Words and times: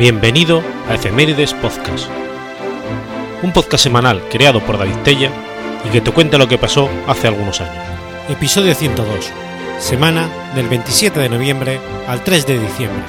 Bienvenido 0.00 0.62
a 0.88 0.94
Efemérides 0.94 1.52
Podcast, 1.52 2.08
un 3.42 3.52
podcast 3.52 3.84
semanal 3.84 4.22
creado 4.30 4.64
por 4.64 4.78
David 4.78 4.96
Tella 5.04 5.30
y 5.84 5.90
que 5.90 6.00
te 6.00 6.10
cuenta 6.10 6.38
lo 6.38 6.48
que 6.48 6.56
pasó 6.56 6.88
hace 7.06 7.28
algunos 7.28 7.60
años. 7.60 7.84
Episodio 8.30 8.74
102, 8.74 9.30
semana 9.78 10.26
del 10.54 10.70
27 10.70 11.20
de 11.20 11.28
noviembre 11.28 11.80
al 12.08 12.24
3 12.24 12.46
de 12.46 12.58
diciembre. 12.60 13.04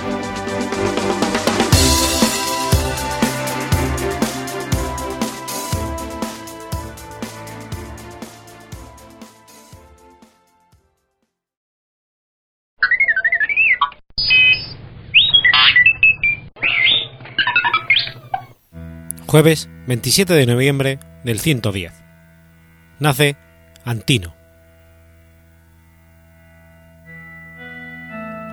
Jueves 19.31 19.69
27 19.87 20.33
de 20.33 20.45
noviembre 20.45 20.99
del 21.23 21.39
110. 21.39 21.93
Nace 22.99 23.37
Antino. 23.85 24.35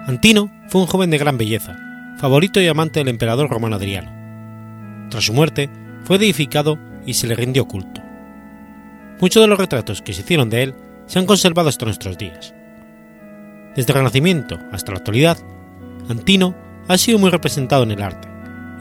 Antino 0.07 0.53
fue 0.69 0.83
un 0.83 0.87
joven 0.87 1.11
de 1.11 1.19
gran 1.19 1.37
belleza, 1.37 1.77
favorito 2.19 2.61
y 2.61 2.69
amante 2.69 3.01
del 3.01 3.09
emperador 3.09 3.51
romano 3.51 3.75
Adriano. 3.75 5.09
Tras 5.11 5.25
su 5.25 5.33
muerte, 5.33 5.69
fue 6.05 6.15
edificado 6.15 6.79
y 7.05 7.15
se 7.15 7.27
le 7.27 7.35
rindió 7.35 7.67
culto. 7.67 8.01
Muchos 9.21 9.43
de 9.43 9.49
los 9.49 9.59
retratos 9.59 10.01
que 10.01 10.13
se 10.13 10.21
hicieron 10.21 10.49
de 10.49 10.63
él 10.63 10.75
se 11.07 11.19
han 11.19 11.27
conservado 11.27 11.71
hasta 11.71 11.87
nuestros 11.87 12.17
días. 12.19 12.55
Desde 13.75 13.91
el 13.93 13.99
Renacimiento 13.99 14.61
hasta 14.71 14.93
la 14.93 14.99
actualidad, 14.99 15.39
Antino 16.09 16.55
ha 16.87 16.97
sido 16.99 17.19
muy 17.19 17.31
representado 17.31 17.83
en 17.83 17.91
el 17.91 18.01
arte, 18.01 18.29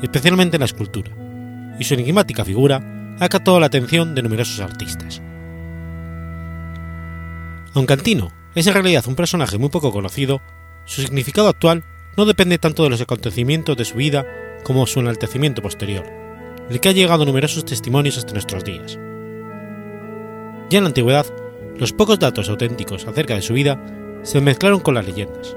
especialmente 0.03 0.57
en 0.57 0.59
la 0.59 0.67
escultura 0.67 1.26
y 1.79 1.83
su 1.83 1.93
enigmática 1.93 2.45
figura 2.45 3.15
ha 3.19 3.29
captado 3.29 3.59
la 3.59 3.67
atención 3.67 4.15
de 4.15 4.23
numerosos 4.23 4.59
artistas. 4.59 5.21
Aunque 7.73 7.93
Antino 7.93 8.31
es 8.55 8.65
en 8.67 8.73
realidad 8.73 9.05
un 9.07 9.15
personaje 9.15 9.57
muy 9.57 9.69
poco 9.69 9.91
conocido, 9.91 10.41
su 10.85 11.01
significado 11.01 11.47
actual 11.47 11.83
no 12.15 12.25
depende 12.25 12.57
tanto 12.57 12.83
de 12.83 12.89
los 12.89 13.01
acontecimientos 13.01 13.77
de 13.77 13.85
su 13.85 13.97
vida 13.97 14.25
como 14.63 14.87
su 14.87 14.99
enaltecimiento 14.99 15.61
posterior, 15.61 16.05
del 16.69 16.79
que 16.79 16.89
ha 16.89 16.93
llegado 16.93 17.25
numerosos 17.25 17.65
testimonios 17.65 18.17
hasta 18.17 18.33
nuestros 18.33 18.63
días. 18.63 18.97
Ya 20.69 20.79
en 20.79 20.83
la 20.83 20.89
antigüedad, 20.89 21.25
los 21.77 21.93
pocos 21.93 22.19
datos 22.19 22.49
auténticos 22.49 23.05
acerca 23.05 23.35
de 23.35 23.41
su 23.41 23.53
vida 23.53 23.79
se 24.23 24.41
mezclaron 24.41 24.79
con 24.79 24.95
las 24.95 25.05
leyendas. 25.05 25.55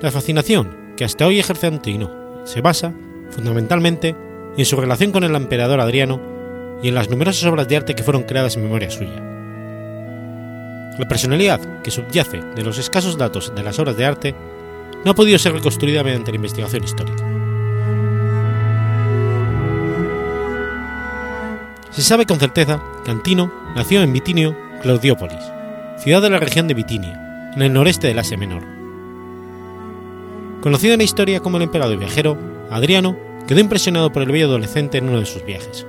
La 0.00 0.10
fascinación 0.10 0.94
que 0.96 1.04
hasta 1.04 1.26
hoy 1.26 1.40
ejerce 1.40 1.66
Antino 1.66 2.44
se 2.44 2.60
basa, 2.60 2.94
fundamentalmente, 3.30 4.14
en 4.56 4.64
su 4.64 4.76
relación 4.76 5.12
con 5.12 5.24
el 5.24 5.34
emperador 5.34 5.80
Adriano 5.80 6.20
y 6.82 6.88
en 6.88 6.94
las 6.94 7.08
numerosas 7.08 7.44
obras 7.44 7.68
de 7.68 7.76
arte 7.76 7.94
que 7.94 8.02
fueron 8.02 8.24
creadas 8.24 8.56
en 8.56 8.62
memoria 8.62 8.90
suya. 8.90 9.22
La 10.98 11.08
personalidad 11.08 11.82
que 11.82 11.90
subyace 11.90 12.40
de 12.40 12.62
los 12.62 12.78
escasos 12.78 13.18
datos 13.18 13.52
de 13.54 13.62
las 13.62 13.78
obras 13.78 13.96
de 13.96 14.04
arte 14.04 14.34
no 15.04 15.10
ha 15.10 15.14
podido 15.14 15.38
ser 15.38 15.52
reconstruida 15.52 16.04
mediante 16.04 16.30
la 16.30 16.36
investigación 16.36 16.84
histórica. 16.84 17.24
Se 21.90 22.02
sabe 22.02 22.26
con 22.26 22.38
certeza 22.38 22.82
que 23.04 23.10
Antino 23.10 23.52
nació 23.74 24.02
en 24.02 24.12
Bitinio, 24.12 24.56
Claudiópolis, 24.82 25.42
ciudad 25.98 26.22
de 26.22 26.30
la 26.30 26.38
región 26.38 26.68
de 26.68 26.74
Bitinia, 26.74 27.52
en 27.54 27.62
el 27.62 27.72
noreste 27.72 28.08
del 28.08 28.18
Asia 28.18 28.36
Menor. 28.36 28.62
Conocido 30.60 30.94
en 30.94 30.98
la 30.98 31.04
historia 31.04 31.40
como 31.40 31.56
el 31.56 31.64
emperador 31.64 31.98
viajero, 31.98 32.38
Adriano 32.70 33.16
quedó 33.46 33.60
impresionado 33.60 34.12
por 34.12 34.22
el 34.22 34.32
bello 34.32 34.46
adolescente 34.46 34.98
en 34.98 35.08
uno 35.08 35.20
de 35.20 35.26
sus 35.26 35.44
viajes. 35.44 35.86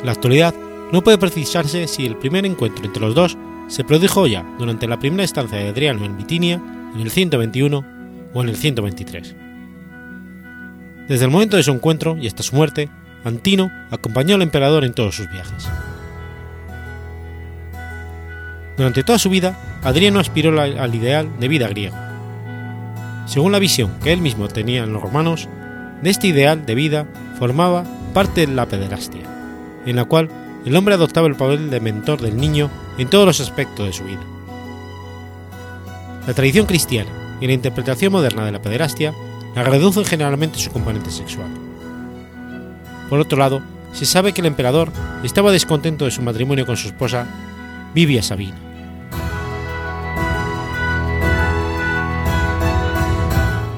En 0.00 0.06
la 0.06 0.12
actualidad, 0.12 0.54
no 0.92 1.02
puede 1.02 1.18
precisarse 1.18 1.88
si 1.88 2.06
el 2.06 2.16
primer 2.16 2.46
encuentro 2.46 2.84
entre 2.84 3.00
los 3.00 3.14
dos 3.14 3.36
se 3.68 3.84
produjo 3.84 4.26
ya 4.26 4.44
durante 4.58 4.86
la 4.86 4.98
primera 4.98 5.24
estancia 5.24 5.58
de 5.58 5.68
Adriano 5.68 6.04
en 6.04 6.16
Bitinia, 6.16 6.62
en 6.94 7.00
el 7.00 7.10
121 7.10 7.84
o 8.32 8.42
en 8.42 8.48
el 8.48 8.56
123. 8.56 9.34
Desde 11.08 11.24
el 11.24 11.30
momento 11.30 11.56
de 11.56 11.62
su 11.62 11.72
encuentro 11.72 12.16
y 12.16 12.26
hasta 12.26 12.42
su 12.42 12.54
muerte, 12.54 12.88
Antino 13.24 13.70
acompañó 13.90 14.34
al 14.34 14.42
emperador 14.42 14.84
en 14.84 14.94
todos 14.94 15.16
sus 15.16 15.30
viajes. 15.30 15.68
Durante 18.76 19.04
toda 19.04 19.18
su 19.18 19.30
vida, 19.30 19.80
Adriano 19.82 20.20
aspiró 20.20 20.60
al 20.60 20.94
ideal 20.94 21.28
de 21.38 21.48
vida 21.48 21.68
griego. 21.68 21.96
Según 23.26 23.52
la 23.52 23.58
visión 23.58 23.92
que 24.02 24.12
él 24.12 24.20
mismo 24.20 24.48
tenía 24.48 24.84
en 24.84 24.92
los 24.92 25.02
romanos, 25.02 25.48
de 26.04 26.10
este 26.10 26.26
ideal 26.26 26.66
de 26.66 26.74
vida 26.74 27.06
formaba 27.38 27.84
parte 28.12 28.46
de 28.46 28.52
la 28.52 28.66
pederastia, 28.66 29.22
en 29.86 29.96
la 29.96 30.04
cual 30.04 30.28
el 30.66 30.76
hombre 30.76 30.94
adoptaba 30.94 31.26
el 31.28 31.34
papel 31.34 31.70
de 31.70 31.80
mentor 31.80 32.20
del 32.20 32.36
niño 32.36 32.70
en 32.98 33.08
todos 33.08 33.24
los 33.24 33.40
aspectos 33.40 33.86
de 33.86 33.92
su 33.94 34.04
vida. 34.04 34.20
La 36.26 36.34
tradición 36.34 36.66
cristiana 36.66 37.10
y 37.40 37.46
la 37.46 37.54
interpretación 37.54 38.12
moderna 38.12 38.44
de 38.44 38.52
la 38.52 38.60
pederastia 38.60 39.14
la 39.54 39.62
reducen 39.62 40.04
generalmente 40.04 40.58
su 40.58 40.70
componente 40.70 41.10
sexual. 41.10 41.48
Por 43.08 43.18
otro 43.18 43.38
lado, 43.38 43.62
se 43.92 44.04
sabe 44.04 44.34
que 44.34 44.42
el 44.42 44.46
emperador 44.46 44.92
estaba 45.22 45.52
descontento 45.52 46.04
de 46.04 46.10
su 46.10 46.20
matrimonio 46.20 46.66
con 46.66 46.76
su 46.76 46.88
esposa 46.88 47.26
Vivia 47.94 48.22
Sabina. 48.22 48.58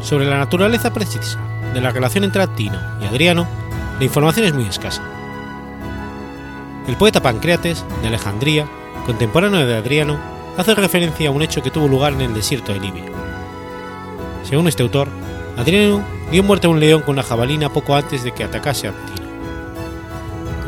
Sobre 0.02 0.26
la 0.26 0.38
naturaleza 0.38 0.92
precisa 0.92 1.38
de 1.76 1.82
la 1.82 1.90
relación 1.90 2.24
entre 2.24 2.42
Antino 2.42 2.80
y 3.02 3.04
Adriano, 3.04 3.46
la 3.98 4.04
información 4.04 4.46
es 4.46 4.54
muy 4.54 4.64
escasa. 4.64 5.02
El 6.88 6.96
poeta 6.96 7.20
Pancreates, 7.20 7.84
de 8.00 8.08
Alejandría, 8.08 8.66
contemporáneo 9.04 9.66
de 9.66 9.76
Adriano, 9.76 10.18
hace 10.56 10.74
referencia 10.74 11.28
a 11.28 11.32
un 11.32 11.42
hecho 11.42 11.62
que 11.62 11.70
tuvo 11.70 11.86
lugar 11.86 12.14
en 12.14 12.22
el 12.22 12.32
desierto 12.32 12.72
de 12.72 12.80
Libia. 12.80 13.04
Según 14.42 14.68
este 14.68 14.84
autor, 14.84 15.08
Adriano 15.58 16.02
dio 16.30 16.42
muerte 16.42 16.66
a 16.66 16.70
un 16.70 16.80
león 16.80 17.02
con 17.02 17.12
una 17.12 17.22
jabalina 17.22 17.68
poco 17.68 17.94
antes 17.94 18.24
de 18.24 18.32
que 18.32 18.44
atacase 18.44 18.86
a 18.86 18.90
Antino. 18.90 19.28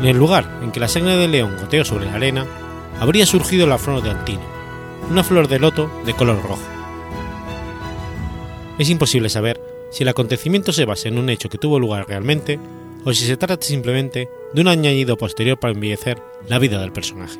En 0.01 0.05
el 0.05 0.17
lugar 0.17 0.59
en 0.61 0.71
que 0.71 0.79
la 0.79 0.87
sangre 0.87 1.17
del 1.17 1.31
león 1.31 1.57
goteó 1.59 1.83
sobre 1.85 2.05
la 2.05 2.13
arena, 2.17 2.45
habría 2.99 3.25
surgido 3.25 3.65
la 3.65 3.79
flor 3.79 4.03
de 4.03 4.11
Antino, 4.11 4.43
una 5.09 5.23
flor 5.23 5.47
de 5.47 5.57
loto 5.57 5.89
de 6.05 6.13
color 6.13 6.39
rojo. 6.43 6.61
Es 8.77 8.91
imposible 8.91 9.27
saber 9.29 9.68
si 9.89 10.03
el 10.03 10.09
acontecimiento 10.09 10.71
se 10.71 10.85
basa 10.85 11.07
en 11.07 11.17
un 11.17 11.29
hecho 11.29 11.49
que 11.49 11.57
tuvo 11.57 11.79
lugar 11.79 12.07
realmente 12.07 12.59
o 13.05 13.13
si 13.13 13.25
se 13.25 13.37
trata 13.37 13.57
simplemente 13.61 14.29
de 14.53 14.61
un 14.61 14.67
añadido 14.67 15.17
posterior 15.17 15.59
para 15.59 15.73
embellecer 15.73 16.21
la 16.47 16.59
vida 16.59 16.81
del 16.81 16.91
personaje. 16.91 17.39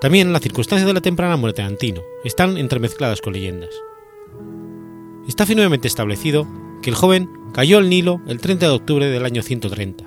También 0.00 0.32
las 0.32 0.42
circunstancias 0.42 0.86
de 0.86 0.94
la 0.94 1.00
temprana 1.00 1.36
muerte 1.36 1.62
de 1.62 1.68
Antino 1.68 2.02
están 2.24 2.56
entremezcladas 2.56 3.20
con 3.20 3.32
leyendas. 3.32 3.70
Está 5.26 5.44
firmemente 5.44 5.88
establecido 5.88 6.46
que 6.82 6.90
el 6.90 6.96
joven 6.96 7.28
cayó 7.52 7.78
al 7.78 7.90
Nilo 7.90 8.20
el 8.28 8.40
30 8.40 8.66
de 8.66 8.72
octubre 8.72 9.06
del 9.06 9.24
año 9.24 9.42
130, 9.42 10.04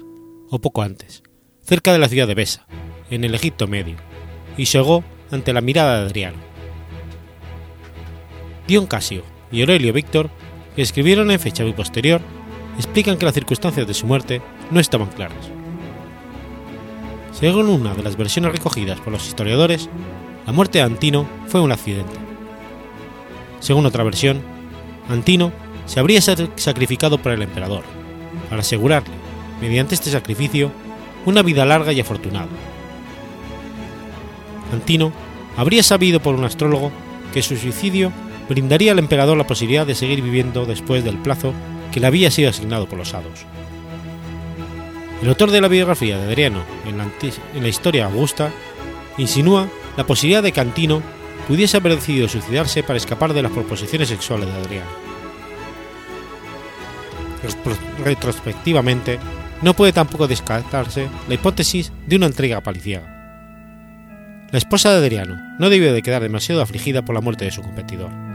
o 0.49 0.59
poco 0.59 0.81
antes, 0.81 1.23
cerca 1.61 1.91
de 1.91 1.99
la 1.99 2.07
ciudad 2.07 2.27
de 2.27 2.35
Besa, 2.35 2.65
en 3.09 3.25
el 3.25 3.35
Egipto 3.35 3.67
Medio, 3.67 3.97
y 4.57 4.65
llegó 4.65 5.03
ante 5.29 5.51
la 5.53 5.61
mirada 5.61 5.99
de 5.99 6.05
Adriano. 6.05 6.50
Dion 8.67 8.85
Casio 8.87 9.23
y 9.51 9.61
Aurelio 9.61 9.93
Víctor, 9.93 10.29
que 10.75 10.81
escribieron 10.81 11.31
en 11.31 11.39
fecha 11.39 11.63
muy 11.63 11.73
posterior, 11.73 12.21
explican 12.77 13.17
que 13.17 13.25
las 13.25 13.33
circunstancias 13.33 13.87
de 13.87 13.93
su 13.93 14.05
muerte 14.05 14.41
no 14.69 14.79
estaban 14.79 15.09
claras. 15.09 15.49
Según 17.33 17.69
una 17.69 17.93
de 17.93 18.03
las 18.03 18.17
versiones 18.17 18.51
recogidas 18.51 18.99
por 18.99 19.11
los 19.13 19.27
historiadores, 19.27 19.89
la 20.45 20.53
muerte 20.53 20.79
de 20.79 20.85
Antino 20.85 21.27
fue 21.47 21.61
un 21.61 21.71
accidente. 21.71 22.13
Según 23.59 23.85
otra 23.85 24.03
versión, 24.03 24.41
Antino 25.09 25.51
se 25.85 25.99
habría 25.99 26.21
sacrificado 26.21 27.17
por 27.17 27.31
el 27.31 27.41
emperador, 27.41 27.83
para 28.49 28.61
asegurarle, 28.61 29.13
mediante 29.59 29.95
este 29.95 30.09
sacrificio, 30.09 30.71
una 31.25 31.41
vida 31.41 31.65
larga 31.65 31.93
y 31.93 31.99
afortunada. 31.99 32.47
Antino 34.71 35.11
habría 35.57 35.83
sabido 35.83 36.21
por 36.21 36.35
un 36.35 36.45
astrólogo 36.45 36.91
que 37.33 37.41
su 37.41 37.57
suicidio 37.57 38.11
brindaría 38.51 38.91
al 38.91 38.99
emperador 38.99 39.37
la 39.37 39.47
posibilidad 39.47 39.87
de 39.87 39.95
seguir 39.95 40.21
viviendo 40.21 40.65
después 40.65 41.05
del 41.05 41.17
plazo 41.17 41.53
que 41.93 42.01
le 42.01 42.07
había 42.07 42.29
sido 42.31 42.49
asignado 42.49 42.85
por 42.85 42.99
los 42.99 43.13
hados. 43.13 43.45
El 45.21 45.29
autor 45.29 45.51
de 45.51 45.61
la 45.61 45.69
biografía 45.69 46.17
de 46.17 46.25
Adriano 46.25 46.61
en 46.85 46.97
la, 47.61 47.67
historia 47.67 48.07
Augusta 48.07 48.51
insinúa 49.17 49.69
la 49.95 50.05
posibilidad 50.05 50.43
de 50.43 50.51
que 50.51 50.59
Antino 50.59 51.01
pudiese 51.47 51.77
haber 51.77 51.95
decidido 51.95 52.27
suicidarse 52.27 52.83
para 52.83 52.97
escapar 52.97 53.33
de 53.33 53.41
las 53.41 53.51
proposiciones 53.53 54.09
sexuales 54.09 54.47
de 54.47 54.53
Adriano. 54.53 54.89
Retrospectivamente, 58.03 59.17
no 59.61 59.73
puede 59.73 59.93
tampoco 59.93 60.27
descartarse 60.27 61.07
la 61.29 61.35
hipótesis 61.35 61.91
de 62.05 62.17
una 62.17 62.25
entrega 62.25 62.61
paliciaga. 62.61 63.21
La 64.51 64.57
esposa 64.57 64.91
de 64.91 64.97
Adriano 64.97 65.37
no 65.57 65.69
debió 65.69 65.93
de 65.93 66.01
quedar 66.01 66.21
demasiado 66.21 66.61
afligida 66.61 67.05
por 67.05 67.15
la 67.15 67.21
muerte 67.21 67.45
de 67.45 67.51
su 67.51 67.61
competidor. 67.61 68.30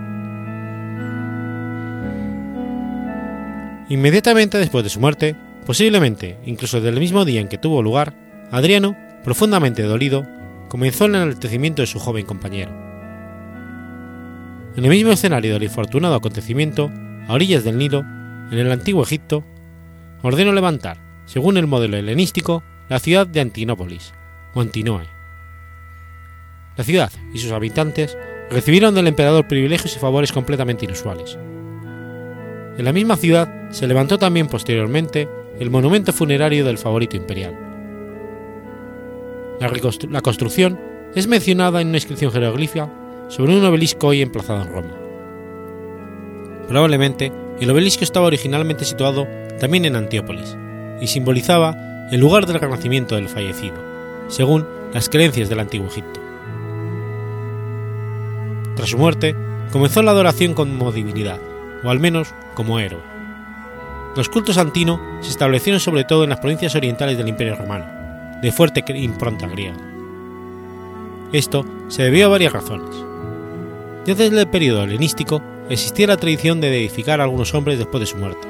Inmediatamente 3.89 4.59
después 4.59 4.83
de 4.83 4.91
su 4.91 5.01
muerte, 5.01 5.37
posiblemente 5.65 6.39
incluso 6.45 6.81
del 6.81 6.99
mismo 6.99 7.25
día 7.25 7.41
en 7.41 7.49
que 7.49 7.59
tuvo 7.59 7.83
lugar, 7.83 8.15
Adriano, 8.51 8.97
profundamente 9.23 9.83
dolido, 9.83 10.27
comenzó 10.69 11.05
el 11.05 11.15
enaltecimiento 11.15 11.83
de 11.83 11.87
su 11.87 11.99
joven 11.99 12.27
compañero. 12.27 12.73
En 14.77 14.85
el 14.85 14.91
mismo 14.91 15.13
escenario 15.13 15.55
del 15.55 15.63
infortunado 15.63 16.17
acontecimiento, 16.17 16.91
a 17.29 17.33
orillas 17.33 17.65
del 17.65 17.79
Nilo, 17.79 18.01
en 18.01 18.59
el 18.59 18.71
antiguo 18.71 19.03
Egipto, 19.03 19.45
ordenó 20.23 20.53
levantar, 20.53 20.99
según 21.25 21.57
el 21.57 21.67
modelo 21.67 21.97
helenístico, 21.97 22.63
la 22.89 22.99
ciudad 22.99 23.27
de 23.27 23.41
Antinópolis, 23.41 24.13
o 24.55 24.61
Antinoe. 24.61 25.07
La 26.77 26.85
ciudad 26.85 27.11
y 27.33 27.39
sus 27.39 27.53
habitantes 27.53 28.17
recibieron 28.51 28.95
del 28.95 29.07
emperador 29.07 29.49
privilegios 29.49 29.97
y 29.97 29.99
favores 29.99 30.31
completamente 30.33 30.85
inusuales. 30.85 31.39
En 32.79 32.85
la 32.85 32.93
misma 32.93 33.17
ciudad 33.17 33.71
se 33.71 33.87
levantó 33.87 34.19
también 34.19 34.49
posteriormente 34.49 35.29
el 35.59 35.71
monumento 35.71 36.13
funerario 36.13 36.65
del 36.65 36.79
favorito 36.79 37.17
imperial. 37.17 37.57
La, 39.61 40.21
construcción 40.21 40.79
es 41.15 41.27
mencionada 41.27 41.81
en 41.81 41.89
una 41.89 41.97
inscripción 41.97 42.31
jeroglífica 42.31 42.93
sobre 43.29 43.57
un 43.57 43.65
obelisco 43.65 44.09
hoy 44.09 44.21
emplazado 44.21 44.63
en 44.63 44.73
Roma. 44.73 44.95
Probablemente 46.69 47.33
el 47.61 47.71
obelisco 47.71 48.05
estaba 48.05 48.27
originalmente 48.27 48.85
situado 48.85 49.27
también 49.59 49.87
en 49.87 49.97
Antiópolis 49.97 50.55
y 51.01 51.07
simbolizaba 51.07 52.09
el 52.11 52.21
lugar 52.21 52.45
del 52.47 52.61
renacimiento 52.61 53.15
del 53.15 53.31
fallecido, 53.31 53.77
según 54.29 54.67
las 54.93 55.09
creencias 55.09 55.49
del 55.49 55.61
antiguo 55.61 55.89
Egipto. 55.89 56.21
Tras 58.75 58.91
su 58.91 58.99
muerte, 58.99 59.35
comenzó 59.73 60.03
la 60.03 60.11
adoración 60.11 60.53
como 60.53 60.93
divinidad, 60.93 61.41
o 61.83 61.91
al 61.91 62.01
menos 62.01 62.35
como 62.55 62.79
héroe. 62.79 63.03
Los 64.17 64.29
cultos 64.29 64.57
antino 64.57 65.01
se 65.21 65.31
establecieron 65.31 65.79
sobre 65.79 66.05
todo 66.05 66.25
en 66.25 66.31
las 66.31 66.41
provincias 66.41 66.75
orientales 66.75 67.19
del 67.19 67.29
Imperio 67.29 67.55
Romano, 67.55 67.85
de 68.41 68.53
fuerte 68.53 68.85
impronta 68.97 69.47
griega. 69.47 69.77
Esto 71.33 71.65
se 71.89 72.05
debió 72.05 72.27
a 72.27 72.31
varias 72.31 72.53
razones. 72.53 72.97
Desde 74.07 74.29
el 74.29 74.49
periodo 74.49 74.85
helenístico 74.85 75.43
existía 75.69 76.07
la 76.07 76.17
tradición 76.17 76.61
de 76.61 76.69
edificar 76.69 77.21
a 77.21 77.25
algunos 77.25 77.55
hombres 77.55 77.79
después 77.79 78.01
de 78.01 78.07
su 78.07 78.17
muerte. 78.17 78.47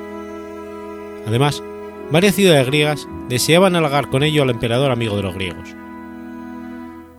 Además, 1.26 1.62
varias 2.11 2.34
ciudades 2.34 2.67
griegas 2.67 3.08
deseaban 3.29 3.75
halagar 3.75 4.08
con 4.08 4.22
ello 4.22 4.43
al 4.43 4.50
emperador 4.50 4.93
amigo 4.93 5.17
de 5.17 5.22
los 5.22 5.34
griegos. 5.34 5.75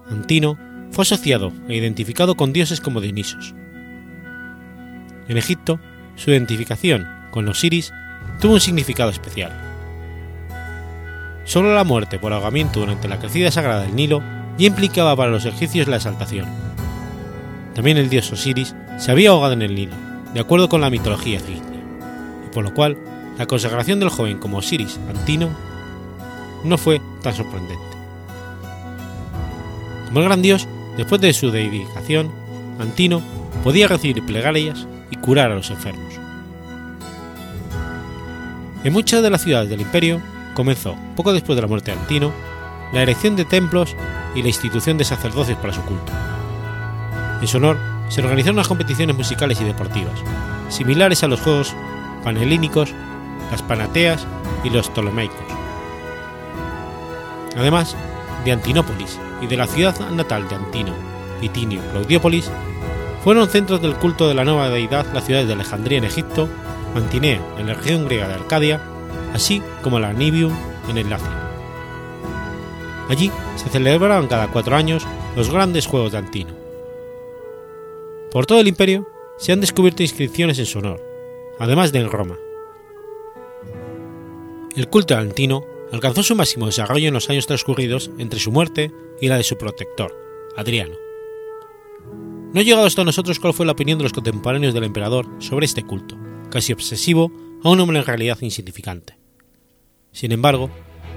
Antino 0.10 0.58
fue 0.92 1.02
asociado 1.02 1.52
e 1.68 1.76
identificado 1.76 2.36
con 2.36 2.54
dioses 2.54 2.80
como 2.80 3.02
Dionisos. 3.02 3.54
En 5.28 5.38
Egipto, 5.38 5.80
su 6.18 6.32
identificación 6.32 7.08
con 7.32 7.46
los 7.46 7.62
Siris 7.62 7.94
tuvo 8.42 8.56
un 8.56 8.60
significado 8.60 9.10
especial. 9.10 9.52
Solo 11.46 11.74
la 11.74 11.86
muerte 11.86 12.20
por 12.20 12.34
ahogamiento 12.34 12.82
durante 12.82 13.08
la 13.08 13.20
crecida 13.20 13.52
sagrada 13.52 13.84
del 13.84 13.96
Nilo 13.96 14.22
ya 14.58 14.68
implicaba 14.68 15.16
para 15.16 15.32
los 15.32 15.46
egipcios 15.46 15.88
la 15.88 15.96
exaltación. 15.96 16.46
También 17.74 17.98
el 17.98 18.10
dios 18.10 18.32
Osiris 18.32 18.76
se 18.98 19.12
había 19.12 19.30
ahogado 19.30 19.54
en 19.54 19.62
el 19.62 19.76
Nilo, 19.76 19.96
de 20.34 20.40
acuerdo 20.42 20.68
con 20.68 20.82
la 20.82 20.90
mitología 20.90 21.38
egipcia, 21.38 21.82
y 22.46 22.54
por 22.54 22.64
lo 22.66 22.74
cual 22.74 22.98
la 23.38 23.46
consagración 23.46 24.00
del 24.00 24.10
joven 24.10 24.40
como 24.40 24.58
Osiris 24.58 25.00
Antino 25.08 25.50
no 26.64 26.78
fue 26.78 27.00
tan 27.22 27.36
sorprendente. 27.36 27.86
Como 30.08 30.20
el 30.20 30.26
gran 30.26 30.42
dios, 30.42 30.68
después 30.98 31.22
de 31.22 31.34
su 31.34 31.52
deificación, 31.52 32.32
Antino 32.80 33.22
podía 33.64 33.88
recibir 33.88 34.26
plegarias 34.26 34.88
y 35.10 35.16
curar 35.18 35.52
a 35.52 35.56
los 35.56 35.70
enfermos. 35.70 36.14
En 38.84 38.94
muchas 38.94 39.22
de 39.22 39.30
las 39.30 39.42
ciudades 39.42 39.70
del 39.70 39.82
imperio 39.82 40.22
comenzó, 40.54 40.96
poco 41.16 41.34
después 41.34 41.56
de 41.56 41.62
la 41.62 41.68
muerte 41.68 41.92
de 41.92 42.00
Antino, 42.00 42.32
la 42.94 43.02
erección 43.02 43.36
de 43.36 43.46
templos 43.46 43.96
y 44.36 44.42
la 44.42 44.48
institución 44.48 44.98
de 44.98 45.04
sacerdotes 45.04 45.58
para 45.58 45.74
su 45.74 45.82
culto. 45.82 46.12
En 47.42 47.48
su 47.48 47.58
honor 47.58 47.78
se 48.10 48.22
organizaron 48.22 48.56
unas 48.56 48.68
competiciones 48.68 49.16
musicales 49.16 49.60
y 49.62 49.66
deportivas, 49.66 50.20
similares 50.70 51.24
a 51.24 51.28
los 51.28 51.42
juegos 51.42 51.76
panhelínicos, 52.24 52.94
las 53.52 53.62
panateas 53.62 54.26
y 54.64 54.70
los 54.70 54.90
ptolomeicos. 54.90 55.38
Además 57.58 57.96
de 58.46 58.52
Antinópolis 58.52 59.20
y 59.42 59.48
de 59.48 59.58
la 59.58 59.68
ciudad 59.68 60.10
natal 60.12 60.48
de 60.48 60.56
Antino, 60.56 60.94
Pitinio, 61.42 61.82
Claudiópolis, 61.92 62.50
fueron 63.24 63.50
centros 63.50 63.82
del 63.82 63.96
culto 63.96 64.28
de 64.28 64.34
la 64.34 64.46
nueva 64.46 64.70
deidad 64.70 65.06
las 65.14 65.26
ciudades 65.26 65.48
de 65.48 65.54
Alejandría 65.54 65.98
en 65.98 66.06
Egipto, 66.06 66.48
Mantinea 66.94 67.42
en 67.58 67.68
la 67.68 67.74
región 67.74 68.06
griega 68.06 68.28
de 68.28 68.36
Arcadia, 68.36 68.82
así 69.34 69.62
como 69.84 70.00
la 70.00 70.14
Nibium 70.14 70.54
en 70.90 70.98
el 70.98 71.10
Lacio. 71.10 71.30
Allí 73.10 73.32
se 73.56 73.70
celebraban 73.70 74.28
cada 74.28 74.48
cuatro 74.48 74.76
años 74.76 75.06
los 75.36 75.52
grandes 75.52 75.88
Juegos 75.88 76.12
de 76.12 76.18
Antino. 76.18 76.54
Por 78.32 78.46
todo 78.46 78.60
el 78.60 78.68
imperio 78.68 79.08
se 79.38 79.52
han 79.52 79.62
descubierto 79.62 80.04
inscripciones 80.04 80.60
en 80.60 80.66
su 80.66 80.80
honor, 80.80 81.02
además 81.60 81.92
de 81.92 82.00
en 82.00 82.10
Roma. 82.10 82.38
El 84.76 84.90
culto 84.90 85.16
de 85.16 85.22
Antino 85.22 85.66
alcanzó 85.92 86.24
su 86.24 86.36
máximo 86.36 86.66
desarrollo 86.66 87.08
en 87.08 87.14
los 87.14 87.30
años 87.30 87.48
transcurridos 87.48 88.12
entre 88.18 88.40
su 88.40 88.52
muerte 88.52 88.92
y 89.22 89.28
la 89.28 89.38
de 89.38 89.44
su 89.44 89.58
protector, 89.58 90.16
Adriano. 90.56 91.07
No 92.54 92.62
ha 92.62 92.64
llegado 92.64 92.86
hasta 92.86 93.04
nosotros 93.04 93.40
cuál 93.40 93.54
fue 93.54 93.66
la 93.66 93.74
opinión 93.74 93.98
de 93.98 94.04
los 94.04 94.14
contemporáneos 94.14 94.74
del 94.74 94.86
emperador 94.86 95.28
sobre 95.40 95.66
este 95.66 95.84
culto, 95.84 96.18
casi 96.50 96.72
obsesivo 96.72 97.32
a 97.64 97.70
un 97.70 97.80
hombre 97.80 98.00
en 98.00 98.06
realidad 98.06 98.38
insignificante. 98.42 99.18
Sin 100.14 100.32
embargo, 100.32 100.70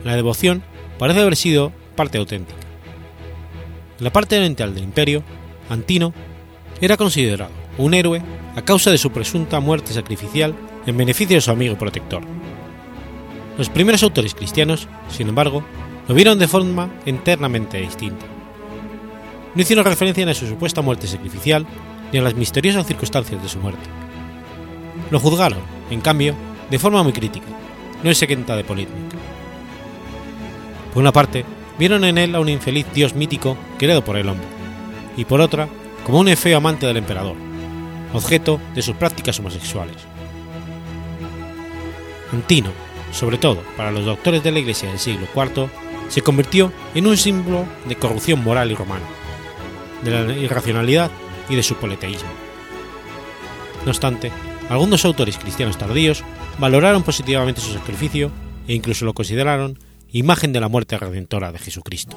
la 0.04 0.16
devoción 0.16 0.62
parece 0.98 1.20
haber 1.20 1.36
sido 1.36 1.72
parte 1.94 2.18
auténtica. 2.18 2.58
En 3.98 4.04
la 4.04 4.12
parte 4.12 4.36
oriental 4.36 4.74
del 4.74 4.84
imperio, 4.84 5.22
Antino 5.68 6.12
era 6.80 6.96
considerado 6.96 7.52
un 7.78 7.94
héroe 7.94 8.22
a 8.56 8.62
causa 8.62 8.90
de 8.90 8.98
su 8.98 9.12
presunta 9.12 9.60
muerte 9.60 9.92
sacrificial 9.92 10.54
en 10.86 10.96
beneficio 10.96 11.36
de 11.36 11.40
su 11.40 11.50
amigo 11.50 11.78
protector. 11.78 12.22
Los 13.56 13.68
primeros 13.68 14.02
autores 14.02 14.34
cristianos, 14.34 14.88
sin 15.08 15.28
embargo, 15.28 15.62
lo 16.08 16.14
vieron 16.14 16.38
de 16.38 16.48
forma 16.48 16.90
enteramente 17.06 17.78
distinta. 17.78 18.26
No 19.54 19.62
hicieron 19.62 19.84
referencia 19.84 20.24
ni 20.24 20.30
a 20.30 20.34
su 20.34 20.46
supuesta 20.46 20.82
muerte 20.82 21.06
sacrificial 21.06 21.66
ni 22.12 22.18
a 22.18 22.22
las 22.22 22.34
misteriosas 22.34 22.86
circunstancias 22.86 23.42
de 23.42 23.48
su 23.48 23.58
muerte. 23.58 23.82
Lo 25.10 25.18
juzgaron, 25.18 25.60
en 25.90 26.00
cambio, 26.00 26.34
de 26.70 26.78
forma 26.78 27.02
muy 27.02 27.12
crítica, 27.12 27.46
no 28.02 28.10
exenta 28.10 28.56
de 28.56 28.64
polémica. 28.64 29.16
Por 30.92 31.02
una 31.02 31.12
parte, 31.12 31.44
vieron 31.78 32.04
en 32.04 32.18
él 32.18 32.34
a 32.34 32.40
un 32.40 32.48
infeliz 32.48 32.86
dios 32.92 33.14
mítico 33.14 33.56
creado 33.78 34.04
por 34.04 34.16
el 34.16 34.28
hombre, 34.28 34.46
y 35.16 35.24
por 35.24 35.40
otra, 35.40 35.68
como 36.04 36.20
un 36.20 36.36
feo 36.36 36.56
amante 36.56 36.86
del 36.86 36.96
emperador, 36.96 37.36
objeto 38.12 38.60
de 38.74 38.82
sus 38.82 38.96
prácticas 38.96 39.38
homosexuales. 39.38 39.96
Antino, 42.32 42.70
sobre 43.12 43.38
todo 43.38 43.62
para 43.76 43.90
los 43.90 44.04
doctores 44.04 44.42
de 44.42 44.52
la 44.52 44.60
Iglesia 44.60 44.88
del 44.88 44.98
siglo 44.98 45.26
IV, 45.34 45.68
se 46.08 46.22
convirtió 46.22 46.72
en 46.94 47.06
un 47.06 47.16
símbolo 47.16 47.64
de 47.86 47.96
corrupción 47.96 48.42
moral 48.42 48.70
y 48.70 48.74
romana, 48.74 49.04
de 50.02 50.10
la 50.10 50.32
irracionalidad 50.32 51.10
y 51.48 51.56
de 51.56 51.62
su 51.62 51.76
politeísmo. 51.76 52.30
No 53.84 53.90
obstante, 53.90 54.30
algunos 54.68 55.04
autores 55.04 55.38
cristianos 55.38 55.78
tardíos 55.78 56.22
valoraron 56.58 57.02
positivamente 57.02 57.60
su 57.60 57.72
sacrificio 57.72 58.30
e 58.68 58.74
incluso 58.74 59.04
lo 59.04 59.14
consideraron 59.14 59.78
imagen 60.12 60.52
de 60.52 60.60
la 60.60 60.68
muerte 60.68 60.98
redentora 60.98 61.52
de 61.52 61.58
Jesucristo. 61.58 62.16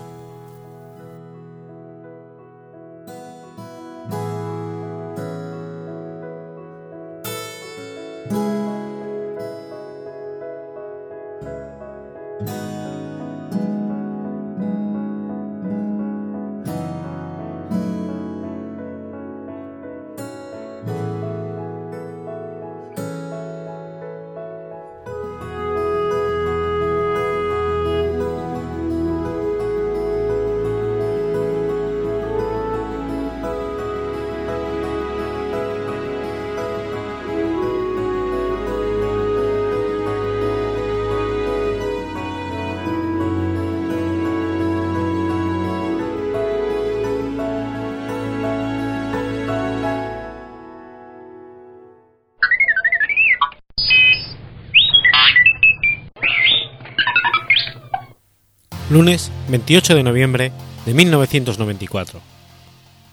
Lunes 58.94 59.32
28 59.50 59.96
de 59.96 60.04
noviembre 60.04 60.52
de 60.86 60.94
1994. 60.94 62.22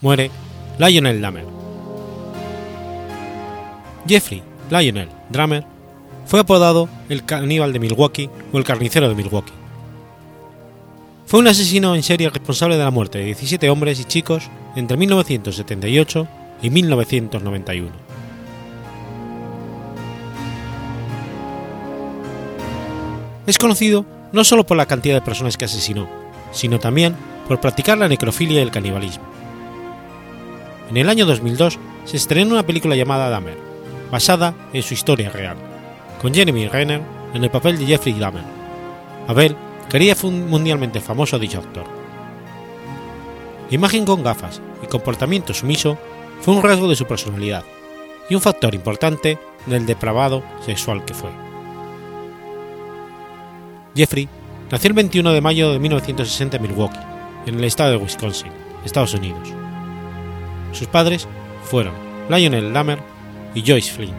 Muere 0.03 0.31
Lionel 0.79 1.23
Dahmer. 1.23 1.47
Jeffrey 4.07 4.43
Lionel 4.69 5.09
Dahmer 5.31 5.65
fue 6.27 6.41
apodado 6.41 6.91
el 7.09 7.25
caníbal 7.25 7.73
de 7.73 7.79
Milwaukee 7.79 8.29
o 8.53 8.59
el 8.59 8.65
carnicero 8.65 9.09
de 9.09 9.15
Milwaukee. 9.15 9.55
Fue 11.25 11.41
un 11.41 11.49
asesino 11.49 11.95
en 11.95 12.03
serie 12.03 12.29
responsable 12.29 12.77
de 12.77 12.85
la 12.85 12.91
muerte 12.91 13.17
de 13.17 13.25
17 13.25 13.71
hombres 13.71 13.99
y 14.01 14.05
chicos 14.05 14.51
entre 14.77 14.99
1978 14.99 16.29
y 16.61 16.69
1991. 16.69 17.91
Es 23.47 23.57
conocido 23.57 24.20
no 24.33 24.45
solo 24.45 24.65
por 24.65 24.77
la 24.77 24.87
cantidad 24.87 25.15
de 25.15 25.21
personas 25.21 25.57
que 25.57 25.65
asesinó, 25.65 26.09
sino 26.53 26.79
también 26.79 27.17
por 27.49 27.61
practicar 27.61 27.99
la 27.99 28.09
necrofilia 28.09 28.61
y 28.61 28.63
el 28.63 28.71
canibalismo. 28.71 29.25
En 30.89 30.97
el 30.97 31.09
año 31.09 31.27
2002 31.27 31.79
se 32.05 32.17
estrenó 32.17 32.55
una 32.55 32.67
película 32.67 32.97
llamada 32.97 33.29
Dahmer, 33.29 33.59
basada 34.11 34.55
en 34.73 34.83
su 34.83 34.95
historia 34.95 35.31
real, 35.31 35.57
con 36.21 36.35
Jeremy 36.35 36.69
Renner 36.69 37.01
en 37.35 37.45
el 37.45 37.51
papel 37.51 37.79
de 37.79 37.87
Jeffrey 37.87 38.15
Dahmer. 38.15 38.45
Abel 39.29 39.57
quería 39.89 40.17
un 40.23 40.49
mundialmente 40.49 41.01
famoso 41.01 41.39
dicho 41.39 41.59
actor. 41.59 41.85
imagen 43.71 44.05
con 44.05 44.23
gafas 44.23 44.61
y 44.83 44.87
comportamiento 44.87 45.55
sumiso 45.55 45.99
fue 46.41 46.55
un 46.55 46.63
rasgo 46.63 46.89
de 46.89 46.97
su 46.97 47.07
personalidad 47.07 47.65
y 48.29 48.35
un 48.35 48.41
factor 48.41 48.75
importante 48.75 49.39
del 49.67 49.87
depravado 49.87 50.43
sexual 50.65 51.05
que 51.05 51.15
fue. 51.15 51.50
Jeffrey 53.95 54.29
nació 54.71 54.89
el 54.89 54.95
21 54.95 55.33
de 55.33 55.41
mayo 55.41 55.73
de 55.73 55.79
1960 55.79 56.57
en 56.57 56.63
Milwaukee, 56.63 56.99
en 57.47 57.57
el 57.57 57.65
estado 57.65 57.91
de 57.91 57.97
Wisconsin, 57.97 58.53
Estados 58.85 59.15
Unidos. 59.15 59.49
Sus 60.73 60.87
padres 60.87 61.27
fueron 61.65 61.95
Lionel 62.29 62.73
Dahmer 62.73 63.01
y 63.55 63.63
Joyce 63.63 63.93
Flint. 63.93 64.15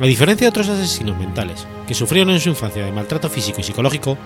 A 0.00 0.06
diferencia 0.06 0.44
de 0.44 0.50
otros 0.50 0.68
asesinos 0.68 1.16
mentales 1.16 1.66
que 1.86 1.94
sufrieron 1.94 2.34
en 2.34 2.40
su 2.40 2.50
infancia 2.50 2.84
de 2.84 2.92
maltrato 2.92 3.30
físico 3.30 3.60
y 3.60 3.64
psicológico, 3.64 4.18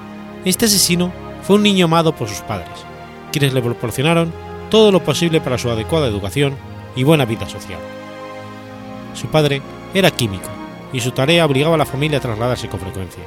este 0.45 0.65
asesino 0.65 1.13
fue 1.43 1.57
un 1.57 1.63
niño 1.63 1.85
amado 1.85 2.17
por 2.17 2.29
sus 2.29 2.41
padres, 2.41 2.85
quienes 3.31 3.53
le 3.53 3.63
proporcionaron 3.63 4.33
todo 4.71 4.91
lo 4.91 5.05
posible 5.05 5.41
para 5.41 5.59
su 5.59 5.71
adecuada 5.71 6.09
educación 6.09 6.57
y 6.97 7.05
buena 7.05 7.27
vida 7.27 7.49
social. 7.49 7.79
Su 9.15 9.29
padre 9.29 9.63
era 9.95 10.11
químico 10.11 10.58
y 10.93 11.01
su 11.01 11.11
tarea 11.11 11.45
obligaba 11.45 11.75
a 11.75 11.79
la 11.79 11.87
familia 11.87 12.19
a 12.19 12.21
trasladarse 12.21 12.69
con 12.69 12.81
frecuencia. 12.81 13.23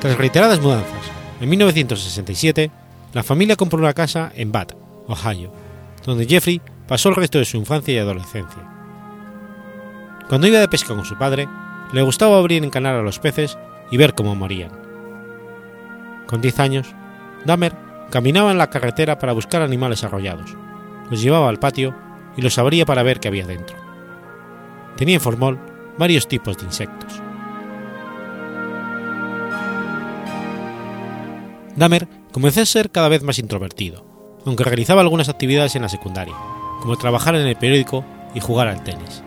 Tras 0.00 0.18
reiteradas 0.18 0.60
mudanzas, 0.60 1.10
en 1.40 1.48
1967, 1.48 2.70
la 3.12 3.22
familia 3.22 3.56
compró 3.56 3.78
una 3.78 3.94
casa 3.94 4.32
en 4.34 4.52
Bath, 4.52 4.74
Ohio, 5.06 5.52
donde 6.04 6.26
Jeffrey 6.26 6.60
pasó 6.86 7.08
el 7.08 7.16
resto 7.16 7.38
de 7.38 7.44
su 7.44 7.56
infancia 7.56 7.94
y 7.94 7.98
adolescencia. 7.98 8.62
Cuando 10.28 10.46
iba 10.46 10.58
de 10.58 10.68
pesca 10.68 10.94
con 10.94 11.04
su 11.04 11.16
padre, 11.16 11.48
le 11.92 12.02
gustaba 12.02 12.38
abrir 12.38 12.62
en 12.62 12.70
canal 12.70 12.96
a 12.96 13.02
los 13.02 13.18
peces 13.18 13.56
y 13.90 13.96
ver 13.96 14.14
cómo 14.14 14.34
morían. 14.34 14.72
Con 16.26 16.40
10 16.40 16.58
años, 16.60 16.94
Dahmer 17.44 17.74
caminaba 18.10 18.50
en 18.50 18.58
la 18.58 18.70
carretera 18.70 19.18
para 19.18 19.32
buscar 19.32 19.62
animales 19.62 20.02
arrollados, 20.02 20.56
los 21.10 21.22
llevaba 21.22 21.48
al 21.48 21.58
patio 21.58 21.94
y 22.36 22.42
los 22.42 22.58
abría 22.58 22.84
para 22.84 23.02
ver 23.02 23.20
qué 23.20 23.28
había 23.28 23.46
dentro 23.46 23.83
tenía 24.96 25.16
en 25.16 25.20
formol 25.20 25.58
varios 25.98 26.28
tipos 26.28 26.56
de 26.56 26.64
insectos. 26.64 27.20
Dahmer 31.76 32.08
comenzó 32.32 32.60
a 32.60 32.66
ser 32.66 32.90
cada 32.90 33.08
vez 33.08 33.22
más 33.22 33.38
introvertido, 33.38 34.04
aunque 34.46 34.64
realizaba 34.64 35.00
algunas 35.00 35.28
actividades 35.28 35.74
en 35.76 35.82
la 35.82 35.88
secundaria, 35.88 36.34
como 36.80 36.96
trabajar 36.96 37.34
en 37.34 37.46
el 37.46 37.56
periódico 37.56 38.04
y 38.34 38.40
jugar 38.40 38.68
al 38.68 38.82
tenis. 38.84 39.22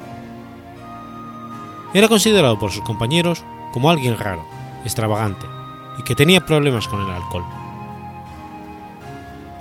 Era 1.94 2.08
considerado 2.08 2.60
por 2.60 2.72
sus 2.72 2.84
compañeros 2.84 3.44
como 3.74 3.90
alguien 3.90 4.18
raro, 4.18 4.46
extravagante 4.84 5.46
y 5.98 6.04
que 6.04 6.16
tenía 6.16 6.46
problemas 6.46 6.88
con 6.88 7.02
el 7.02 7.10
alcohol. 7.10 7.46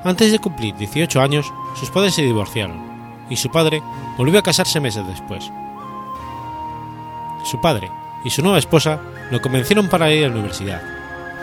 Antes 0.05 0.31
de 0.31 0.39
cumplir 0.39 0.77
18 0.77 1.21
años, 1.21 1.53
sus 1.75 1.91
padres 1.91 2.15
se 2.15 2.23
divorciaron 2.23 2.81
y 3.29 3.37
su 3.37 3.51
padre 3.51 3.83
volvió 4.17 4.39
a 4.39 4.43
casarse 4.43 4.81
meses 4.81 5.07
después, 5.07 5.51
su 7.47 7.61
padre 7.61 7.91
y 8.25 8.31
su 8.31 8.43
nueva 8.43 8.59
esposa 8.59 9.01
lo 9.31 9.41
convencieron 9.41 9.89
para 9.89 10.13
ir 10.13 10.25
a 10.25 10.29
la 10.29 10.35
universidad, 10.35 10.83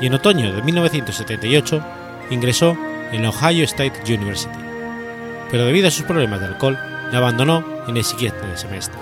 y 0.02 0.08
en 0.08 0.14
otoño 0.14 0.54
de 0.54 0.62
1978 0.62 1.84
ingresó 2.30 2.78
en 3.12 3.24
la 3.24 3.30
Ohio 3.30 3.64
State 3.64 4.14
University, 4.14 4.58
pero 5.50 5.66
debido 5.66 5.88
a 5.88 5.92
sus 5.92 6.04
problemas 6.04 6.40
de 6.40 6.48
alcohol, 6.48 6.78
la 7.12 7.18
abandonó 7.18 7.64
en 7.88 7.98
el 7.98 8.04
siguiente 8.04 8.58
semestre. 8.58 9.00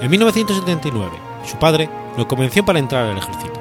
En 0.00 0.10
1979, 0.10 1.10
su 1.44 1.58
padre 1.58 1.88
lo 2.18 2.28
convenció 2.28 2.64
para 2.64 2.78
entrar 2.78 3.04
al 3.06 3.18
ejército, 3.18 3.60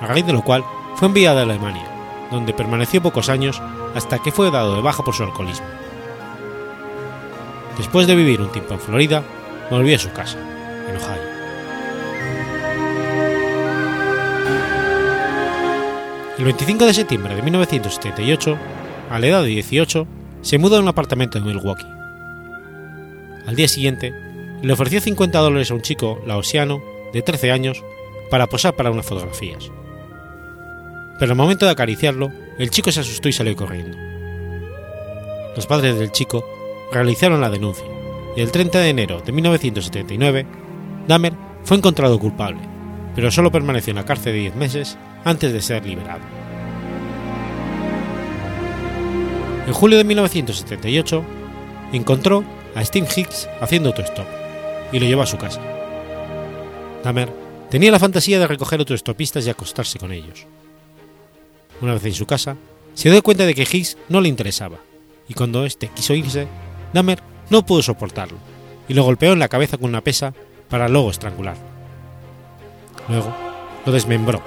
a 0.00 0.06
raíz 0.06 0.24
de 0.24 0.32
lo 0.32 0.42
cual 0.42 0.64
fue 0.94 1.08
enviado 1.08 1.40
a 1.40 1.42
Alemania, 1.42 1.86
donde 2.30 2.54
permaneció 2.54 3.02
pocos 3.02 3.28
años 3.28 3.60
hasta 3.94 4.18
que 4.20 4.32
fue 4.32 4.50
dado 4.50 4.76
de 4.76 4.82
baja 4.82 5.02
por 5.02 5.14
su 5.14 5.22
alcoholismo. 5.22 5.66
Después 7.76 8.06
de 8.06 8.14
vivir 8.14 8.40
un 8.40 8.50
tiempo 8.52 8.74
en 8.74 8.80
Florida, 8.80 9.22
volvió 9.70 9.96
a 9.96 9.98
su 9.98 10.10
casa, 10.12 10.38
en 10.88 10.96
Ohio. 10.96 11.36
El 16.38 16.44
25 16.44 16.86
de 16.86 16.94
septiembre 16.94 17.34
de 17.34 17.42
1978, 17.42 18.58
a 19.10 19.18
la 19.18 19.26
edad 19.26 19.42
de 19.42 19.48
18, 19.48 20.06
se 20.42 20.58
mudó 20.58 20.76
a 20.76 20.80
un 20.80 20.88
apartamento 20.88 21.38
en 21.38 21.46
Milwaukee. 21.46 21.86
Al 23.46 23.56
día 23.56 23.68
siguiente, 23.68 24.12
le 24.62 24.72
ofreció 24.72 25.00
50 25.00 25.38
dólares 25.38 25.70
a 25.70 25.74
un 25.74 25.82
chico 25.82 26.20
laosiano 26.26 26.82
de 27.12 27.22
13 27.22 27.52
años 27.52 27.82
para 28.30 28.46
posar 28.46 28.74
para 28.74 28.90
unas 28.90 29.06
fotografías. 29.06 29.70
Pero 31.18 31.32
al 31.32 31.38
momento 31.38 31.64
de 31.64 31.72
acariciarlo, 31.72 32.30
el 32.58 32.70
chico 32.70 32.92
se 32.92 33.00
asustó 33.00 33.28
y 33.28 33.32
salió 33.32 33.56
corriendo. 33.56 33.96
Los 35.54 35.66
padres 35.66 35.98
del 35.98 36.12
chico 36.12 36.44
realizaron 36.92 37.40
la 37.40 37.50
denuncia 37.50 37.95
el 38.36 38.52
30 38.52 38.78
de 38.80 38.88
enero 38.90 39.22
de 39.22 39.32
1979, 39.32 40.46
Dahmer 41.08 41.32
fue 41.64 41.78
encontrado 41.78 42.18
culpable, 42.18 42.60
pero 43.14 43.30
solo 43.30 43.50
permaneció 43.50 43.92
en 43.92 43.96
la 43.96 44.04
cárcel 44.04 44.34
de 44.34 44.40
10 44.40 44.56
meses 44.56 44.98
antes 45.24 45.52
de 45.52 45.62
ser 45.62 45.86
liberado. 45.86 46.20
En 49.66 49.72
julio 49.72 49.96
de 49.98 50.04
1978, 50.04 51.24
encontró 51.92 52.44
a 52.74 52.84
Steve 52.84 53.08
Hicks 53.16 53.48
haciendo 53.60 53.88
autostop 53.88 54.26
y 54.92 55.00
lo 55.00 55.06
llevó 55.06 55.22
a 55.22 55.26
su 55.26 55.38
casa. 55.38 55.60
Dahmer 57.02 57.32
tenía 57.70 57.90
la 57.90 57.98
fantasía 57.98 58.38
de 58.38 58.46
recoger 58.46 58.78
autostopistas 58.80 59.46
y 59.46 59.50
acostarse 59.50 59.98
con 59.98 60.12
ellos. 60.12 60.46
Una 61.80 61.94
vez 61.94 62.04
en 62.04 62.14
su 62.14 62.26
casa, 62.26 62.56
se 62.94 63.10
dio 63.10 63.22
cuenta 63.22 63.46
de 63.46 63.54
que 63.54 63.66
Hicks 63.70 63.96
no 64.08 64.20
le 64.20 64.28
interesaba, 64.28 64.76
y 65.26 65.34
cuando 65.34 65.64
éste 65.64 65.88
quiso 65.88 66.14
irse, 66.14 66.46
Dahmer 66.92 67.20
no 67.50 67.64
pudo 67.64 67.82
soportarlo 67.82 68.38
y 68.88 68.94
lo 68.94 69.04
golpeó 69.04 69.32
en 69.32 69.38
la 69.38 69.48
cabeza 69.48 69.78
con 69.78 69.88
una 69.88 70.00
pesa 70.00 70.32
para 70.68 70.88
luego 70.88 71.10
estrangularlo. 71.10 71.62
Luego 73.08 73.32
lo 73.84 73.92
desmembró 73.92 74.42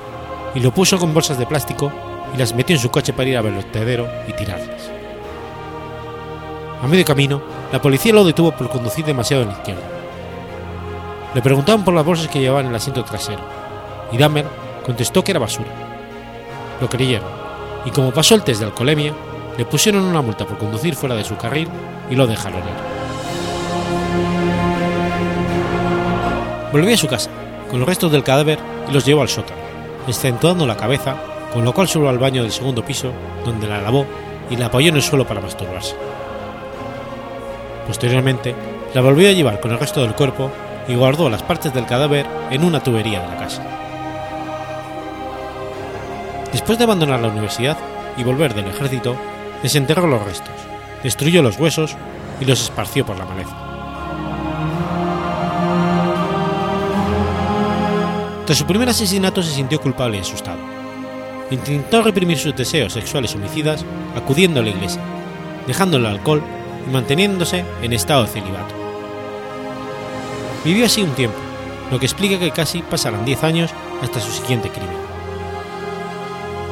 y 0.53 0.59
lo 0.59 0.73
puso 0.73 0.97
con 0.97 1.13
bolsas 1.13 1.37
de 1.37 1.45
plástico 1.45 1.91
y 2.33 2.37
las 2.37 2.53
metió 2.53 2.75
en 2.75 2.81
su 2.81 2.89
coche 2.89 3.13
para 3.13 3.29
ir 3.29 3.37
a 3.37 3.41
vertedero 3.41 4.07
y 4.27 4.33
tirarlas. 4.33 4.89
A 6.81 6.87
medio 6.87 7.03
camino, 7.03 7.41
la 7.71 7.81
policía 7.81 8.13
lo 8.13 8.23
detuvo 8.23 8.51
por 8.51 8.69
conducir 8.69 9.03
demasiado 9.05 9.43
a 9.43 9.47
la 9.47 9.51
izquierda. 9.51 9.83
Le 11.35 11.41
preguntaban 11.41 11.83
por 11.83 11.93
las 11.93 12.05
bolsas 12.05 12.27
que 12.29 12.39
llevaban 12.39 12.65
en 12.65 12.71
el 12.71 12.77
asiento 12.77 13.03
trasero, 13.03 13.41
y 14.11 14.17
Dahmer 14.17 14.45
contestó 14.85 15.23
que 15.23 15.31
era 15.31 15.39
basura. 15.39 15.69
Lo 16.79 16.89
creyeron, 16.89 17.27
y 17.85 17.91
como 17.91 18.11
pasó 18.11 18.33
el 18.33 18.43
test 18.43 18.61
de 18.61 18.67
alcoholemia, 18.67 19.13
le 19.59 19.65
pusieron 19.65 20.05
una 20.05 20.21
multa 20.21 20.47
por 20.47 20.57
conducir 20.57 20.95
fuera 20.95 21.15
de 21.15 21.25
su 21.25 21.35
carril 21.35 21.67
y 22.09 22.15
lo 22.15 22.25
dejaron 22.25 22.61
ir. 22.61 22.63
Volvió 26.71 26.93
a 26.93 26.97
su 26.97 27.07
casa, 27.07 27.29
con 27.69 27.81
los 27.81 27.89
restos 27.89 28.09
del 28.09 28.23
cadáver 28.23 28.57
y 28.89 28.93
los 28.93 29.05
llevó 29.05 29.21
al 29.21 29.27
sótano, 29.27 29.59
excentuando 30.07 30.65
la 30.65 30.77
cabeza, 30.77 31.17
con 31.51 31.65
lo 31.65 31.73
cual 31.73 31.89
subió 31.89 32.07
al 32.07 32.19
baño 32.19 32.43
del 32.43 32.53
segundo 32.53 32.85
piso, 32.85 33.11
donde 33.43 33.67
la 33.67 33.81
lavó 33.81 34.05
y 34.49 34.55
la 34.55 34.67
apoyó 34.67 34.87
en 34.87 34.95
el 34.95 35.01
suelo 35.01 35.27
para 35.27 35.41
masturbarse. 35.41 35.93
Posteriormente, 37.85 38.55
la 38.93 39.01
volvió 39.01 39.27
a 39.27 39.33
llevar 39.33 39.59
con 39.59 39.71
el 39.71 39.79
resto 39.79 40.01
del 40.01 40.15
cuerpo 40.15 40.49
y 40.87 40.95
guardó 40.95 41.29
las 41.29 41.43
partes 41.43 41.73
del 41.73 41.85
cadáver 41.85 42.25
en 42.49 42.63
una 42.63 42.81
tubería 42.81 43.19
de 43.19 43.27
la 43.27 43.35
casa. 43.35 43.61
Después 46.53 46.77
de 46.77 46.85
abandonar 46.85 47.19
la 47.19 47.27
universidad 47.27 47.77
y 48.15 48.23
volver 48.23 48.53
del 48.53 48.67
ejército, 48.67 49.17
desenterró 49.61 50.07
los 50.07 50.23
restos, 50.23 50.55
destruyó 51.03 51.41
los 51.41 51.59
huesos 51.59 51.95
y 52.39 52.45
los 52.45 52.61
esparció 52.61 53.05
por 53.05 53.17
la 53.17 53.25
maleza. 53.25 53.55
Tras 58.45 58.57
su 58.57 58.65
primer 58.65 58.89
asesinato 58.89 59.43
se 59.43 59.51
sintió 59.51 59.79
culpable 59.79 60.17
y 60.17 60.21
asustado. 60.21 60.57
Intentó 61.51 62.01
reprimir 62.01 62.37
sus 62.37 62.55
deseos 62.55 62.93
sexuales 62.93 63.35
homicidas 63.35 63.85
acudiendo 64.15 64.59
a 64.59 64.63
la 64.63 64.69
iglesia, 64.69 65.01
dejando 65.67 65.97
el 65.97 66.05
alcohol 66.05 66.41
y 66.87 66.91
manteniéndose 66.91 67.63
en 67.81 67.93
estado 67.93 68.23
de 68.23 68.29
celibato. 68.29 68.73
Vivió 70.65 70.85
así 70.85 71.03
un 71.03 71.11
tiempo, 71.11 71.37
lo 71.91 71.99
que 71.99 72.05
explica 72.05 72.39
que 72.39 72.51
casi 72.51 72.81
pasarán 72.81 73.23
10 73.23 73.43
años 73.43 73.71
hasta 74.01 74.19
su 74.19 74.31
siguiente 74.31 74.69
crimen. 74.69 74.97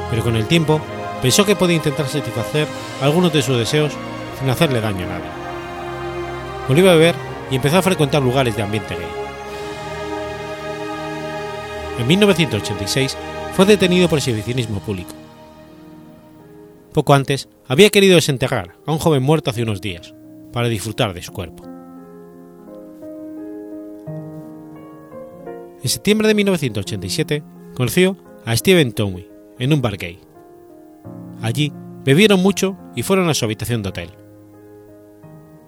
Pero 0.09 0.23
con 0.23 0.35
el 0.35 0.47
tiempo 0.47 0.81
pensó 1.21 1.45
que 1.45 1.55
podía 1.55 1.77
intentar 1.77 2.07
satisfacer 2.07 2.67
algunos 3.01 3.33
de 3.33 3.41
sus 3.41 3.57
deseos 3.57 3.93
sin 4.39 4.49
hacerle 4.49 4.81
daño 4.81 5.05
a 5.05 5.09
nadie. 5.09 5.29
Volvió 6.67 6.89
a 6.89 6.93
beber 6.93 7.15
y 7.49 7.55
empezó 7.55 7.77
a 7.77 7.81
frecuentar 7.81 8.21
lugares 8.21 8.55
de 8.55 8.63
ambiente 8.63 8.95
gay. 8.95 9.07
En 11.99 12.07
1986 12.07 13.17
fue 13.53 13.65
detenido 13.65 14.07
por 14.07 14.19
exhibicionismo 14.19 14.79
público. 14.79 15.13
Poco 16.93 17.13
antes 17.13 17.49
había 17.67 17.89
querido 17.89 18.15
desenterrar 18.15 18.75
a 18.85 18.91
un 18.91 18.99
joven 18.99 19.23
muerto 19.23 19.49
hace 19.49 19.63
unos 19.63 19.81
días, 19.81 20.13
para 20.51 20.67
disfrutar 20.67 21.13
de 21.13 21.21
su 21.21 21.31
cuerpo. 21.31 21.63
En 25.83 25.89
septiembre 25.89 26.27
de 26.27 26.33
1987 26.33 27.43
conoció 27.75 28.17
a 28.45 28.55
Steven 28.55 28.91
Tomey 28.93 29.29
en 29.59 29.73
un 29.73 29.81
bar 29.81 29.97
gay. 29.97 30.19
Allí 31.41 31.71
bebieron 32.03 32.41
mucho 32.41 32.77
y 32.95 33.03
fueron 33.03 33.29
a 33.29 33.33
su 33.33 33.45
habitación 33.45 33.83
de 33.83 33.89
hotel. 33.89 34.11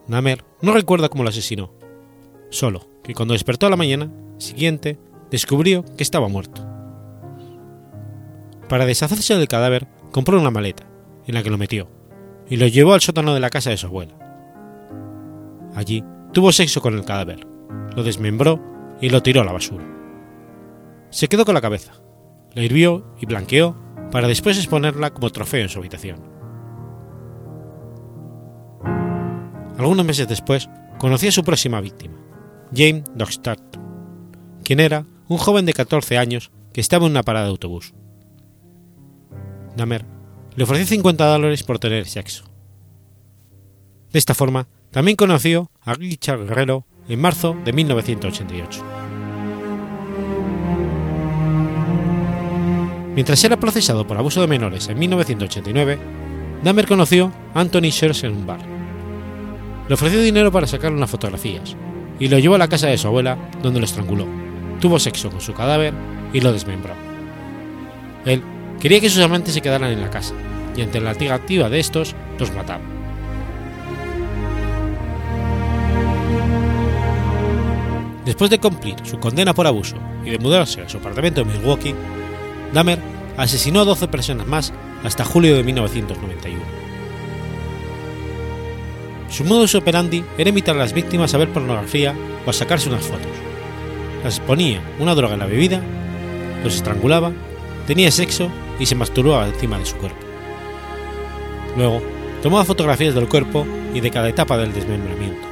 Namer 0.07 0.43
no 0.61 0.73
recuerda 0.73 1.09
cómo 1.09 1.23
lo 1.23 1.29
asesinó, 1.29 1.71
solo 2.49 2.87
que 3.03 3.13
cuando 3.13 3.33
despertó 3.33 3.67
a 3.67 3.69
la 3.69 3.75
mañana 3.75 4.11
siguiente 4.37 4.99
descubrió 5.29 5.85
que 5.95 6.03
estaba 6.03 6.27
muerto. 6.27 6.65
Para 8.67 8.85
deshacerse 8.85 9.35
del 9.35 9.47
cadáver, 9.47 9.87
compró 10.11 10.39
una 10.39 10.51
maleta, 10.51 10.85
en 11.25 11.35
la 11.35 11.43
que 11.43 11.49
lo 11.49 11.57
metió, 11.57 11.87
y 12.49 12.57
lo 12.57 12.67
llevó 12.67 12.93
al 12.93 13.01
sótano 13.01 13.33
de 13.33 13.39
la 13.39 13.49
casa 13.49 13.69
de 13.69 13.77
su 13.77 13.87
abuela. 13.87 14.15
Allí 15.75 16.03
tuvo 16.33 16.51
sexo 16.51 16.81
con 16.81 16.95
el 16.95 17.05
cadáver, 17.05 17.45
lo 17.95 18.03
desmembró 18.03 18.59
y 19.01 19.09
lo 19.09 19.21
tiró 19.21 19.41
a 19.41 19.45
la 19.45 19.53
basura. 19.53 19.85
Se 21.09 21.27
quedó 21.27 21.45
con 21.45 21.55
la 21.55 21.61
cabeza, 21.61 21.93
la 22.53 22.63
hirvió 22.63 23.15
y 23.19 23.25
blanqueó 23.25 23.75
para 24.11 24.27
después 24.27 24.57
exponerla 24.57 25.11
como 25.11 25.29
trofeo 25.29 25.61
en 25.61 25.69
su 25.69 25.79
habitación. 25.79 26.21
Algunos 29.77 30.05
meses 30.05 30.27
después, 30.27 30.69
conoció 30.97 31.29
a 31.29 31.31
su 31.31 31.43
próxima 31.43 31.79
víctima, 31.79 32.15
James 32.75 33.03
Dockstadt, 33.15 33.77
quien 34.63 34.79
era 34.79 35.05
un 35.29 35.37
joven 35.37 35.65
de 35.65 35.73
14 35.73 36.17
años 36.17 36.51
que 36.73 36.81
estaba 36.81 37.05
en 37.05 37.11
una 37.11 37.23
parada 37.23 37.45
de 37.45 37.51
autobús. 37.51 37.93
Dahmer 39.77 40.05
le 40.55 40.63
ofreció 40.63 40.85
50 40.85 41.25
dólares 41.25 41.63
por 41.63 41.79
tener 41.79 42.07
sexo. 42.07 42.43
De 44.11 44.19
esta 44.19 44.33
forma, 44.33 44.67
también 44.91 45.15
conoció 45.15 45.71
a 45.81 45.93
Richard 45.93 46.45
Guerrero 46.45 46.85
en 47.07 47.21
marzo 47.21 47.55
de 47.63 47.71
1988. 47.71 48.98
Mientras 53.15 53.43
era 53.43 53.57
procesado 53.57 54.05
por 54.05 54.17
abuso 54.17 54.41
de 54.41 54.47
menores 54.47 54.87
en 54.87 54.99
1989, 54.99 55.99
Dahmer 56.63 56.87
conoció 56.87 57.31
a 57.53 57.61
Anthony 57.61 57.91
Scherz 57.91 58.23
en 58.23 58.33
un 58.33 58.45
bar. 58.45 58.59
Le 59.87 59.93
ofreció 59.93 60.21
dinero 60.21 60.51
para 60.51 60.67
sacar 60.67 60.91
unas 60.91 61.09
fotografías 61.09 61.75
y 62.19 62.27
lo 62.27 62.37
llevó 62.37 62.55
a 62.55 62.59
la 62.59 62.67
casa 62.67 62.87
de 62.87 62.97
su 62.97 63.07
abuela, 63.07 63.37
donde 63.63 63.79
lo 63.79 63.85
estranguló, 63.85 64.27
tuvo 64.79 64.99
sexo 64.99 65.29
con 65.29 65.41
su 65.41 65.53
cadáver 65.53 65.93
y 66.33 66.41
lo 66.41 66.51
desmembró. 66.51 66.93
Él 68.25 68.43
quería 68.79 68.99
que 68.99 69.09
sus 69.09 69.23
amantes 69.23 69.53
se 69.53 69.61
quedaran 69.61 69.91
en 69.91 70.01
la 70.01 70.09
casa, 70.09 70.33
y 70.75 70.81
ante 70.81 70.99
la 70.99 71.13
negativa 71.13 71.69
de 71.69 71.79
estos, 71.79 72.15
los 72.37 72.53
mataba. 72.53 72.83
Después 78.25 78.51
de 78.51 78.59
cumplir 78.59 78.95
su 79.03 79.17
condena 79.17 79.53
por 79.53 79.65
abuso 79.65 79.95
y 80.23 80.29
de 80.29 80.39
mudarse 80.39 80.81
a 80.81 80.89
su 80.89 80.97
apartamento 80.97 81.41
en 81.41 81.47
Milwaukee, 81.47 81.95
Dahmer 82.73 82.99
asesinó 83.37 83.81
a 83.81 83.85
12 83.85 84.07
personas 84.07 84.47
más 84.47 84.73
hasta 85.03 85.25
julio 85.25 85.55
de 85.55 85.63
1991. 85.63 86.59
Su 89.29 89.43
modus 89.45 89.75
operandi 89.75 90.23
era 90.37 90.49
invitar 90.49 90.75
a 90.75 90.79
las 90.79 90.93
víctimas 90.93 91.33
a 91.33 91.37
ver 91.37 91.49
pornografía 91.49 92.13
o 92.45 92.49
a 92.49 92.53
sacarse 92.53 92.89
unas 92.89 93.03
fotos. 93.03 93.31
Las 94.23 94.39
ponía 94.39 94.81
una 94.99 95.15
droga 95.15 95.35
en 95.35 95.39
la 95.39 95.45
bebida, 95.45 95.81
los 96.63 96.75
estrangulaba, 96.75 97.31
tenía 97.87 98.11
sexo 98.11 98.49
y 98.79 98.85
se 98.85 98.95
masturbaba 98.95 99.47
encima 99.47 99.77
de 99.77 99.85
su 99.85 99.95
cuerpo. 99.97 100.19
Luego, 101.77 102.01
tomaba 102.41 102.65
fotografías 102.65 103.15
del 103.15 103.29
cuerpo 103.29 103.65
y 103.93 104.01
de 104.01 104.11
cada 104.11 104.29
etapa 104.29 104.57
del 104.57 104.73
desmembramiento. 104.73 105.47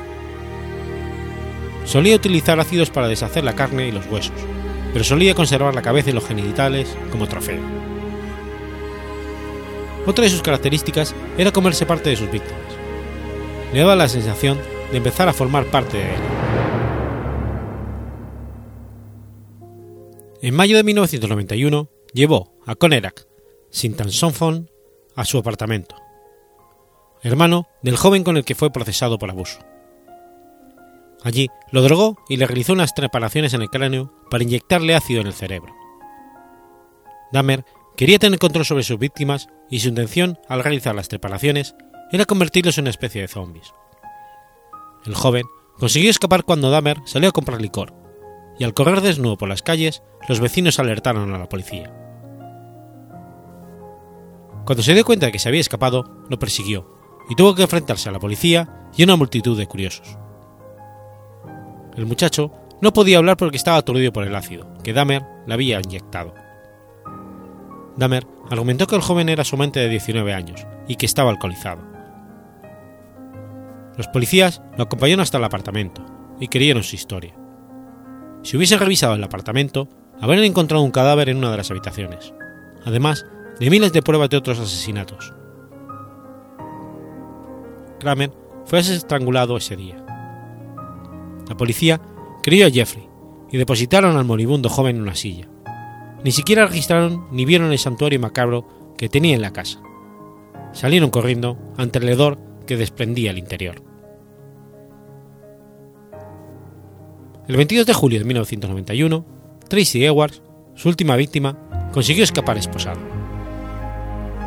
Solía 1.86 2.16
utilizar 2.16 2.60
ácidos 2.60 2.90
para 2.90 3.08
deshacer 3.08 3.44
la 3.44 3.56
carne 3.56 3.88
y 3.88 3.92
los 3.92 4.06
huesos, 4.08 4.36
pero 4.98 5.06
solía 5.06 5.36
conservar 5.36 5.76
la 5.76 5.84
cabeza 5.84 6.10
y 6.10 6.14
los 6.14 6.26
genitales 6.26 6.98
como 7.12 7.28
trofeo. 7.28 7.62
Otra 10.08 10.24
de 10.24 10.32
sus 10.32 10.42
características 10.42 11.14
era 11.38 11.52
comerse 11.52 11.86
parte 11.86 12.10
de 12.10 12.16
sus 12.16 12.32
víctimas. 12.32 12.60
Le 13.72 13.82
daba 13.82 13.96
la 13.96 14.10
sensación 14.10 14.58
de 14.90 14.98
empezar 14.98 15.30
a 15.30 15.34
formar 15.34 15.66
parte 15.68 15.98
de 15.98 16.16
él. 16.16 16.22
En 20.42 20.56
mayo 20.56 20.78
de 20.78 20.84
1991 20.84 21.92
llevó 22.12 22.56
a 22.66 22.74
Conerak, 22.74 23.28
Sintansonfon, 23.70 24.72
a 25.16 25.26
su 25.26 25.38
apartamento, 25.38 25.96
hermano 27.22 27.68
del 27.84 27.98
joven 27.98 28.24
con 28.24 28.36
el 28.36 28.46
que 28.46 28.56
fue 28.56 28.72
procesado 28.72 29.20
por 29.20 29.30
abuso. 29.30 29.60
Allí 31.24 31.50
lo 31.72 31.82
drogó 31.82 32.18
y 32.30 32.38
le 32.38 32.48
realizó 32.48 32.74
unas 32.74 32.94
trepanaciones 32.94 33.54
en 33.54 33.62
el 33.62 33.70
cráneo 33.70 34.14
para 34.30 34.44
inyectarle 34.44 34.96
ácido 34.96 35.22
en 35.22 35.28
el 35.28 35.34
cerebro. 35.34 35.74
Dahmer 37.32 37.66
quería 37.96 38.20
tener 38.20 38.40
control 38.40 38.66
sobre 38.66 38.84
sus 38.84 39.00
víctimas 39.00 39.48
y 39.70 39.80
su 39.80 39.90
intención 39.90 40.40
al 40.48 40.64
realizar 40.64 40.96
las 40.96 41.10
trepanaciones 41.10 41.76
era 42.12 42.26
convertirlos 42.26 42.78
en 42.78 42.84
una 42.84 42.92
especie 42.92 43.22
de 43.22 43.28
zombies. 43.28 43.74
El 45.06 45.16
joven 45.16 45.46
consiguió 45.78 46.10
escapar 46.10 46.44
cuando 46.44 46.70
Dahmer 46.70 46.98
salió 47.06 47.30
a 47.30 47.34
comprar 47.34 47.62
licor, 47.62 47.94
y 48.60 48.64
al 48.64 48.74
correr 48.74 49.02
desnudo 49.02 49.38
por 49.38 49.50
las 49.50 49.62
calles, 49.62 50.04
los 50.28 50.40
vecinos 50.40 50.80
alertaron 50.80 51.34
a 51.34 51.38
la 51.38 51.50
policía. 51.50 51.94
Cuando 54.66 54.84
se 54.84 54.94
dio 54.94 55.06
cuenta 55.06 55.28
de 55.28 55.32
que 55.32 55.40
se 55.40 55.50
había 55.50 55.62
escapado, 55.62 56.26
lo 56.30 56.40
persiguió 56.40 56.98
y 57.30 57.36
tuvo 57.36 57.56
que 57.56 57.62
enfrentarse 57.64 58.10
a 58.10 58.12
la 58.12 58.20
policía 58.20 58.90
y 58.96 59.02
a 59.02 59.06
una 59.06 59.16
multitud 59.16 59.58
de 59.58 59.68
curiosos. 59.68 60.18
El 61.98 62.06
muchacho 62.06 62.52
no 62.80 62.94
podía 62.94 63.18
hablar 63.18 63.38
porque 63.38 63.58
estaba 63.58 63.78
aturdido 63.78 64.14
por 64.14 64.24
el 64.24 64.36
ácido 64.36 64.72
que 64.84 64.94
Dahmer 64.94 65.24
le 65.48 65.54
había 65.54 65.82
inyectado. 65.82 66.34
Dahmer 67.98 68.28
argumentó 68.50 68.86
que 68.86 68.96
el 68.96 69.02
joven 69.02 69.30
era 69.30 69.44
su 69.44 69.56
amante 69.56 69.80
de 69.80 69.90
19 69.90 70.34
años 70.34 70.66
y 70.88 70.96
que 70.96 71.08
estaba 71.08 71.32
alcoholizado. 71.32 71.82
Los 73.98 74.08
policías 74.10 74.62
lo 74.78 74.84
acompañaron 74.84 75.22
hasta 75.22 75.40
el 75.40 75.44
apartamento 75.44 76.06
y 76.40 76.48
creyeron 76.48 76.84
su 76.84 76.96
historia. 76.96 77.34
Si 78.44 78.56
hubiesen 78.56 78.80
revisado 78.80 79.16
el 79.16 79.24
apartamento, 79.24 79.90
habrían 80.22 80.44
encontrado 80.46 80.84
un 80.84 80.92
cadáver 80.92 81.30
en 81.30 81.38
una 81.38 81.50
de 81.50 81.58
las 81.58 81.72
habitaciones, 81.72 82.32
además 82.86 83.26
de 83.60 83.72
miles 83.72 83.92
de 83.92 84.04
pruebas 84.04 84.30
de 84.30 84.38
otros 84.38 84.60
asesinatos. 84.60 85.34
Kramer 88.00 88.32
fue 88.66 88.80
estrangulado 88.80 89.58
ese 89.58 89.76
día. 89.76 90.07
La 91.50 91.56
policía 91.56 92.02
crió 92.44 92.68
a 92.68 92.70
Jeffrey 92.70 93.08
y 93.52 93.58
depositaron 93.58 94.18
al 94.18 94.26
moribundo 94.26 94.70
joven 94.70 94.98
en 94.98 95.02
una 95.04 95.16
silla. 95.16 95.48
Ni 96.24 96.32
siquiera 96.32 96.66
registraron 96.66 97.28
ni 97.32 97.46
vieron 97.46 97.72
el 97.72 97.80
santuario 97.80 98.20
macabro 98.20 98.68
que 98.98 99.10
tenía 99.10 99.36
en 99.36 99.42
la 99.42 99.54
casa. 99.54 99.80
Salieron 100.74 101.10
corriendo 101.10 101.58
ante 101.78 102.00
el 102.00 102.10
hedor 102.10 102.38
que 102.66 102.78
desprendía 102.78 103.32
el 103.32 103.38
interior. 103.38 103.82
El 107.48 107.56
22 107.56 107.86
de 107.86 107.94
julio 107.94 108.20
de 108.20 108.26
1991, 108.26 109.26
Tracy 109.70 110.04
Edwards, 110.04 110.42
su 110.76 110.90
última 110.90 111.16
víctima, 111.16 111.58
consiguió 111.94 112.24
escapar 112.24 112.58
esposado. 112.58 113.00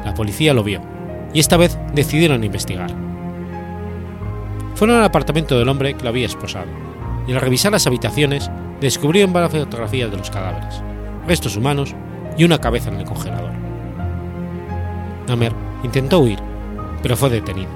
La 0.04 0.12
policía 0.14 0.52
lo 0.52 0.62
vio 0.62 0.82
y 1.32 1.40
esta 1.40 1.56
vez 1.56 1.78
decidieron 1.94 2.44
investigar. 2.44 2.94
Fueron 4.74 4.96
al 4.96 5.04
apartamento 5.04 5.58
del 5.58 5.68
hombre 5.68 5.94
que 5.94 6.02
lo 6.02 6.10
había 6.10 6.26
esposado 6.26 6.89
y 7.30 7.32
al 7.32 7.40
revisar 7.40 7.70
las 7.70 7.86
habitaciones 7.86 8.50
descubrieron 8.80 9.32
varias 9.32 9.52
fotografías 9.52 10.10
de 10.10 10.16
los 10.16 10.30
cadáveres, 10.30 10.82
restos 11.28 11.54
humanos 11.54 11.94
y 12.36 12.42
una 12.42 12.58
cabeza 12.58 12.90
en 12.90 12.96
el 12.96 13.04
congelador. 13.04 13.52
Dahmer 15.28 15.52
intentó 15.84 16.18
huir, 16.18 16.40
pero 17.00 17.16
fue 17.16 17.30
detenido. 17.30 17.70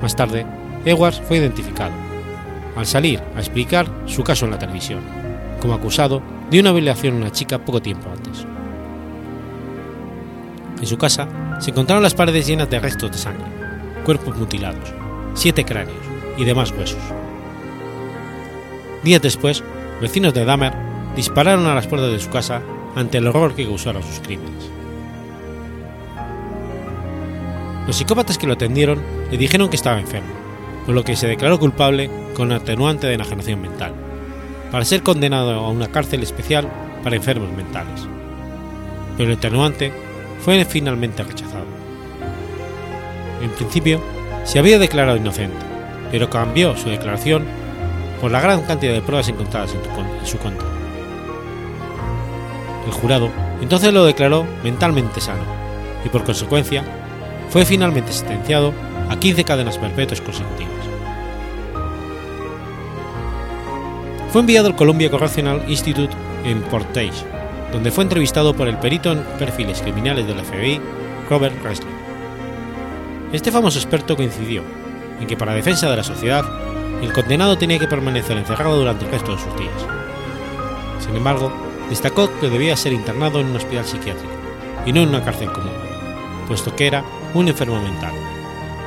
Más 0.00 0.16
tarde, 0.16 0.46
Edwards 0.86 1.20
fue 1.20 1.36
identificado 1.36 1.92
al 2.76 2.86
salir 2.86 3.20
a 3.36 3.40
explicar 3.40 3.86
su 4.06 4.24
caso 4.24 4.46
en 4.46 4.52
la 4.52 4.58
televisión, 4.58 5.00
como 5.60 5.74
acusado 5.74 6.22
de 6.50 6.60
una 6.60 6.72
violación 6.72 7.12
a 7.12 7.18
una 7.18 7.32
chica 7.32 7.58
poco 7.58 7.82
tiempo 7.82 8.08
antes. 8.08 8.46
En 10.80 10.86
su 10.86 10.96
casa 10.96 11.28
se 11.60 11.72
encontraron 11.72 12.02
las 12.02 12.14
paredes 12.14 12.46
llenas 12.46 12.70
de 12.70 12.80
restos 12.80 13.10
de 13.10 13.18
sangre, 13.18 13.44
cuerpos 14.06 14.34
mutilados, 14.38 14.94
siete 15.34 15.66
cráneos 15.66 15.98
y 16.38 16.46
demás 16.46 16.72
huesos. 16.72 17.02
Días 19.02 19.22
después, 19.22 19.62
vecinos 20.00 20.34
de 20.34 20.44
Dahmer 20.44 20.72
dispararon 21.14 21.66
a 21.66 21.74
las 21.74 21.86
puertas 21.86 22.10
de 22.10 22.18
su 22.18 22.30
casa 22.30 22.62
ante 22.96 23.18
el 23.18 23.26
horror 23.26 23.54
que 23.54 23.66
causaron 23.66 24.02
sus 24.02 24.20
crímenes. 24.20 24.70
Los 27.86 27.96
psicópatas 27.96 28.36
que 28.36 28.46
lo 28.46 28.54
atendieron 28.54 29.00
le 29.30 29.38
dijeron 29.38 29.70
que 29.70 29.76
estaba 29.76 30.00
enfermo, 30.00 30.28
por 30.84 30.94
lo 30.94 31.04
que 31.04 31.16
se 31.16 31.26
declaró 31.26 31.58
culpable 31.58 32.10
con 32.34 32.52
atenuante 32.52 33.06
de 33.06 33.14
enajenación 33.14 33.62
mental, 33.62 33.94
para 34.70 34.84
ser 34.84 35.02
condenado 35.02 35.52
a 35.54 35.70
una 35.70 35.88
cárcel 35.88 36.22
especial 36.22 36.68
para 37.02 37.16
enfermos 37.16 37.50
mentales. 37.56 38.06
Pero 39.16 39.30
el 39.30 39.38
atenuante 39.38 39.92
fue 40.40 40.64
finalmente 40.64 41.22
rechazado. 41.22 41.66
En 43.42 43.50
principio, 43.50 44.00
se 44.44 44.58
había 44.58 44.78
declarado 44.78 45.16
inocente, 45.16 45.56
pero 46.10 46.28
cambió 46.28 46.76
su 46.76 46.88
declaración 46.90 47.44
por 48.20 48.30
la 48.30 48.40
gran 48.40 48.62
cantidad 48.62 48.92
de 48.92 49.02
pruebas 49.02 49.28
encontradas 49.28 49.74
en 49.74 50.26
su 50.26 50.38
contra. 50.38 50.66
El 52.86 52.92
jurado 52.92 53.30
entonces 53.60 53.92
lo 53.92 54.04
declaró 54.04 54.46
mentalmente 54.62 55.20
sano 55.20 55.42
y 56.04 56.08
por 56.08 56.24
consecuencia 56.24 56.84
fue 57.50 57.64
finalmente 57.64 58.12
sentenciado 58.12 58.72
a 59.08 59.18
15 59.18 59.44
cadenas 59.44 59.78
perpetuas 59.78 60.20
consecutivas. 60.20 60.72
Fue 64.30 64.42
enviado 64.42 64.68
al 64.68 64.76
Columbia 64.76 65.10
Correctional 65.10 65.62
Institute 65.68 66.14
en 66.44 66.60
Portage, 66.62 67.24
donde 67.72 67.90
fue 67.90 68.04
entrevistado 68.04 68.54
por 68.54 68.68
el 68.68 68.78
perito 68.78 69.10
en 69.10 69.22
perfiles 69.38 69.80
criminales 69.80 70.26
del 70.26 70.44
FBI, 70.44 70.80
Robert 71.30 71.54
Resling. 71.62 71.96
Este 73.32 73.50
famoso 73.50 73.78
experto 73.78 74.16
coincidió 74.16 74.62
en 75.20 75.26
que 75.26 75.36
para 75.36 75.54
defensa 75.54 75.90
de 75.90 75.96
la 75.96 76.04
sociedad, 76.04 76.44
el 77.02 77.12
condenado 77.12 77.56
tenía 77.56 77.78
que 77.78 77.86
permanecer 77.86 78.36
encerrado 78.36 78.78
durante 78.78 79.04
el 79.04 79.10
resto 79.10 79.32
de 79.32 79.42
sus 79.42 79.56
días. 79.56 79.86
Sin 80.98 81.14
embargo, 81.14 81.52
destacó 81.88 82.30
que 82.40 82.50
debía 82.50 82.76
ser 82.76 82.92
internado 82.92 83.40
en 83.40 83.46
un 83.46 83.56
hospital 83.56 83.84
psiquiátrico 83.84 84.32
y 84.84 84.92
no 84.92 85.02
en 85.02 85.10
una 85.10 85.24
cárcel 85.24 85.52
común, 85.52 85.72
puesto 86.46 86.74
que 86.74 86.86
era 86.86 87.04
un 87.34 87.48
enfermo 87.48 87.80
mental, 87.80 88.12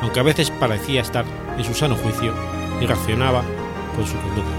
aunque 0.02 0.20
a 0.20 0.24
veces 0.24 0.52
parecía 0.52 1.02
estar 1.02 1.26
en 1.58 1.64
su 1.64 1.74
sano 1.74 1.96
juicio 1.96 2.34
y 2.82 2.86
reaccionaba 2.86 3.44
con 3.96 4.06
su 4.06 4.16
conducta. 4.18 4.52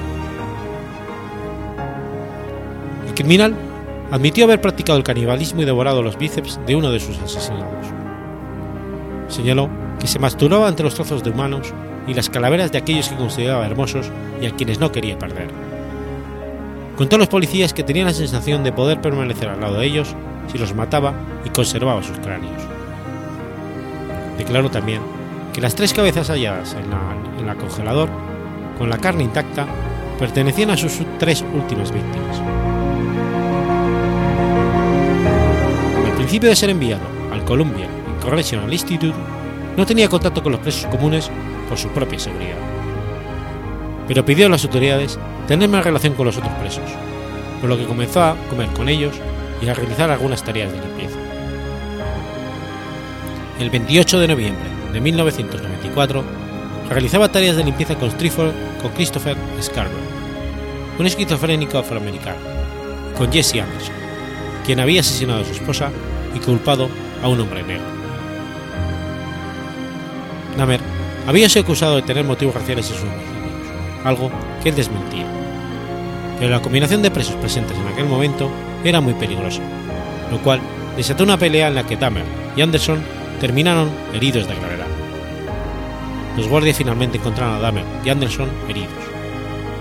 El 3.07 3.15
criminal 3.15 3.55
admitió 4.11 4.45
haber 4.45 4.61
practicado 4.61 4.99
el 4.99 5.05
canibalismo 5.05 5.63
y 5.63 5.65
devorado 5.65 6.03
los 6.03 6.17
bíceps 6.17 6.59
de 6.67 6.77
uno 6.77 6.91
de 6.91 7.01
sus 7.01 7.19
asesinados. 7.19 7.87
Señaló 9.29 9.69
que 9.99 10.07
se 10.07 10.19
masturbaba 10.19 10.69
ante 10.69 10.83
los 10.83 10.95
trozos 10.95 11.23
de 11.23 11.31
humanos 11.31 11.73
y 12.07 12.15
las 12.15 12.31
calaveras 12.31 12.73
de 12.73 12.79
aquellos 12.79 13.09
que 13.09 13.17
consideraba 13.17 13.67
hermosos 13.67 14.11
y 14.41 14.47
a 14.47 14.51
quienes 14.51 14.81
no 14.81 14.93
quería 14.93 15.19
perder. 15.19 15.49
Contó 16.97 17.17
a 17.17 17.19
los 17.19 17.29
policías 17.29 17.73
que 17.73 17.85
tenían 17.85 18.07
la 18.07 18.13
sensación 18.13 18.65
de 18.65 18.73
poder 18.73 19.01
permanecer 19.01 19.49
al 19.49 19.61
lado 19.61 19.79
de 19.79 19.87
ellos 19.87 20.15
si 20.51 20.59
los 20.59 20.75
mataba 20.75 21.15
y 21.45 21.51
conservaba 21.51 22.03
sus 22.03 22.19
cráneos. 22.19 22.63
Declaró 24.37 24.71
también 24.71 25.01
que 25.53 25.61
las 25.61 25.75
tres 25.75 25.93
cabezas 25.93 26.29
halladas 26.29 26.75
en 26.75 26.91
la, 26.91 27.01
en 27.39 27.47
la 27.47 27.55
congelador, 27.55 28.09
con 28.79 28.91
la 28.91 28.99
carne 28.99 29.25
intacta, 29.25 29.67
pertenecían 30.19 30.71
a 30.71 30.77
sus 30.77 31.01
tres 31.19 31.45
últimas 31.55 31.93
víctimas. 31.93 32.41
Al 36.05 36.13
principio 36.17 36.49
de 36.49 36.57
ser 36.57 36.71
enviado 36.71 37.03
al 37.33 37.45
Columbia 37.45 37.89
Correctional 38.23 38.73
Institute, 38.73 39.17
no 39.77 39.87
tenía 39.87 40.09
contacto 40.09 40.43
con 40.43 40.53
los 40.53 40.61
presos 40.61 40.87
comunes 40.87 41.31
por 41.73 41.79
su 41.79 41.89
propia 41.89 42.19
seguridad. 42.19 42.59
Pero 44.07 44.27
pidió 44.27 44.45
a 44.45 44.51
las 44.51 44.63
autoridades 44.63 45.19
tener 45.49 45.71
más 45.71 45.83
relación 45.83 46.13
con 46.13 46.27
los 46.27 46.37
otros 46.37 46.53
presos, 46.61 46.85
por 47.63 47.71
lo 47.71 47.79
que 47.79 47.87
comenzó 47.87 48.23
a 48.23 48.37
comer 48.51 48.69
con 48.75 48.91
ellos 48.91 49.15
y 49.63 49.69
a 49.71 49.73
realizar 49.73 50.11
algunas 50.11 50.45
tareas 50.45 50.71
de 50.71 50.79
limpieza. 50.79 51.17
El 53.59 53.71
28 53.71 54.19
de 54.19 54.29
noviembre 54.29 54.69
de 54.93 55.01
1994 55.01 56.23
realizaba 56.91 57.33
tareas 57.33 57.57
de 57.57 57.65
limpieza 57.65 57.95
con, 57.95 58.11
con 58.11 58.93
Christopher 58.95 59.39
Scarborough, 59.63 60.99
un 60.99 61.07
esquizofrénico 61.07 61.79
afroamericano, 61.79 62.37
con 63.17 63.33
Jesse 63.33 63.63
Anderson, 63.63 63.95
quien 64.67 64.79
había 64.79 65.01
asesinado 65.01 65.41
a 65.41 65.45
su 65.47 65.53
esposa 65.53 65.91
y 66.37 66.39
culpado 66.39 66.91
a 67.23 67.29
un 67.29 67.41
hombre 67.41 67.63
negro. 67.63 67.87
Dahmer 70.59 70.92
había 71.27 71.49
sido 71.49 71.63
acusado 71.63 71.97
de 71.97 72.03
tener 72.03 72.25
motivos 72.25 72.55
raciales 72.55 72.91
en 72.91 72.97
sus 72.97 73.03
homicidios, 73.05 74.05
algo 74.05 74.31
que 74.63 74.71
él 74.71 74.75
desmentía. 74.75 75.27
Pero 76.39 76.51
la 76.51 76.63
combinación 76.63 77.03
de 77.03 77.11
presos 77.11 77.37
presentes 77.37 77.77
en 77.77 77.87
aquel 77.87 78.07
momento 78.07 78.51
era 78.85 79.01
muy 79.01 79.15
peligrosa, 79.15 79.63
lo 80.31 80.39
cual 80.43 80.61
desató 80.97 81.25
una 81.25 81.39
pelea 81.39 81.69
en 81.69 81.75
la 81.75 81.87
que 81.87 81.97
Dahmer 81.97 82.25
y 82.57 82.63
Anderson 82.63 83.01
terminaron 83.41 83.91
heridos 84.13 84.49
de 84.49 84.55
gravedad. 84.55 84.87
Los 86.37 86.49
guardias 86.49 86.77
finalmente 86.77 87.19
encontraron 87.19 87.57
a 87.57 87.61
Dahmer 87.61 87.85
y 88.05 88.09
Anderson 88.09 88.49
heridos. 88.69 88.91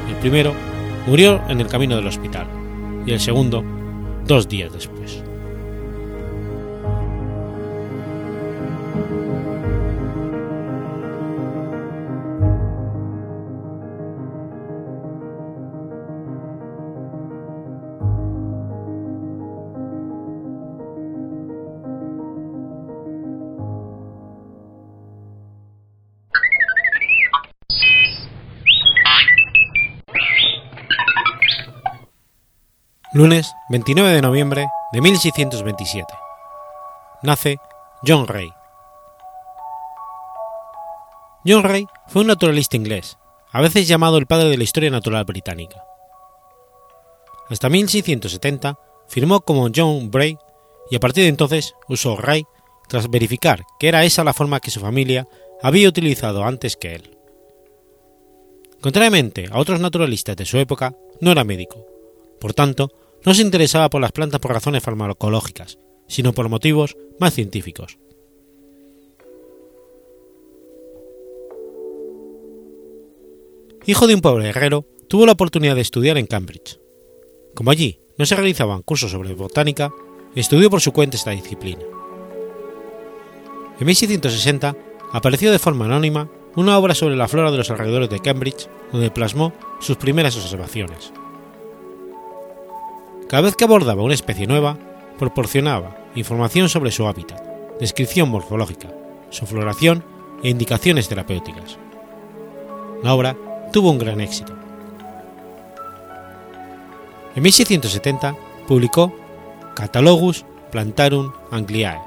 El 0.10 0.16
primero 0.18 0.54
murió 1.08 1.42
en 1.48 1.62
el 1.62 1.68
camino 1.68 1.96
del 1.96 2.08
hospital 2.08 2.48
y 3.06 3.12
el 3.12 3.20
segundo 3.20 3.64
dos 4.28 4.48
días 4.48 4.72
después. 4.72 5.24
Lunes 33.14 33.54
29 33.68 34.14
de 34.14 34.22
noviembre 34.22 34.68
de 34.94 35.02
1627. 35.02 36.14
Nace 37.24 37.58
John 38.08 38.26
Ray. 38.26 38.54
John 41.46 41.64
Ray 41.64 41.88
fue 42.08 42.22
un 42.22 42.30
naturalista 42.30 42.78
inglés, 42.78 43.18
a 43.52 43.60
veces 43.60 43.90
llamado 43.90 44.18
el 44.18 44.28
padre 44.28 44.48
de 44.48 44.58
la 44.58 44.64
historia 44.64 44.90
natural 44.90 45.26
británica. 45.26 45.84
Hasta 47.50 47.68
1670 47.68 48.80
firmó 49.10 49.42
como 49.42 49.68
John 49.76 50.10
Bray 50.10 50.38
y 50.90 50.96
a 50.96 51.02
partir 51.02 51.24
de 51.24 51.30
entonces 51.32 51.76
usó 51.90 52.16
Ray 52.16 52.46
tras 52.88 53.10
verificar 53.10 53.66
que 53.78 53.90
era 53.90 54.06
esa 54.06 54.24
la 54.24 54.34
forma 54.34 54.62
que 54.62 54.72
su 54.72 54.80
familia 54.80 55.28
había 55.62 55.90
utilizado 55.90 56.46
antes 56.46 56.78
que 56.78 56.96
él. 56.96 57.18
Contrariamente 58.80 59.50
a 59.52 59.60
otros 59.60 59.82
naturalistas 59.82 60.38
de 60.38 60.46
su 60.46 60.58
época, 60.60 60.96
no 61.20 61.32
era 61.32 61.44
médico, 61.44 61.91
por 62.42 62.56
tanto, 62.56 62.92
no 63.24 63.36
se 63.36 63.44
interesaba 63.44 63.90
por 63.90 64.02
las 64.02 64.12
plantas 64.12 64.42
por 64.42 64.52
razones 64.52 64.84
farmacológicas, 64.84 65.78
sino 66.08 66.34
por 66.34 66.50
motivos 66.50 66.98
más 67.20 67.36
científicos. 67.36 68.00
Hijo 73.86 74.08
de 74.08 74.16
un 74.16 74.22
pobre 74.22 74.50
herrero, 74.50 74.88
tuvo 75.08 75.28
la 75.28 75.34
oportunidad 75.34 75.76
de 75.76 75.82
estudiar 75.82 76.18
en 76.18 76.26
Cambridge. 76.26 76.80
Como 77.54 77.70
allí 77.70 78.00
no 78.18 78.26
se 78.26 78.36
realizaban 78.36 78.82
cursos 78.82 79.12
sobre 79.12 79.36
botánica, 79.36 79.94
estudió 80.36 80.70
por 80.70 80.82
su 80.82 80.92
cuenta 80.92 81.18
esta 81.18 81.32
disciplina. 81.32 81.84
En 83.80 83.86
1660 83.86 84.76
apareció 85.12 85.52
de 85.52 85.60
forma 85.60 85.86
anónima 85.86 86.32
una 86.56 86.78
obra 86.78 86.96
sobre 86.96 87.16
la 87.16 87.28
flora 87.28 87.52
de 87.52 87.58
los 87.58 87.70
alrededores 87.70 88.10
de 88.10 88.20
Cambridge, 88.20 88.68
donde 88.92 89.12
plasmó 89.12 89.54
sus 89.80 89.98
primeras 89.98 90.36
observaciones. 90.36 91.14
Cada 93.32 93.44
vez 93.44 93.56
que 93.56 93.64
abordaba 93.64 94.04
una 94.04 94.14
especie 94.14 94.46
nueva, 94.46 94.78
proporcionaba 95.18 95.96
información 96.16 96.68
sobre 96.68 96.92
su 96.92 97.08
hábitat, 97.08 97.42
descripción 97.80 98.28
morfológica, 98.28 98.90
su 99.30 99.46
floración 99.46 100.04
e 100.44 100.50
indicaciones 100.50 101.08
terapéuticas. 101.08 101.78
La 103.02 103.14
obra 103.14 103.38
tuvo 103.72 103.90
un 103.90 104.00
gran 104.00 104.20
éxito. 104.20 104.54
En 107.34 107.42
1670 107.42 108.36
publicó 108.68 109.16
Catalogus 109.76 110.44
Plantarum 110.70 111.32
Angliae 111.52 112.02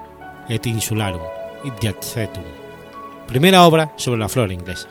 et 0.51 0.67
Insularum 0.67 1.23
Idiacetum, 1.65 2.45
primera 3.27 3.65
obra 3.65 3.95
sobre 3.97 4.21
la 4.21 4.29
flora 4.29 4.53
inglesa. 4.53 4.91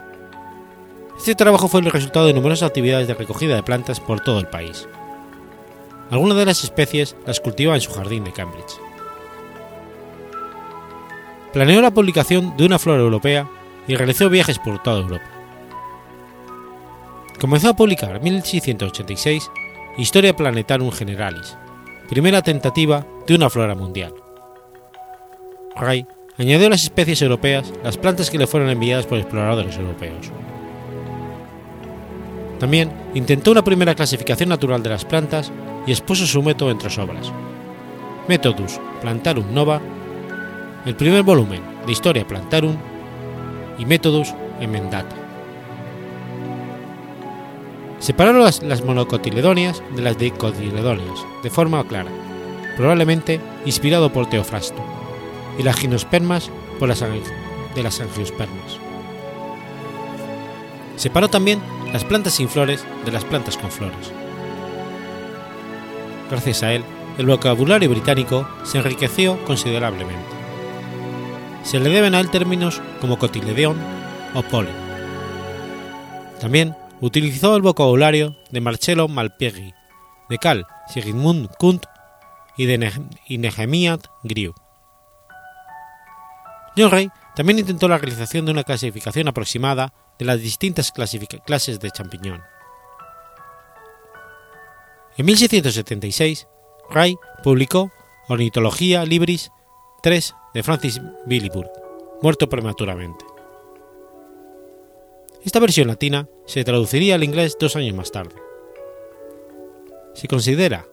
Este 1.15 1.35
trabajo 1.35 1.67
fue 1.67 1.81
el 1.81 1.91
resultado 1.91 2.25
de 2.25 2.33
numerosas 2.33 2.69
actividades 2.69 3.07
de 3.07 3.13
recogida 3.13 3.53
de 3.53 3.61
plantas 3.61 3.99
por 3.99 4.19
todo 4.21 4.39
el 4.39 4.47
país, 4.47 4.87
Algunas 6.13 6.37
de 6.37 6.45
las 6.45 6.63
especies 6.63 7.15
las 7.25 7.39
cultiva 7.39 7.73
en 7.73 7.81
su 7.81 7.91
jardín 7.91 8.23
de 8.23 8.31
Cambridge. 8.31 8.79
Planeó 11.51 11.81
la 11.81 11.89
publicación 11.89 12.55
de 12.55 12.67
una 12.67 12.77
flora 12.77 13.01
europea 13.01 13.49
y 13.87 13.95
realizó 13.95 14.29
viajes 14.29 14.59
por 14.59 14.83
toda 14.83 15.01
Europa. 15.01 15.25
Comenzó 17.41 17.69
a 17.69 17.75
publicar 17.75 18.17
en 18.17 18.21
1686 18.21 19.49
Historia 19.97 20.35
Planetarum 20.35 20.91
Generalis, 20.91 21.57
primera 22.07 22.43
tentativa 22.43 23.07
de 23.25 23.33
una 23.33 23.49
flora 23.49 23.73
mundial. 23.73 24.13
Ray 25.75 26.05
añadió 26.37 26.67
a 26.67 26.69
las 26.69 26.83
especies 26.83 27.23
europeas 27.23 27.73
las 27.83 27.97
plantas 27.97 28.29
que 28.29 28.37
le 28.37 28.45
fueron 28.45 28.69
enviadas 28.69 29.07
por 29.07 29.17
exploradores 29.17 29.77
europeos. 29.77 30.31
También 32.63 32.93
intentó 33.13 33.51
una 33.51 33.61
primera 33.61 33.93
clasificación 33.93 34.47
natural 34.47 34.81
de 34.81 34.89
las 34.89 35.03
plantas 35.03 35.51
y 35.85 35.91
expuso 35.91 36.25
su 36.25 36.41
método 36.41 36.71
entre 36.71 36.89
sus 36.89 36.99
obras. 36.99 37.29
Methodus 38.29 38.79
Plantarum 39.01 39.53
Nova, 39.53 39.81
el 40.85 40.95
primer 40.95 41.23
volumen 41.23 41.59
de 41.85 41.91
Historia 41.91 42.25
Plantarum 42.25 42.77
y 43.77 43.85
Methodus 43.85 44.33
Emendata. 44.61 45.13
Separó 47.99 48.31
las, 48.31 48.63
las 48.63 48.81
monocotiledonias 48.81 49.83
de 49.97 50.01
las 50.01 50.17
dicotiledonias 50.17 51.19
de 51.43 51.49
forma 51.49 51.85
clara, 51.85 52.11
probablemente 52.77 53.41
inspirado 53.65 54.13
por 54.13 54.29
Teofrasto, 54.29 54.81
y 55.59 55.63
las 55.63 55.75
gimnospermas 55.75 56.49
por 56.79 56.87
las 56.87 57.01
de 57.01 57.83
las 57.83 57.99
angiospermas. 57.99 58.82
Separó 60.95 61.29
también 61.29 61.61
las 61.91 62.03
plantas 62.03 62.33
sin 62.33 62.49
flores 62.49 62.85
de 63.05 63.11
las 63.11 63.25
plantas 63.25 63.57
con 63.57 63.71
flores. 63.71 64.11
Gracias 66.29 66.63
a 66.63 66.73
él, 66.73 66.83
el 67.17 67.25
vocabulario 67.25 67.89
británico 67.89 68.47
se 68.63 68.79
enriqueció 68.79 69.43
considerablemente. 69.45 70.25
Se 71.63 71.79
le 71.79 71.89
deben 71.89 72.15
a 72.15 72.19
él 72.19 72.29
términos 72.29 72.81
como 72.99 73.19
cotiledeón 73.19 73.77
o 74.33 74.41
polen. 74.41 74.73
También 76.39 76.75
utilizó 77.01 77.55
el 77.55 77.61
vocabulario 77.61 78.35
de 78.51 78.61
Marcello 78.61 79.07
Malpighi, 79.07 79.73
de 80.29 80.37
Carl 80.37 80.65
Sigmund 80.87 81.49
Kunt 81.57 81.85
y 82.57 82.65
de 82.65 82.91
Nehemiah 83.29 83.99
Grieg. 84.23 84.53
John 86.75 86.91
Ray 86.91 87.11
también 87.35 87.59
intentó 87.59 87.87
la 87.87 87.97
realización 87.97 88.45
de 88.45 88.51
una 88.51 88.63
clasificación 88.63 89.27
aproximada 89.27 89.93
de 90.19 90.25
las 90.25 90.39
distintas 90.41 90.91
clases 90.91 91.79
de 91.79 91.91
champiñón. 91.91 92.41
En 95.17 95.25
1676, 95.25 96.47
Ray 96.89 97.17
publicó 97.43 97.91
Ornitología 98.29 99.05
Libris 99.05 99.51
3 100.01 100.35
de 100.53 100.63
Francis 100.63 101.01
Williburg, 101.25 101.69
muerto 102.21 102.49
prematuramente. 102.49 103.25
Esta 105.43 105.59
versión 105.59 105.87
latina 105.87 106.27
se 106.45 106.63
traduciría 106.63 107.15
al 107.15 107.23
inglés 107.23 107.57
dos 107.59 107.75
años 107.75 107.95
más 107.95 108.11
tarde. 108.11 108.35
Se 110.13 110.27
considera 110.27 110.87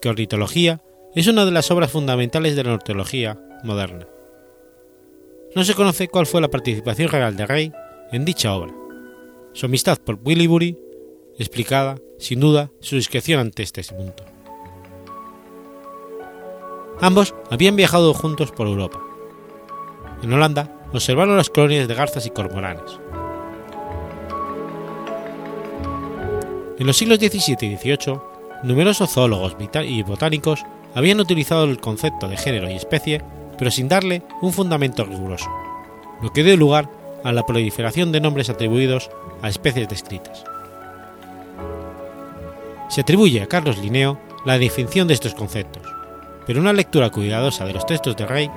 que 0.00 0.08
Ornitología 0.08 0.82
es 1.14 1.26
una 1.26 1.44
de 1.44 1.52
las 1.52 1.70
obras 1.70 1.92
fundamentales 1.92 2.56
de 2.56 2.64
la 2.64 2.72
ornitología 2.72 3.38
moderna. 3.62 4.06
No 5.54 5.64
se 5.64 5.74
conoce 5.74 6.08
cuál 6.08 6.26
fue 6.26 6.40
la 6.40 6.48
participación 6.48 7.08
real 7.10 7.36
de 7.36 7.46
Ray 7.46 7.72
en 8.10 8.24
dicha 8.24 8.54
obra. 8.54 8.72
Su 9.52 9.66
amistad 9.66 9.98
por 9.98 10.18
Willibury 10.24 10.78
explicada, 11.38 11.96
sin 12.18 12.40
duda, 12.40 12.70
su 12.80 12.96
discreción 12.96 13.40
ante 13.40 13.62
este 13.62 13.82
punto. 13.84 14.24
Ambos 17.00 17.34
habían 17.50 17.76
viajado 17.76 18.14
juntos 18.14 18.52
por 18.52 18.66
Europa. 18.66 19.00
En 20.22 20.32
Holanda 20.32 20.72
observaron 20.92 21.36
las 21.36 21.50
colonias 21.50 21.88
de 21.88 21.94
garzas 21.94 22.26
y 22.26 22.30
cormoranes. 22.30 23.00
En 26.78 26.86
los 26.86 26.96
siglos 26.96 27.18
XVII 27.18 27.56
y 27.60 27.76
XVIII, 27.76 28.20
numerosos 28.62 29.10
zoólogos 29.10 29.56
y 29.84 30.02
botánicos 30.02 30.64
habían 30.94 31.20
utilizado 31.20 31.64
el 31.64 31.80
concepto 31.80 32.28
de 32.28 32.36
género 32.36 32.70
y 32.70 32.74
especie, 32.74 33.22
pero 33.58 33.70
sin 33.70 33.88
darle 33.88 34.22
un 34.40 34.52
fundamento 34.52 35.04
riguroso, 35.04 35.50
lo 36.20 36.32
que 36.32 36.42
dio 36.42 36.56
lugar 36.56 36.88
a 37.24 37.32
la 37.32 37.44
proliferación 37.44 38.12
de 38.12 38.20
nombres 38.20 38.50
atribuidos 38.50 39.10
a 39.42 39.48
especies 39.48 39.88
descritas. 39.88 40.44
Se 42.88 43.00
atribuye 43.00 43.40
a 43.40 43.46
Carlos 43.46 43.78
Linneo 43.78 44.18
la 44.44 44.58
definición 44.58 45.08
de 45.08 45.14
estos 45.14 45.34
conceptos, 45.34 45.82
pero 46.46 46.60
una 46.60 46.72
lectura 46.72 47.10
cuidadosa 47.10 47.64
de 47.64 47.72
los 47.72 47.86
textos 47.86 48.16
de 48.16 48.26
Rey, 48.26 48.50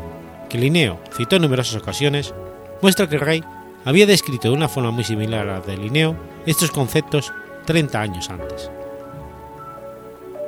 que 0.49 0.57
Linneo 0.57 0.99
citó 1.15 1.37
en 1.37 1.43
numerosas 1.43 1.81
ocasiones, 1.81 2.33
muestra 2.81 3.07
que 3.07 3.17
Rey 3.17 3.43
había 3.85 4.07
descrito 4.07 4.49
de 4.49 4.55
una 4.55 4.67
forma 4.67 4.91
muy 4.91 5.03
similar 5.03 5.47
a 5.47 5.59
la 5.59 5.61
de 5.61 5.77
Linneo 5.77 6.15
estos 6.45 6.71
conceptos 6.71 7.31
30 7.65 8.01
años 8.01 8.29
antes. 8.29 8.71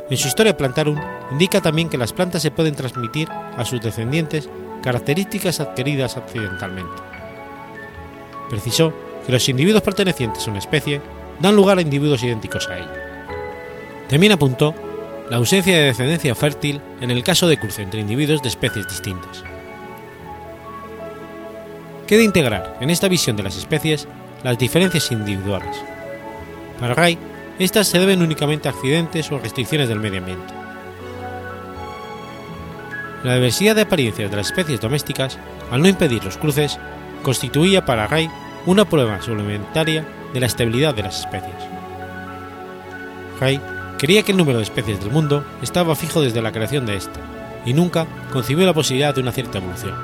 En 0.09 0.17
su 0.17 0.27
historia 0.27 0.55
Plantarum 0.55 0.99
indica 1.31 1.61
también 1.61 1.89
que 1.89 1.97
las 1.97 2.13
plantas 2.13 2.41
se 2.41 2.51
pueden 2.51 2.75
transmitir 2.75 3.27
a 3.29 3.65
sus 3.65 3.81
descendientes 3.81 4.49
características 4.81 5.59
adquiridas 5.59 6.15
accidentalmente. 6.15 7.01
Precisó 8.49 8.93
que 9.25 9.33
los 9.33 9.47
individuos 9.49 9.83
pertenecientes 9.83 10.47
a 10.47 10.51
una 10.51 10.59
especie 10.59 11.01
dan 11.41 11.55
lugar 11.55 11.77
a 11.77 11.81
individuos 11.81 12.23
idénticos 12.23 12.69
a 12.69 12.77
ella. 12.77 13.27
También 14.09 14.31
apuntó 14.31 14.73
la 15.29 15.37
ausencia 15.37 15.75
de 15.75 15.83
descendencia 15.83 16.33
fértil 16.35 16.81
en 17.01 17.11
el 17.11 17.23
caso 17.23 17.47
de 17.47 17.57
cruce 17.57 17.81
entre 17.81 17.99
individuos 17.99 18.41
de 18.41 18.47
especies 18.47 18.87
distintas. 18.87 19.43
Queda 22.07 22.23
integrar 22.23 22.77
en 22.79 22.89
esta 22.89 23.09
visión 23.09 23.35
de 23.35 23.43
las 23.43 23.57
especies 23.57 24.07
las 24.43 24.57
diferencias 24.57 25.11
individuales. 25.11 25.75
Para 26.79 26.93
Ray, 26.93 27.17
estas 27.59 27.87
se 27.87 27.99
deben 27.99 28.21
únicamente 28.21 28.67
a 28.67 28.71
accidentes 28.71 29.31
o 29.31 29.39
restricciones 29.39 29.89
del 29.89 29.99
medio 29.99 30.19
ambiente. 30.19 30.53
La 33.23 33.35
diversidad 33.35 33.75
de 33.75 33.81
apariencias 33.81 34.29
de 34.29 34.37
las 34.37 34.47
especies 34.47 34.79
domésticas, 34.79 35.39
al 35.71 35.81
no 35.81 35.87
impedir 35.87 36.23
los 36.23 36.37
cruces, 36.37 36.79
constituía 37.23 37.83
para 37.83 38.07
Ray 38.07 38.29
una 38.65 38.85
prueba 38.85 39.21
suplementaria 39.21 40.05
de 40.33 40.39
la 40.39 40.45
estabilidad 40.45 40.93
de 40.93 41.03
las 41.03 41.21
especies. 41.21 41.55
Ray 43.39 43.59
creía 43.97 44.23
que 44.23 44.31
el 44.31 44.37
número 44.37 44.59
de 44.59 44.63
especies 44.63 44.99
del 44.99 45.11
mundo 45.11 45.43
estaba 45.61 45.95
fijo 45.95 46.21
desde 46.21 46.41
la 46.41 46.51
creación 46.51 46.85
de 46.85 46.95
éste, 46.95 47.19
y 47.65 47.73
nunca 47.73 48.05
concibió 48.31 48.65
la 48.65 48.73
posibilidad 48.73 49.15
de 49.15 49.21
una 49.21 49.31
cierta 49.31 49.57
evolución. 49.57 49.95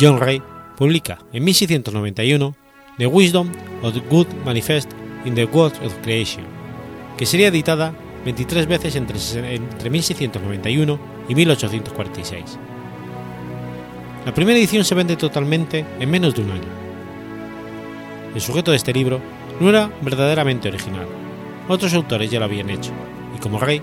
John 0.00 0.18
Ray 0.18 0.42
publica 0.76 1.18
en 1.32 1.44
1691 1.44 2.56
The 2.98 3.06
Wisdom 3.06 3.50
of 3.82 3.94
the 3.94 4.00
Good 4.00 4.26
Manifest 4.44 4.92
in 5.24 5.34
the 5.34 5.46
Words 5.46 5.78
of 5.80 5.94
Creation, 6.02 6.44
que 7.16 7.24
sería 7.24 7.48
editada 7.48 7.94
23 8.26 8.66
veces 8.66 8.96
entre, 8.96 9.18
entre 9.54 9.88
1691 9.88 10.98
y 11.26 11.34
1846. 11.34 12.58
La 14.26 14.34
primera 14.34 14.58
edición 14.58 14.84
se 14.84 14.94
vende 14.94 15.16
totalmente 15.16 15.86
en 16.00 16.10
menos 16.10 16.34
de 16.34 16.42
un 16.42 16.50
año. 16.50 16.68
El 18.34 18.40
sujeto 18.42 18.72
de 18.72 18.76
este 18.76 18.92
libro 18.92 19.20
no 19.58 19.70
era 19.70 19.90
verdaderamente 20.02 20.68
original, 20.68 21.06
otros 21.68 21.94
autores 21.94 22.30
ya 22.30 22.40
lo 22.40 22.44
habían 22.44 22.68
hecho, 22.68 22.92
y 23.34 23.40
como 23.40 23.58
rey, 23.58 23.80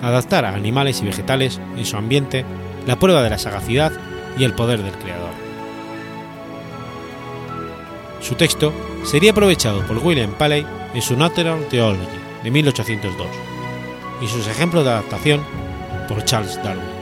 adaptar 0.00 0.46
a 0.46 0.54
animales 0.54 1.02
y 1.02 1.04
vegetales 1.04 1.60
en 1.76 1.84
su 1.84 1.98
ambiente 1.98 2.46
la 2.86 2.98
prueba 2.98 3.22
de 3.22 3.30
la 3.30 3.38
sagacidad 3.38 3.92
y 4.38 4.44
el 4.44 4.54
poder 4.54 4.82
del 4.82 4.94
creador. 4.94 5.49
Su 8.30 8.36
texto 8.36 8.72
sería 9.02 9.32
aprovechado 9.32 9.84
por 9.88 9.98
William 9.98 10.30
Paley 10.34 10.64
en 10.94 11.02
su 11.02 11.16
Natural 11.16 11.66
Theology 11.68 12.06
de 12.44 12.50
1802 12.52 13.26
y 14.22 14.28
sus 14.28 14.46
ejemplos 14.46 14.84
de 14.84 14.90
adaptación 14.90 15.44
por 16.06 16.24
Charles 16.24 16.54
Darwin. 16.62 16.99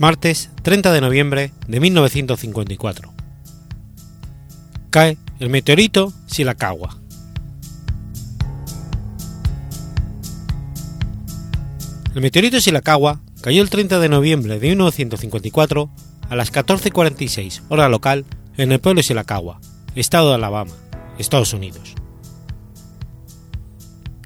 Martes 0.00 0.48
30 0.62 0.92
de 0.92 1.02
noviembre 1.02 1.52
de 1.68 1.78
1954. 1.78 3.12
Cae 4.88 5.18
el 5.40 5.50
meteorito 5.50 6.14
Shirakawa. 6.26 6.96
El 12.14 12.22
meteorito 12.22 12.58
Shirakawa 12.58 13.20
cayó 13.42 13.60
el 13.60 13.68
30 13.68 14.00
de 14.00 14.08
noviembre 14.08 14.58
de 14.58 14.68
1954 14.68 15.90
a 16.30 16.34
las 16.34 16.50
14.46 16.50 17.60
hora 17.68 17.90
local 17.90 18.24
en 18.56 18.72
el 18.72 18.80
pueblo 18.80 19.00
de 19.00 19.06
Shirakawa, 19.06 19.60
estado 19.96 20.30
de 20.30 20.36
Alabama, 20.36 20.72
Estados 21.18 21.52
Unidos. 21.52 21.94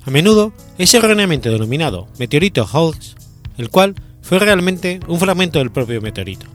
A 0.05 0.11
menudo 0.13 0.53
es 0.79 0.95
erróneamente 0.95 1.51
denominado 1.51 2.07
meteorito 2.21 2.65
Hawks, 2.65 3.17
el 3.59 3.71
cual 3.71 3.97
fue 4.25 4.39
realmente 4.39 5.01
un 5.07 5.21
fragmento 5.21 5.59
del 5.59 5.71
propio 5.71 6.01
meteorito. 6.01 6.47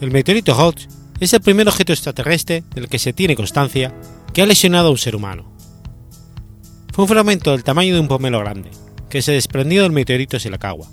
El 0.00 0.10
meteorito 0.10 0.54
Hawks 0.54 0.88
es 1.20 1.34
el 1.34 1.42
primer 1.42 1.68
objeto 1.68 1.92
extraterrestre 1.92 2.64
del 2.74 2.88
que 2.88 2.98
se 2.98 3.12
tiene 3.12 3.36
constancia 3.36 3.94
que 4.32 4.40
ha 4.40 4.46
lesionado 4.46 4.88
a 4.88 4.90
un 4.90 4.98
ser 4.98 5.16
humano. 5.16 5.52
Fue 6.92 7.04
un 7.04 7.08
fragmento 7.08 7.52
del 7.52 7.62
tamaño 7.62 7.94
de 7.94 8.00
un 8.00 8.08
pomelo 8.08 8.40
grande, 8.40 8.70
que 9.10 9.20
se 9.20 9.32
desprendió 9.32 9.82
del 9.82 9.92
meteorito 9.92 10.38
Shirakawa, 10.38 10.88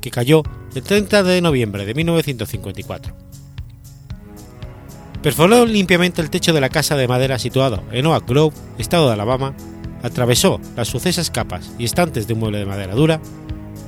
que 0.00 0.10
cayó 0.10 0.42
el 0.74 0.82
30 0.82 1.22
de 1.22 1.40
noviembre 1.40 1.86
de 1.86 1.94
1954. 1.94 3.16
Perforó 5.22 5.66
limpiamente 5.66 6.20
el 6.20 6.30
techo 6.30 6.52
de 6.52 6.60
la 6.60 6.68
casa 6.68 6.96
de 6.96 7.08
madera 7.08 7.38
situado 7.38 7.84
en 7.92 8.06
Oak 8.06 8.28
Grove, 8.28 8.56
estado 8.78 9.06
de 9.06 9.12
Alabama, 9.12 9.54
atravesó 10.02 10.60
las 10.76 10.88
sucesas 10.88 11.30
capas 11.30 11.72
y 11.78 11.84
estantes 11.84 12.26
de 12.26 12.34
un 12.34 12.40
mueble 12.40 12.58
de 12.58 12.66
madera 12.66 12.94
dura, 12.94 13.20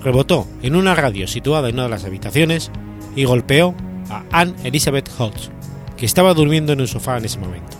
rebotó 0.02 0.46
en 0.62 0.76
una 0.76 0.94
radio 0.94 1.26
situada 1.26 1.68
en 1.68 1.74
una 1.74 1.84
de 1.84 1.90
las 1.90 2.04
habitaciones 2.04 2.70
y 3.16 3.24
golpeó 3.24 3.74
a 4.08 4.24
Anne 4.32 4.54
Elizabeth 4.64 5.10
Hodge, 5.18 5.50
que 5.96 6.06
estaba 6.06 6.34
durmiendo 6.34 6.72
en 6.72 6.80
un 6.80 6.88
sofá 6.88 7.18
en 7.18 7.24
ese 7.24 7.38
momento. 7.38 7.76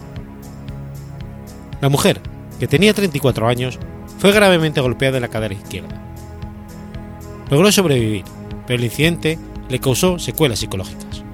La 1.81 1.89
mujer, 1.89 2.21
que 2.59 2.69
tenía 2.69 2.93
34 2.93 3.49
años, 3.49 3.79
fue 4.19 4.33
gravemente 4.33 4.81
golpeada 4.81 5.17
en 5.17 5.23
la 5.23 5.29
cadera 5.29 5.55
izquierda. 5.55 6.01
Logró 7.51 7.73
sobrevivir, 7.73 8.25
pero 8.67 8.79
el 8.79 8.85
incidente 8.85 9.39
le 9.69 9.79
causó 9.79 10.19
secuelas 10.19 10.59
psicológicas. 10.59 11.25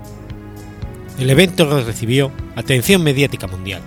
El 1.18 1.30
evento 1.30 1.82
recibió 1.82 2.30
atención 2.54 3.02
mediática 3.02 3.46
mundial. 3.46 3.82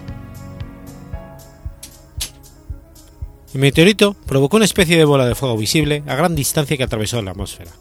El 3.53 3.61
meteorito 3.61 4.15
provocó 4.27 4.57
una 4.57 4.65
especie 4.65 4.97
de 4.97 5.05
bola 5.05 5.25
de 5.25 5.33
fuego 5.33 5.57
visible 5.57 6.03
a 6.07 6.15
gran 6.15 6.35
distancia 6.35 6.77
que 6.77 6.83
atravesó 6.83 7.21
la 7.21 7.31
atmósfera. 7.31 7.71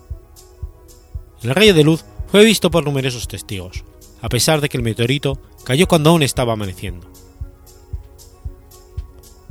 El 1.42 1.54
rayo 1.54 1.74
de 1.74 1.84
luz 1.84 2.04
fue 2.30 2.44
visto 2.44 2.70
por 2.70 2.84
numerosos 2.84 3.28
testigos, 3.28 3.84
a 4.22 4.28
pesar 4.28 4.60
de 4.60 4.68
que 4.68 4.78
el 4.78 4.82
meteorito 4.82 5.38
cayó 5.64 5.86
cuando 5.86 6.10
aún 6.10 6.22
estaba 6.22 6.54
amaneciendo. 6.54 7.06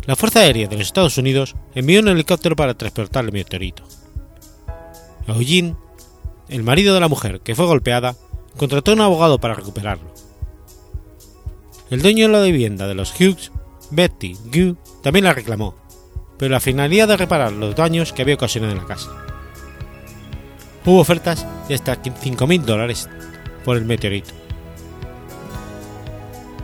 La 0.05 0.15
Fuerza 0.15 0.39
Aérea 0.39 0.67
de 0.67 0.77
los 0.77 0.87
Estados 0.87 1.17
Unidos 1.17 1.55
envió 1.75 1.99
un 1.99 2.07
helicóptero 2.07 2.55
para 2.55 2.73
transportar 2.73 3.25
el 3.25 3.31
meteorito. 3.31 3.83
Eugene, 5.27 5.75
el 6.49 6.63
marido 6.63 6.93
de 6.93 7.01
la 7.01 7.09
mujer 7.09 7.41
que 7.41 7.55
fue 7.55 7.65
golpeada, 7.65 8.15
contrató 8.57 8.91
a 8.91 8.93
un 8.95 9.01
abogado 9.01 9.39
para 9.39 9.53
recuperarlo. 9.53 10.09
El 11.89 12.01
dueño 12.01 12.27
de 12.27 12.33
la 12.33 12.41
vivienda 12.41 12.87
de 12.87 12.95
los 12.95 13.13
Hughes, 13.13 13.51
Betty 13.91 14.35
Gu, 14.45 14.77
también 15.01 15.25
la 15.25 15.33
reclamó, 15.33 15.75
pero 16.37 16.51
la 16.51 16.59
finalidad 16.59 17.07
de 17.07 17.17
reparar 17.17 17.51
los 17.51 17.75
daños 17.75 18.13
que 18.13 18.21
había 18.21 18.35
ocasionado 18.35 18.73
en 18.73 18.79
la 18.79 18.85
casa. 18.85 19.09
Hubo 20.85 20.99
ofertas 20.99 21.45
de 21.67 21.75
hasta 21.75 22.01
5.000 22.01 22.61
dólares 22.61 23.09
por 23.65 23.77
el 23.77 23.85
meteorito. 23.85 24.31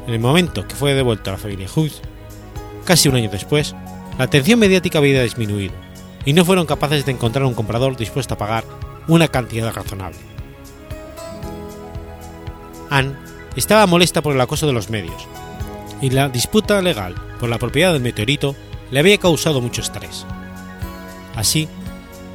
En 0.07 0.13
el 0.13 0.19
momento 0.19 0.67
que 0.67 0.75
fue 0.75 0.93
devuelto 0.93 1.29
a 1.29 1.33
la 1.33 1.39
familia 1.39 1.67
Hughes, 1.73 2.01
casi 2.86 3.09
un 3.09 3.15
año 3.15 3.29
después, 3.29 3.75
la 4.17 4.25
atención 4.25 4.59
mediática 4.59 4.99
había 4.99 5.23
disminuido 5.23 5.73
y 6.25 6.33
no 6.33 6.45
fueron 6.45 6.65
capaces 6.65 7.05
de 7.05 7.12
encontrar 7.12 7.45
un 7.45 7.53
comprador 7.53 7.97
dispuesto 7.97 8.36
a 8.36 8.38
pagar 8.38 8.63
una 9.07 9.27
cantidad 9.27 9.73
razonable. 9.73 10.19
Anne 12.89 13.15
estaba 13.55 13.88
molesta 13.88 14.21
por 14.21 14.36
el 14.36 14.41
acoso 14.41 14.67
de 14.67 14.73
los 14.73 14.89
medios, 14.89 15.27
y 16.01 16.09
la 16.09 16.29
disputa 16.29 16.81
legal 16.81 17.15
por 17.39 17.49
la 17.49 17.57
propiedad 17.57 17.93
del 17.93 18.01
meteorito 18.01 18.55
le 18.93 18.99
había 18.99 19.17
causado 19.17 19.60
mucho 19.60 19.82
estrés. 19.82 20.23
Así, 21.36 21.67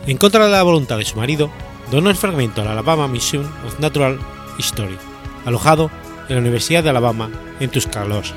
en 0.09 0.19
contra 0.19 0.45
de 0.45 0.51
la 0.51 0.65
voluntad 0.65 0.99
de 0.99 1.05
su 1.05 1.17
marido, 1.17 1.53
donó 1.93 2.11
el 2.11 2.17
fragmento 2.17 2.61
al 2.61 2.67
Alabama 2.67 3.07
Museum 3.07 3.47
of 3.65 3.79
Natural 3.79 4.19
History, 4.59 4.99
alojado 5.47 5.89
en 6.29 6.35
la 6.35 6.41
Universidad 6.41 6.83
de 6.83 6.91
Alabama 6.91 7.31
en 7.61 7.71
Tuscaloosa. 7.71 8.35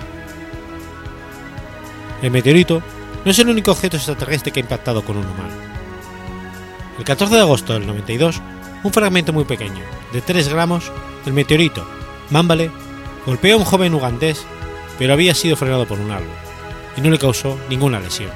El 2.22 2.30
meteorito 2.30 2.84
no 3.26 3.32
es 3.32 3.40
el 3.40 3.50
único 3.50 3.72
objeto 3.72 3.98
extraterrestre 3.98 4.52
que 4.52 4.60
ha 4.60 4.64
impactado 4.64 5.04
con 5.04 5.18
un 5.18 5.26
humano. 5.26 5.56
El 7.00 7.04
14 7.04 7.34
de 7.34 7.42
agosto 7.42 7.74
del 7.74 7.88
92, 7.88 8.40
un 8.84 8.94
fragmento 8.94 9.34
muy 9.34 9.46
pequeño, 9.46 9.82
de 10.14 10.22
3 10.22 10.48
gramos, 10.48 10.92
del 11.26 11.34
meteorito 11.34 11.88
Mambale 12.30 12.70
golpeó 13.26 13.56
a 13.56 13.58
un 13.58 13.66
joven 13.66 13.96
ugandés, 13.96 14.46
pero 15.00 15.14
había 15.14 15.34
sido 15.34 15.56
frenado 15.56 15.88
por 15.88 16.00
un 16.00 16.12
árbol 16.12 16.51
y 16.98 17.02
no 17.02 17.10
le 17.10 17.20
causó 17.20 17.58
ninguna 17.70 18.00
lesión. 18.00 18.30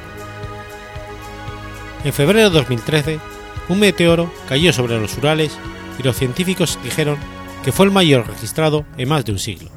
En 2.04 2.14
febrero 2.14 2.50
de 2.50 2.56
2013, 2.60 3.20
un 3.70 3.80
meteoro 3.80 4.32
cayó 4.48 4.72
sobre 4.72 5.00
los 5.00 5.18
Urales 5.18 5.58
y 6.00 6.04
los 6.04 6.16
científicos 6.16 6.78
dijeron 6.84 7.18
que 7.64 7.72
fue 7.72 7.86
el 7.86 7.92
mayor 7.92 8.28
registrado 8.28 8.86
en 8.98 9.10
más 9.10 9.26
de 9.26 9.32
un 9.32 9.40
siglo. 9.40 9.70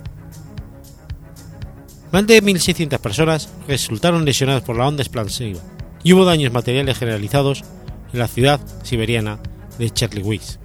Más 2.12 2.26
de 2.26 2.42
1.600 2.42 2.98
personas 2.98 3.48
resultaron 3.66 4.24
lesionadas 4.24 4.62
por 4.62 4.76
la 4.76 4.86
onda 4.86 5.02
expansiva 5.02 5.60
y 6.02 6.12
hubo 6.12 6.24
daños 6.24 6.52
materiales 6.52 6.98
generalizados 6.98 7.64
en 8.12 8.18
la 8.18 8.28
ciudad 8.28 8.60
siberiana 8.82 9.38
de 9.78 9.90
Cherlywitz. 9.90 10.58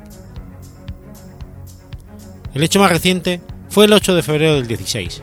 El 2.54 2.64
hecho 2.64 2.80
más 2.80 2.92
reciente 2.92 3.42
fue 3.70 3.86
el 3.86 3.94
8 3.94 4.16
de 4.16 4.22
febrero 4.22 4.56
del 4.56 4.68
16. 4.68 5.22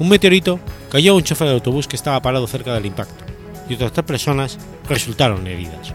Un 0.00 0.08
meteorito 0.08 0.58
cayó 0.90 1.14
un 1.14 1.22
chofer 1.22 1.48
de 1.48 1.54
autobús 1.54 1.86
que 1.86 1.96
estaba 1.96 2.20
parado 2.22 2.46
cerca 2.46 2.74
del 2.74 2.86
impacto 2.86 3.24
y 3.68 3.74
otras 3.74 3.92
tres 3.92 4.06
personas 4.06 4.58
resultaron 4.88 5.46
heridas. 5.46 5.94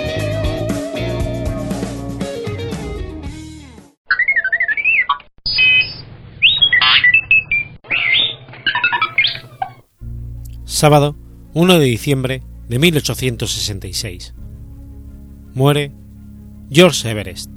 Sábado 10.81 11.15
1 11.53 11.77
de 11.77 11.85
diciembre 11.85 12.41
de 12.67 12.79
1866. 12.79 14.33
Muere 15.53 15.91
George 16.71 17.07
Everest. 17.07 17.51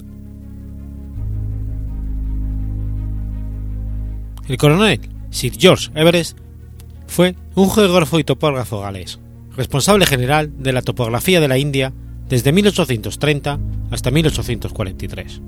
El 4.47 4.59
coronel 4.59 5.01
Sir 5.31 5.55
George 5.59 5.91
Everest 5.95 6.37
fue 7.07 7.35
un 7.55 7.71
geógrafo 7.71 8.19
y 8.19 8.25
topógrafo 8.25 8.83
galés, 8.83 9.19
responsable 9.57 10.05
general 10.05 10.53
de 10.63 10.75
la 10.75 10.83
topografía 10.83 11.41
de 11.41 11.49
la 11.49 11.57
India 11.57 11.95
desde 12.29 12.53
1830 12.53 13.59
hasta 13.91 14.11
1843. 14.11 15.41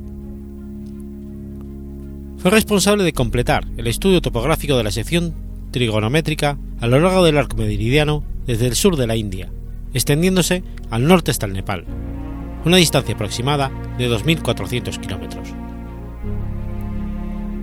Fue 2.38 2.50
responsable 2.50 3.04
de 3.04 3.12
completar 3.12 3.66
el 3.76 3.86
estudio 3.86 4.22
topográfico 4.22 4.78
de 4.78 4.84
la 4.84 4.90
sección 4.90 5.45
trigonométrica 5.76 6.56
a 6.80 6.86
lo 6.86 6.98
largo 6.98 7.22
del 7.22 7.36
arco 7.36 7.58
meridiano 7.58 8.24
desde 8.46 8.66
el 8.66 8.74
sur 8.74 8.96
de 8.96 9.06
la 9.06 9.14
India, 9.14 9.52
extendiéndose 9.92 10.64
al 10.88 11.06
norte 11.06 11.30
hasta 11.30 11.44
el 11.44 11.52
Nepal, 11.52 11.84
una 12.64 12.78
distancia 12.78 13.14
aproximada 13.14 13.70
de 13.98 14.08
2.400 14.08 14.98
kilómetros. 14.98 15.50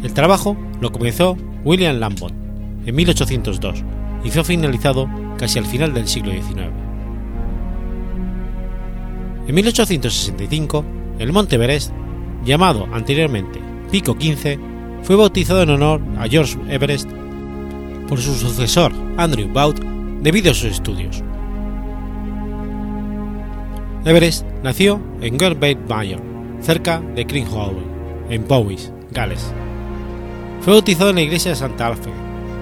El 0.03 0.13
trabajo 0.13 0.55
lo 0.79 0.91
comenzó 0.91 1.35
William 1.63 1.97
Lambert 1.97 2.35
en 2.85 2.93
1802 2.93 3.83
y 4.23 4.29
fue 4.29 4.43
finalizado 4.43 5.09
casi 5.39 5.57
al 5.57 5.65
final 5.65 5.95
del 5.95 6.07
siglo 6.07 6.33
XIX. 6.33 6.69
En 9.47 9.55
1865, 9.55 10.85
el 11.17 11.33
monte 11.33 11.55
Everest, 11.55 11.91
llamado 12.45 12.87
anteriormente 12.93 13.59
Pico 13.89 14.15
15, 14.15 14.59
fue 15.01 15.15
bautizado 15.15 15.63
en 15.63 15.71
honor 15.71 15.99
a 16.19 16.27
George 16.27 16.59
Everest 16.69 17.09
por 18.13 18.21
su 18.21 18.35
sucesor 18.35 18.93
Andrew 19.17 19.47
Bout 19.51 19.79
debido 20.21 20.51
a 20.51 20.53
sus 20.53 20.69
estudios. 20.69 21.23
Everest 24.05 24.45
nació 24.61 25.01
en 25.19 25.39
Gurbait 25.39 25.79
Mayor, 25.89 26.21
cerca 26.61 27.01
de 27.15 27.25
Creenhall, 27.25 27.75
en 28.29 28.43
Powys, 28.43 28.91
Gales. 29.09 29.51
Fue 30.61 30.73
bautizado 30.73 31.09
en 31.09 31.15
la 31.15 31.23
iglesia 31.23 31.49
de 31.49 31.57
Santa 31.57 31.87
Alfe, 31.87 32.11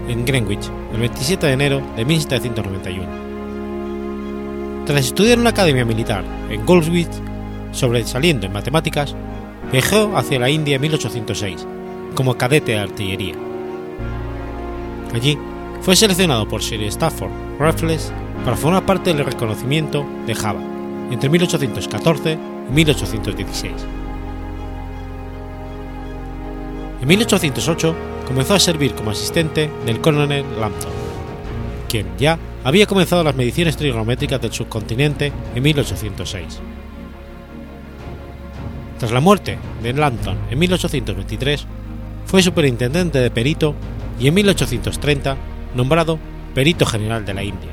en 0.08 0.24
Greenwich, 0.24 0.72
el 0.94 1.02
27 1.02 1.46
de 1.46 1.52
enero 1.52 1.82
de 1.98 2.06
1791. 2.06 3.06
Tras 4.86 5.06
estudiar 5.06 5.34
en 5.34 5.42
una 5.42 5.50
academia 5.50 5.84
militar 5.84 6.24
en 6.50 6.66
Goldsmith, 6.66 7.12
sobresaliendo 7.74 8.46
en 8.46 8.54
matemáticas, 8.54 9.18
viajó 9.70 10.16
hacia 10.16 10.40
la 10.40 10.50
India 10.50 10.78
en 10.78 10.82
1806 10.84 11.68
como 12.16 12.38
cadete 12.38 12.72
de 12.72 12.80
artillería 12.80 13.51
Allí 15.14 15.38
fue 15.82 15.96
seleccionado 15.96 16.48
por 16.48 16.64
Sir 16.64 16.82
Stafford 16.84 17.32
Raffles 17.60 18.12
para 18.46 18.58
formar 18.58 18.86
parte 18.86 19.14
del 19.14 19.26
reconocimiento 19.26 20.06
de 20.26 20.36
Java 20.36 20.62
entre 21.12 21.30
1814 21.30 22.38
y 22.70 22.74
1816. 22.74 23.72
En 27.02 27.08
1808 27.08 27.96
comenzó 28.28 28.54
a 28.54 28.60
servir 28.60 28.94
como 28.94 29.12
asistente 29.12 29.70
del 29.86 30.00
coronel 30.00 30.46
Lambton, 30.60 30.92
quien 31.90 32.08
ya 32.18 32.38
había 32.64 32.86
comenzado 32.86 33.24
las 33.24 33.36
mediciones 33.36 33.76
trigonométricas 33.76 34.40
del 34.40 34.54
subcontinente 34.54 35.34
en 35.56 35.64
1806. 35.64 36.60
Tras 39.00 39.12
la 39.12 39.20
muerte 39.20 39.58
de 39.82 39.94
Lambton 39.94 40.38
en 40.52 40.60
1823, 40.60 41.66
fue 42.28 42.44
superintendente 42.44 43.18
de 43.18 43.32
perito 43.32 43.76
y 44.22 44.28
en 44.28 44.36
1830 44.36 45.36
nombrado 45.76 46.20
perito 46.54 46.86
general 46.86 47.26
de 47.26 47.34
la 47.34 47.44
India. 47.44 47.72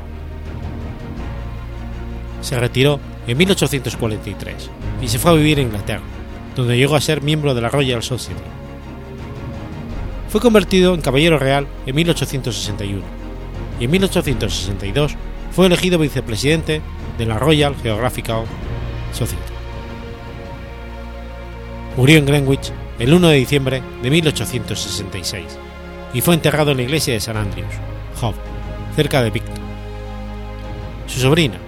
Se 2.40 2.59
retiró 2.59 2.99
en 3.26 3.36
1843 3.36 4.70
y 5.03 5.09
se 5.09 5.18
fue 5.18 5.32
a 5.32 5.34
vivir 5.34 5.59
a 5.59 5.62
Inglaterra, 5.62 6.03
donde 6.57 6.78
llegó 6.78 6.96
a 6.96 7.01
ser 7.01 7.22
miembro 7.22 7.55
de 7.55 7.61
la 7.61 7.68
Royal 7.68 8.03
Society. 8.03 8.40
Fue 10.28 10.40
convertido 10.40 10.94
en 10.94 11.03
caballero 11.03 11.38
real 11.38 11.66
en 11.86 11.94
1861 11.94 13.03
y 13.80 13.84
en 13.84 13.90
1862 13.90 15.16
fue 15.53 15.66
elegido 15.66 15.99
vicepresidente 15.99 16.80
de 17.18 17.26
la 17.26 17.38
Royal 17.38 17.74
Geographical 17.82 18.44
Society. 19.12 19.53
Murió 21.96 22.18
en 22.18 22.26
Greenwich 22.26 22.72
el 22.99 23.12
1 23.12 23.28
de 23.28 23.36
diciembre 23.36 23.82
de 24.03 24.11
1866 24.11 25.67
y 26.12 26.20
fue 26.20 26.34
enterrado 26.34 26.70
en 26.70 26.78
la 26.78 26.82
iglesia 26.84 27.14
de 27.14 27.20
San 27.20 27.36
Andrews, 27.36 27.74
Hove, 28.20 28.36
cerca 28.96 29.22
de 29.22 29.30
Victor. 29.30 29.59
Su 31.06 31.20
sobrina, 31.20 31.59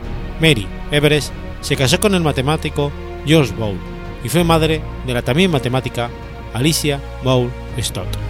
Mary 0.40 0.66
Everest, 0.90 1.32
se 1.60 1.76
casó 1.76 2.00
con 2.00 2.14
el 2.14 2.22
matemático 2.22 2.90
George 3.26 3.52
Bowl 3.54 3.78
y 4.24 4.28
fue 4.28 4.44
madre 4.44 4.80
de 5.06 5.14
la 5.14 5.22
también 5.22 5.50
matemática 5.50 6.10
Alicia 6.54 7.00
Bowl 7.22 7.50
Stott. 7.78 8.29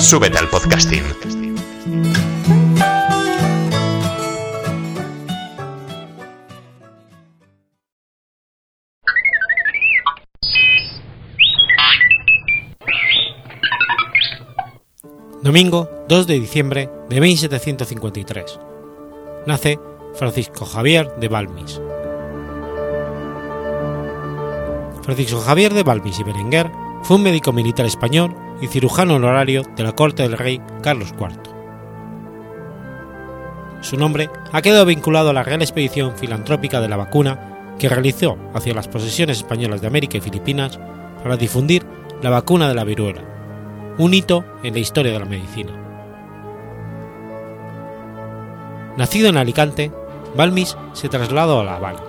Súbete 0.00 0.38
al 0.38 0.48
podcasting. 0.48 1.04
Domingo 15.42 15.88
2 16.08 16.26
de 16.26 16.40
diciembre 16.40 16.90
de 17.10 17.20
1753. 17.20 18.58
Nace 19.46 19.78
Francisco 20.14 20.64
Javier 20.64 21.14
de 21.16 21.28
Balmis. 21.28 21.80
Francisco 25.02 25.40
Javier 25.40 25.74
de 25.74 25.82
Balmis 25.82 26.18
y 26.18 26.24
Berenguer 26.24 26.72
fue 27.02 27.16
un 27.16 27.22
médico 27.22 27.52
militar 27.52 27.84
español 27.84 28.34
y 28.60 28.68
cirujano 28.68 29.16
honorario 29.16 29.62
de 29.76 29.82
la 29.82 29.92
corte 29.92 30.22
del 30.22 30.38
rey 30.38 30.60
Carlos 30.82 31.14
IV. 31.18 31.50
Su 33.80 33.96
nombre 33.96 34.28
ha 34.52 34.62
quedado 34.62 34.84
vinculado 34.84 35.30
a 35.30 35.32
la 35.32 35.42
Real 35.42 35.62
Expedición 35.62 36.16
Filantrópica 36.16 36.80
de 36.80 36.88
la 36.88 36.96
Vacuna 36.96 37.74
que 37.78 37.88
realizó 37.88 38.36
hacia 38.54 38.74
las 38.74 38.88
posesiones 38.88 39.38
españolas 39.38 39.80
de 39.80 39.86
América 39.86 40.18
y 40.18 40.20
Filipinas 40.20 40.78
para 41.22 41.36
difundir 41.36 41.84
la 42.22 42.28
vacuna 42.28 42.68
de 42.68 42.74
la 42.74 42.84
viruela, 42.84 43.22
un 43.98 44.12
hito 44.12 44.44
en 44.62 44.74
la 44.74 44.80
historia 44.80 45.12
de 45.12 45.18
la 45.18 45.24
medicina. 45.24 45.72
Nacido 48.98 49.30
en 49.30 49.38
Alicante, 49.38 49.90
Balmis 50.36 50.76
se 50.92 51.08
trasladó 51.08 51.60
a 51.60 51.64
La 51.64 51.76
Habana 51.76 52.00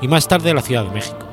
y 0.00 0.08
más 0.08 0.26
tarde 0.28 0.50
a 0.50 0.54
la 0.54 0.62
Ciudad 0.62 0.84
de 0.84 0.94
México. 0.94 1.27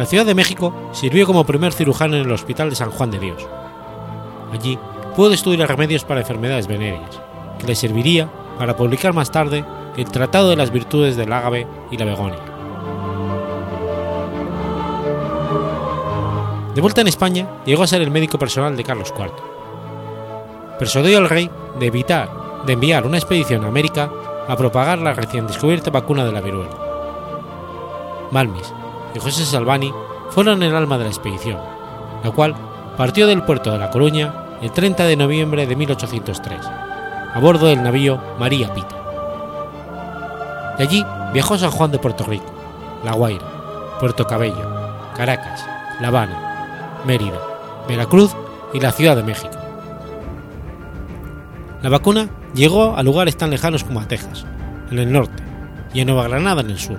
La 0.00 0.06
Ciudad 0.06 0.24
de 0.24 0.34
México 0.34 0.72
sirvió 0.92 1.26
como 1.26 1.44
primer 1.44 1.74
cirujano 1.74 2.16
en 2.16 2.22
el 2.22 2.32
Hospital 2.32 2.70
de 2.70 2.76
San 2.76 2.90
Juan 2.90 3.10
de 3.10 3.18
Dios. 3.18 3.46
Allí 4.50 4.78
pudo 5.14 5.34
estudiar 5.34 5.68
remedios 5.68 6.04
para 6.04 6.20
enfermedades 6.22 6.66
venéreas, 6.66 7.20
que 7.58 7.66
le 7.66 7.74
serviría 7.74 8.32
para 8.58 8.74
publicar 8.74 9.12
más 9.12 9.30
tarde 9.30 9.62
el 9.98 10.10
Tratado 10.10 10.48
de 10.48 10.56
las 10.56 10.70
Virtudes 10.70 11.16
del 11.16 11.30
Ágave 11.30 11.66
y 11.90 11.98
la 11.98 12.06
Begonia. 12.06 12.38
De 16.74 16.80
vuelta 16.80 17.02
en 17.02 17.08
España, 17.08 17.46
llegó 17.66 17.82
a 17.82 17.86
ser 17.86 18.00
el 18.00 18.10
médico 18.10 18.38
personal 18.38 18.78
de 18.78 18.84
Carlos 18.84 19.12
IV. 19.14 20.78
Persuadió 20.78 21.18
al 21.18 21.28
rey 21.28 21.50
de 21.78 21.86
evitar 21.86 22.64
de 22.64 22.72
enviar 22.72 23.04
una 23.04 23.18
expedición 23.18 23.66
a 23.66 23.68
América 23.68 24.10
a 24.48 24.56
propagar 24.56 24.98
la 24.98 25.12
recién 25.12 25.46
descubierta 25.46 25.90
vacuna 25.90 26.24
de 26.24 26.32
la 26.32 26.40
viruela. 26.40 26.70
Balmis 28.30 28.72
y 29.14 29.18
José 29.18 29.44
Salvani 29.44 29.92
fueron 30.30 30.62
el 30.62 30.74
alma 30.74 30.98
de 30.98 31.04
la 31.04 31.10
expedición, 31.10 31.58
la 32.22 32.30
cual 32.30 32.54
partió 32.96 33.26
del 33.26 33.42
puerto 33.42 33.72
de 33.72 33.78
La 33.78 33.90
Coruña 33.90 34.34
el 34.62 34.70
30 34.72 35.04
de 35.04 35.16
noviembre 35.16 35.66
de 35.66 35.76
1803, 35.76 36.60
a 37.34 37.38
bordo 37.40 37.66
del 37.66 37.82
navío 37.82 38.20
María 38.38 38.72
Pita. 38.74 38.96
De 40.76 40.84
allí 40.84 41.04
viajó 41.32 41.56
San 41.58 41.70
Juan 41.70 41.90
de 41.90 41.98
Puerto 41.98 42.24
Rico, 42.24 42.52
La 43.04 43.12
Guaira, 43.12 43.46
Puerto 43.98 44.26
Cabello, 44.26 45.12
Caracas, 45.16 45.64
La 46.00 46.08
Habana, 46.08 47.00
Mérida, 47.06 47.38
Veracruz 47.88 48.34
y 48.72 48.80
la 48.80 48.92
Ciudad 48.92 49.16
de 49.16 49.22
México. 49.22 49.56
La 51.82 51.88
vacuna 51.88 52.28
llegó 52.54 52.96
a 52.96 53.02
lugares 53.02 53.36
tan 53.36 53.50
lejanos 53.50 53.84
como 53.84 54.00
a 54.00 54.08
Texas, 54.08 54.44
en 54.90 54.98
el 54.98 55.10
norte, 55.10 55.42
y 55.94 56.00
a 56.00 56.04
Nueva 56.04 56.28
Granada 56.28 56.60
en 56.60 56.70
el 56.70 56.78
sur. 56.78 56.98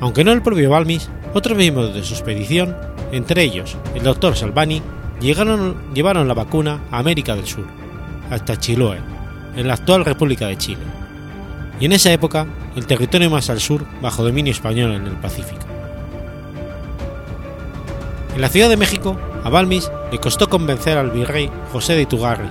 Aunque 0.00 0.24
no 0.24 0.32
el 0.32 0.42
propio 0.42 0.70
Balmis, 0.70 1.10
otros 1.34 1.56
miembros 1.56 1.94
de 1.94 2.02
su 2.02 2.14
expedición, 2.14 2.76
entre 3.12 3.42
ellos 3.42 3.76
el 3.94 4.02
doctor 4.02 4.36
Salvani, 4.36 4.82
llevaron 5.20 6.28
la 6.28 6.34
vacuna 6.34 6.80
a 6.90 6.98
América 6.98 7.36
del 7.36 7.46
Sur, 7.46 7.66
hasta 8.30 8.58
Chiloé, 8.58 8.98
en 9.56 9.68
la 9.68 9.74
actual 9.74 10.04
República 10.04 10.46
de 10.46 10.56
Chile, 10.56 10.82
y 11.78 11.84
en 11.84 11.92
esa 11.92 12.12
época 12.12 12.46
el 12.76 12.86
territorio 12.86 13.28
más 13.30 13.50
al 13.50 13.60
sur 13.60 13.84
bajo 14.00 14.22
dominio 14.22 14.52
español 14.52 14.92
en 14.92 15.06
el 15.06 15.16
Pacífico. 15.16 15.66
En 18.34 18.40
la 18.40 18.48
Ciudad 18.48 18.68
de 18.68 18.76
México, 18.76 19.18
a 19.44 19.50
Balmis 19.50 19.90
le 20.10 20.18
costó 20.18 20.48
convencer 20.48 20.96
al 20.96 21.10
virrey 21.10 21.50
José 21.72 21.94
de 21.94 22.02
Itugarri, 22.02 22.48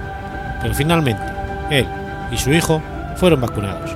pero 0.61 0.73
finalmente 0.75 1.23
él 1.71 1.87
y 2.31 2.37
su 2.37 2.51
hijo 2.51 2.81
fueron 3.15 3.41
vacunados. 3.41 3.91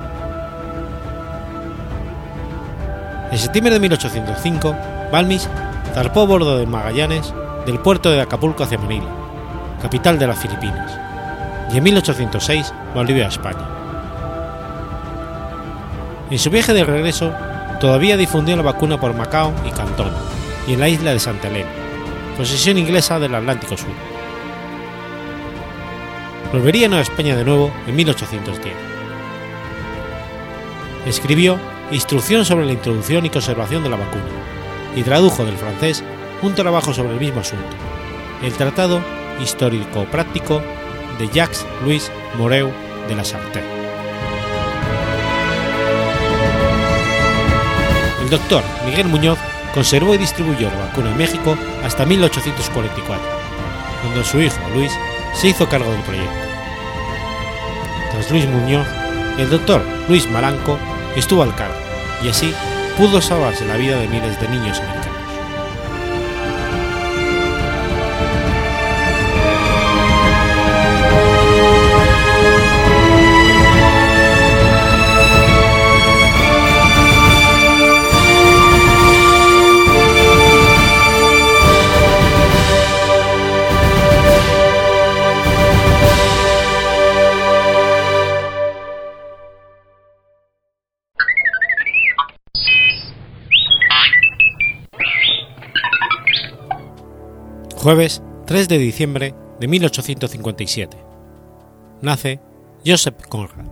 En 3.30 3.38
septiembre 3.38 3.74
de 3.74 3.80
1805, 3.80 4.76
Balmis 5.10 5.48
zarpó 5.94 6.22
a 6.22 6.26
bordo 6.26 6.58
de 6.58 6.66
Magallanes 6.66 7.32
del 7.66 7.78
puerto 7.78 8.10
de 8.10 8.20
Acapulco 8.20 8.64
hacia 8.64 8.78
Manila, 8.78 9.08
capital 9.80 10.18
de 10.18 10.26
las 10.26 10.38
Filipinas, 10.38 10.98
y 11.72 11.78
en 11.78 11.84
1806 11.84 12.72
volvió 12.94 13.24
a 13.24 13.28
España. 13.28 13.68
En 16.30 16.38
su 16.38 16.50
viaje 16.50 16.72
de 16.72 16.84
regreso, 16.84 17.32
todavía 17.80 18.16
difundió 18.16 18.56
la 18.56 18.62
vacuna 18.62 18.98
por 19.00 19.14
Macao 19.14 19.52
y 19.66 19.70
Cantón, 19.70 20.12
y 20.66 20.74
en 20.74 20.80
la 20.80 20.88
isla 20.88 21.12
de 21.12 21.20
Santa 21.20 21.48
Elena, 21.48 21.70
posesión 22.36 22.78
inglesa 22.78 23.18
del 23.18 23.34
Atlántico 23.34 23.76
Sur. 23.76 23.90
Volvería 26.52 26.86
a 26.86 26.88
Nueva 26.88 27.02
España 27.02 27.34
de 27.36 27.44
nuevo 27.44 27.72
en 27.86 27.96
1810. 27.96 28.74
Escribió 31.06 31.58
Instrucción 31.90 32.44
sobre 32.44 32.66
la 32.66 32.72
introducción 32.72 33.26
y 33.26 33.30
conservación 33.30 33.82
de 33.82 33.90
la 33.90 33.96
vacuna 33.96 34.24
y 34.96 35.02
tradujo 35.02 35.44
del 35.44 35.56
francés 35.56 36.02
un 36.42 36.54
trabajo 36.54 36.94
sobre 36.94 37.12
el 37.12 37.20
mismo 37.20 37.40
asunto, 37.40 37.64
el 38.42 38.52
Tratado 38.54 39.00
Histórico-Práctico 39.40 40.62
de 41.18 41.28
Jacques 41.28 41.64
Louis 41.82 42.10
Moreau 42.38 42.70
de 43.08 43.16
la 43.16 43.24
Sarthe. 43.24 43.62
El 48.22 48.30
doctor 48.30 48.62
Miguel 48.86 49.08
Muñoz 49.08 49.38
conservó 49.74 50.14
y 50.14 50.18
distribuyó 50.18 50.70
la 50.70 50.86
vacuna 50.86 51.10
en 51.10 51.18
México 51.18 51.56
hasta 51.84 52.06
1844, 52.06 53.22
cuando 54.02 54.24
su 54.24 54.40
hijo 54.40 54.56
Luis 54.74 54.92
se 55.34 55.48
hizo 55.48 55.68
cargo 55.68 55.90
del 55.90 56.02
proyecto. 56.02 56.32
Tras 58.12 58.30
Luis 58.30 58.46
Muñoz, 58.48 58.86
el 59.38 59.50
doctor 59.50 59.82
Luis 60.08 60.28
Malanco 60.30 60.78
estuvo 61.16 61.42
al 61.42 61.54
cargo 61.54 61.76
y 62.22 62.28
así 62.28 62.54
pudo 62.96 63.20
salvarse 63.20 63.64
la 63.66 63.76
vida 63.76 63.98
de 63.98 64.08
miles 64.08 64.40
de 64.40 64.48
niños 64.48 64.80
americanos. 64.80 65.13
Jueves 97.84 98.22
3 98.46 98.66
de 98.68 98.78
diciembre 98.78 99.34
de 99.60 99.68
1857. 99.68 100.96
Nace 102.00 102.40
Joseph 102.82 103.26
Conrad. 103.28 103.66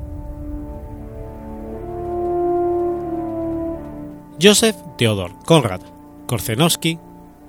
Joseph 4.39 4.77
Theodor 4.99 5.31
Conrad 5.47 5.81
Korzenowski, 6.27 6.99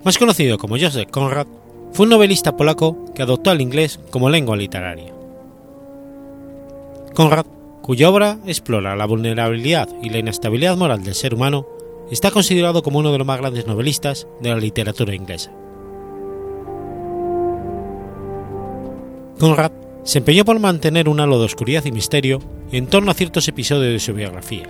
más 0.05 0.18
conocido 0.18 0.57
como 0.57 0.78
Joseph 0.80 1.11
Conrad, 1.11 1.47
fue 1.91 2.05
un 2.05 2.11
novelista 2.11 2.55
polaco 2.55 3.11
que 3.14 3.24
adoptó 3.24 3.51
el 3.51 3.59
inglés 3.59 3.99
como 4.09 4.30
lengua 4.30 4.55
literaria. 4.55 5.14
Conrad, 7.14 7.45
cuya 7.82 8.09
obra 8.09 8.38
explora 8.45 8.95
la 8.95 9.05
vulnerabilidad 9.05 9.89
y 10.01 10.11
la 10.11 10.20
inestabilidad 10.20 10.78
moral 10.78 11.03
del 11.03 11.16
ser 11.16 11.34
humano, 11.34 11.68
está 12.09 12.32
considerado 12.32 12.84
como 12.84 12.99
uno 12.99 13.11
de 13.11 13.18
los 13.18 13.28
más 13.28 13.39
grandes 13.39 13.68
novelistas 13.68 14.28
de 14.39 14.51
la 14.51 14.55
literatura 14.55 15.14
inglesa. 15.14 15.51
Conrad 19.40 19.72
se 20.04 20.20
empeñó 20.20 20.46
por 20.46 20.60
mantener 20.60 21.10
un 21.10 21.20
halo 21.20 21.40
de 21.40 21.46
oscuridad 21.46 21.86
y 21.86 21.92
misterio 21.92 22.40
en 22.72 22.88
torno 22.88 23.12
a 23.12 23.14
ciertos 23.14 23.48
episodios 23.48 23.94
de 23.94 24.00
su 24.00 24.14
biografía, 24.14 24.70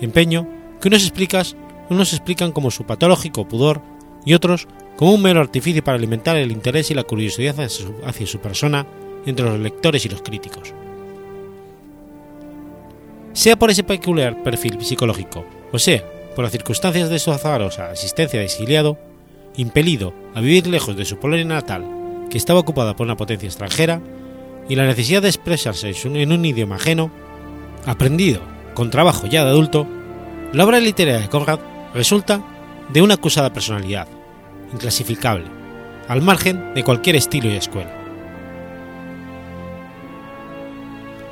empeño 0.00 0.46
que 0.80 0.88
unos, 0.88 1.02
explicas, 1.02 1.56
unos 1.88 2.12
explican 2.12 2.52
como 2.52 2.70
su 2.70 2.84
patológico 2.84 3.46
pudor 3.46 3.80
y 4.24 4.34
otros 4.34 4.68
como 4.96 5.14
un 5.14 5.22
mero 5.22 5.40
artificio 5.40 5.82
para 5.82 5.96
alimentar 5.96 6.36
el 6.36 6.52
interés 6.52 6.90
y 6.90 6.94
la 6.94 7.04
curiosidad 7.04 7.58
hacia 7.58 7.68
su, 7.68 7.94
hacia 8.04 8.26
su 8.26 8.38
persona 8.40 8.86
entre 9.26 9.46
los 9.46 9.58
lectores 9.58 10.04
y 10.04 10.08
los 10.08 10.22
críticos. 10.22 10.74
Sea 13.32 13.56
por 13.56 13.70
ese 13.70 13.84
peculiar 13.84 14.42
perfil 14.42 14.84
psicológico, 14.84 15.44
o 15.72 15.78
sea, 15.78 16.04
por 16.34 16.44
las 16.44 16.52
circunstancias 16.52 17.08
de 17.08 17.18
su 17.18 17.30
azarosa 17.30 17.90
existencia 17.92 18.38
de 18.38 18.46
exiliado, 18.46 18.98
impelido 19.56 20.12
a 20.34 20.40
vivir 20.40 20.66
lejos 20.66 20.96
de 20.96 21.04
su 21.04 21.18
Polonia 21.18 21.44
natal, 21.44 22.01
que 22.32 22.38
estaba 22.38 22.60
ocupada 22.60 22.96
por 22.96 23.04
una 23.04 23.18
potencia 23.18 23.46
extranjera, 23.46 24.00
y 24.66 24.74
la 24.74 24.86
necesidad 24.86 25.20
de 25.20 25.28
expresarse 25.28 25.92
en 26.02 26.32
un 26.32 26.44
idioma 26.46 26.76
ajeno, 26.76 27.10
aprendido 27.84 28.40
con 28.72 28.88
trabajo 28.88 29.26
ya 29.26 29.44
de 29.44 29.50
adulto, 29.50 29.86
la 30.54 30.64
obra 30.64 30.80
literaria 30.80 31.20
de 31.20 31.28
Conrad 31.28 31.60
resulta 31.92 32.42
de 32.88 33.02
una 33.02 33.14
acusada 33.14 33.52
personalidad, 33.52 34.08
inclasificable, 34.72 35.44
al 36.08 36.22
margen 36.22 36.72
de 36.72 36.82
cualquier 36.82 37.16
estilo 37.16 37.50
y 37.50 37.56
escuela. 37.56 37.94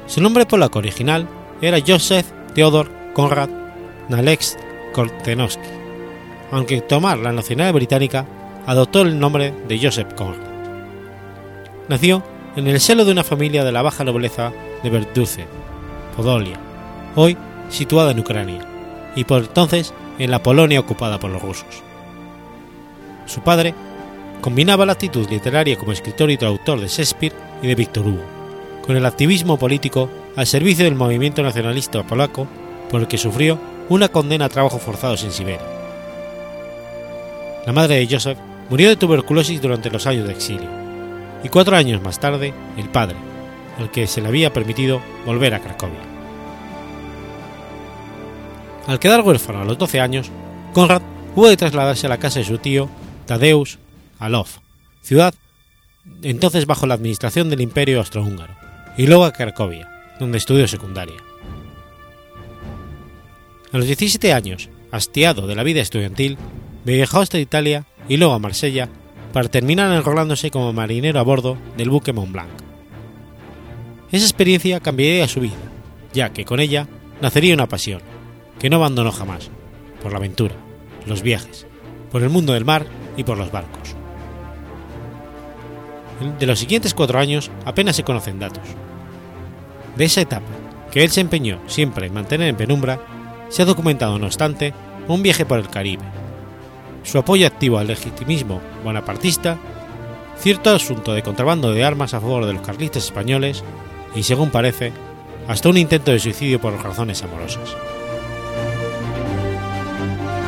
Su 0.07 0.20
nombre 0.20 0.44
polaco 0.44 0.80
original 0.80 1.26
era 1.62 1.78
Joseph 1.80 2.26
Theodor 2.55 2.90
Konrad 3.14 3.48
Nalex 4.11 4.59
Kortenowski, 4.92 5.62
aunque 6.51 6.82
tomar 6.82 7.16
la 7.20 7.32
nacionalidad 7.32 7.72
británica 7.72 8.26
adoptó 8.66 9.01
el 9.01 9.18
nombre 9.18 9.55
de 9.66 9.78
Joseph 9.78 10.12
Conrad. 10.12 10.49
Nació 11.91 12.22
en 12.55 12.68
el 12.68 12.78
seno 12.78 13.05
de 13.05 13.11
una 13.11 13.24
familia 13.24 13.64
de 13.64 13.72
la 13.72 13.82
baja 13.82 14.05
nobleza 14.05 14.53
de 14.84 14.91
Verduce, 14.91 15.45
Podolia, 16.16 16.57
hoy 17.16 17.36
situada 17.68 18.12
en 18.12 18.20
Ucrania, 18.20 18.64
y 19.16 19.24
por 19.24 19.43
entonces 19.43 19.93
en 20.20 20.30
la 20.30 20.41
Polonia 20.41 20.78
ocupada 20.78 21.18
por 21.18 21.32
los 21.32 21.43
rusos. 21.43 21.82
Su 23.26 23.41
padre 23.41 23.74
combinaba 24.41 24.86
la 24.86 24.93
actitud 24.93 25.28
literaria 25.28 25.76
como 25.76 25.91
escritor 25.91 26.30
y 26.30 26.36
traductor 26.36 26.80
de 26.80 26.86
Shakespeare 26.86 27.34
y 27.61 27.66
de 27.66 27.74
Victor 27.74 28.07
Hugo, 28.07 28.22
con 28.86 28.97
el 28.97 29.05
activismo 29.05 29.59
político 29.59 30.09
al 30.36 30.47
servicio 30.47 30.84
del 30.84 30.95
movimiento 30.95 31.43
nacionalista 31.43 32.05
polaco 32.05 32.47
por 32.88 33.01
el 33.01 33.09
que 33.09 33.18
sufrió 33.18 33.59
una 33.88 34.07
condena 34.07 34.45
a 34.45 34.49
trabajos 34.49 34.80
forzados 34.80 35.24
en 35.24 35.32
Siberia. 35.32 35.66
La 37.66 37.72
madre 37.72 37.97
de 37.97 38.07
Joseph 38.09 38.38
murió 38.68 38.88
de 38.88 38.95
tuberculosis 38.95 39.61
durante 39.61 39.91
los 39.91 40.07
años 40.07 40.28
de 40.28 40.34
exilio, 40.34 40.79
y 41.43 41.49
cuatro 41.49 41.76
años 41.76 42.03
más 42.03 42.20
tarde 42.20 42.55
el 42.76 42.88
padre, 42.88 43.16
al 43.78 43.91
que 43.91 44.07
se 44.07 44.20
le 44.20 44.28
había 44.28 44.53
permitido 44.53 45.01
volver 45.26 45.55
a 45.55 45.61
Cracovia. 45.61 46.01
Al 48.86 48.99
quedar 48.99 49.20
huérfano 49.22 49.61
a 49.61 49.64
los 49.64 49.78
12 49.78 50.01
años, 50.01 50.30
Conrad 50.72 51.03
hubo 51.34 51.49
de 51.49 51.57
trasladarse 51.57 52.07
a 52.07 52.11
la 52.11 52.18
casa 52.18 52.41
de 52.41 52.45
su 52.45 52.59
tío 52.59 52.88
Tadeusz 53.26 53.78
Alov, 54.18 54.49
ciudad 55.03 55.34
entonces 56.22 56.66
bajo 56.66 56.86
la 56.86 56.95
administración 56.95 57.51
del 57.51 57.61
Imperio 57.61 57.99
Austrohúngaro, 57.99 58.55
y 58.97 59.07
luego 59.07 59.24
a 59.24 59.32
Cracovia, 59.32 59.88
donde 60.18 60.38
estudió 60.38 60.66
secundaria. 60.66 61.16
A 63.72 63.78
los 63.78 63.86
17 63.86 64.32
años, 64.32 64.68
hastiado 64.91 65.47
de 65.47 65.55
la 65.55 65.62
vida 65.62 65.80
estudiantil, 65.80 66.36
viajó 66.84 67.20
hasta 67.20 67.38
Italia 67.38 67.86
y 68.09 68.16
luego 68.16 68.34
a 68.34 68.38
Marsella 68.38 68.88
para 69.32 69.48
terminar 69.48 69.92
enrolándose 69.92 70.50
como 70.50 70.72
marinero 70.72 71.20
a 71.20 71.22
bordo 71.22 71.56
del 71.76 71.90
buque 71.90 72.12
Mont 72.12 72.32
Blanc. 72.32 72.50
Esa 74.10 74.24
experiencia 74.24 74.80
cambiaría 74.80 75.28
su 75.28 75.40
vida, 75.40 75.54
ya 76.12 76.32
que 76.32 76.44
con 76.44 76.60
ella 76.60 76.88
nacería 77.20 77.54
una 77.54 77.68
pasión, 77.68 78.00
que 78.58 78.68
no 78.68 78.76
abandonó 78.76 79.12
jamás, 79.12 79.50
por 80.02 80.12
la 80.12 80.18
aventura, 80.18 80.54
los 81.06 81.22
viajes, 81.22 81.66
por 82.10 82.22
el 82.22 82.30
mundo 82.30 82.52
del 82.52 82.64
mar 82.64 82.86
y 83.16 83.24
por 83.24 83.38
los 83.38 83.52
barcos. 83.52 83.94
De 86.38 86.46
los 86.46 86.58
siguientes 86.58 86.92
cuatro 86.92 87.18
años 87.18 87.50
apenas 87.64 87.96
se 87.96 88.04
conocen 88.04 88.38
datos. 88.38 88.64
De 89.96 90.04
esa 90.04 90.20
etapa, 90.20 90.46
que 90.90 91.02
él 91.04 91.10
se 91.10 91.20
empeñó 91.20 91.60
siempre 91.66 92.06
en 92.06 92.14
mantener 92.14 92.48
en 92.48 92.56
penumbra, 92.56 93.00
se 93.48 93.62
ha 93.62 93.64
documentado, 93.64 94.18
no 94.18 94.26
obstante, 94.26 94.74
un 95.08 95.22
viaje 95.22 95.46
por 95.46 95.58
el 95.58 95.68
Caribe, 95.68 96.02
su 97.03 97.18
apoyo 97.18 97.46
activo 97.46 97.78
al 97.78 97.86
legitimismo 97.86 98.61
bonapartista, 98.84 99.59
cierto 100.38 100.70
asunto 100.70 101.12
de 101.12 101.22
contrabando 101.22 101.72
de 101.72 101.84
armas 101.84 102.14
a 102.14 102.20
favor 102.20 102.46
de 102.46 102.53
los 102.53 102.62
carlistas 102.62 103.05
españoles 103.05 103.62
y, 104.14 104.22
según 104.22 104.51
parece, 104.51 104.92
hasta 105.48 105.68
un 105.68 105.76
intento 105.76 106.11
de 106.11 106.18
suicidio 106.18 106.61
por 106.61 106.72
razones 106.82 107.22
amorosas. 107.22 107.76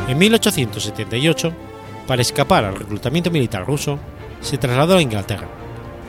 En 0.07 0.17
1878, 0.17 1.53
para 2.07 2.21
escapar 2.21 2.65
al 2.65 2.75
reclutamiento 2.75 3.31
militar 3.31 3.65
ruso, 3.65 3.99
se 4.41 4.57
trasladó 4.57 4.97
a 4.97 5.01
Inglaterra, 5.01 5.47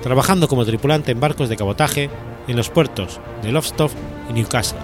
trabajando 0.03 0.49
como 0.49 0.65
tripulante 0.65 1.13
en 1.13 1.21
barcos 1.21 1.49
de 1.49 1.57
cabotaje 1.57 2.11
en 2.49 2.57
los 2.57 2.69
puertos 2.69 3.21
de 3.43 3.53
Lowestoft 3.53 3.95
y 4.29 4.33
Newcastle, 4.33 4.79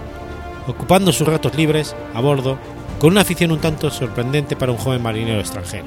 ocupando 0.67 1.11
sus 1.11 1.27
ratos 1.27 1.53
libres 1.55 1.95
a 2.13 2.21
bordo 2.21 2.57
con 3.01 3.13
una 3.13 3.21
afición 3.21 3.51
un 3.51 3.57
tanto 3.57 3.89
sorprendente 3.89 4.55
para 4.55 4.71
un 4.71 4.77
joven 4.77 5.01
marinero 5.01 5.39
extranjero, 5.39 5.85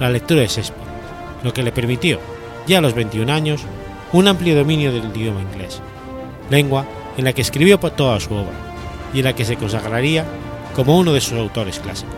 la 0.00 0.08
lectura 0.08 0.40
de 0.40 0.46
Shakespeare, 0.46 0.88
lo 1.42 1.52
que 1.52 1.62
le 1.62 1.70
permitió, 1.70 2.18
ya 2.66 2.78
a 2.78 2.80
los 2.80 2.94
21 2.94 3.30
años, 3.30 3.60
un 4.10 4.26
amplio 4.26 4.56
dominio 4.56 4.90
del 4.90 5.14
idioma 5.14 5.42
inglés, 5.42 5.82
lengua 6.48 6.86
en 7.18 7.24
la 7.24 7.34
que 7.34 7.42
escribió 7.42 7.78
toda 7.78 8.18
su 8.20 8.32
obra 8.32 8.54
y 9.12 9.18
en 9.18 9.24
la 9.24 9.34
que 9.34 9.44
se 9.44 9.56
consagraría 9.56 10.24
como 10.74 10.98
uno 10.98 11.12
de 11.12 11.20
sus 11.20 11.38
autores 11.38 11.78
clásicos. 11.78 12.14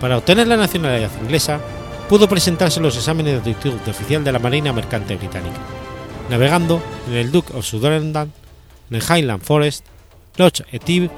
Para 0.00 0.18
obtener 0.18 0.46
la 0.46 0.56
nacionalidad 0.56 1.10
inglesa, 1.20 1.58
pudo 2.08 2.28
presentarse 2.28 2.78
los 2.78 2.96
exámenes 2.96 3.42
de 3.42 3.50
actitud 3.50 3.80
oficial 3.88 4.22
de 4.22 4.30
la 4.30 4.38
Marina 4.38 4.72
Mercante 4.72 5.16
Británica, 5.16 5.58
navegando 6.30 6.80
en 7.08 7.14
el 7.14 7.32
Duke 7.32 7.52
of 7.52 7.66
Sutherland, 7.66 8.16
en 8.90 8.96
el 8.96 9.02
Highland 9.02 9.42
Forest, 9.42 9.86
Loch 10.36 10.62
Etive, 10.72 11.10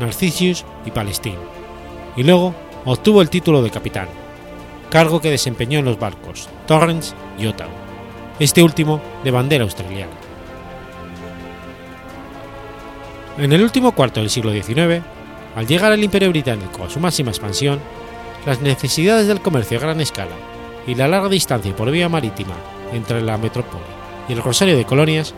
Narcissus 0.00 0.64
y 0.84 0.90
Palestine, 0.90 1.38
y 2.16 2.22
luego 2.24 2.54
obtuvo 2.84 3.22
el 3.22 3.30
título 3.30 3.62
de 3.62 3.70
capitán, 3.70 4.08
cargo 4.90 5.20
que 5.20 5.30
desempeñó 5.30 5.78
en 5.78 5.84
los 5.84 5.98
barcos 5.98 6.48
Torrens 6.66 7.14
y 7.38 7.46
Ottawa, 7.46 7.70
este 8.38 8.62
último 8.62 9.00
de 9.22 9.30
bandera 9.30 9.64
australiana. 9.64 10.12
En 13.38 13.52
el 13.52 13.62
último 13.62 13.92
cuarto 13.92 14.20
del 14.20 14.30
siglo 14.30 14.52
XIX, 14.52 15.02
al 15.54 15.66
llegar 15.66 15.92
al 15.92 16.02
Imperio 16.02 16.30
Británico 16.30 16.84
a 16.84 16.90
su 16.90 16.98
máxima 17.00 17.30
expansión, 17.30 17.80
las 18.46 18.60
necesidades 18.60 19.28
del 19.28 19.40
comercio 19.40 19.78
a 19.78 19.82
gran 19.82 20.00
escala 20.00 20.34
y 20.86 20.94
la 20.94 21.08
larga 21.08 21.28
distancia 21.28 21.74
por 21.76 21.90
vía 21.90 22.08
marítima 22.08 22.54
entre 22.92 23.22
la 23.22 23.38
metrópoli 23.38 23.82
y 24.28 24.32
el 24.32 24.42
rosario 24.42 24.76
de 24.76 24.84
colonias, 24.84 25.34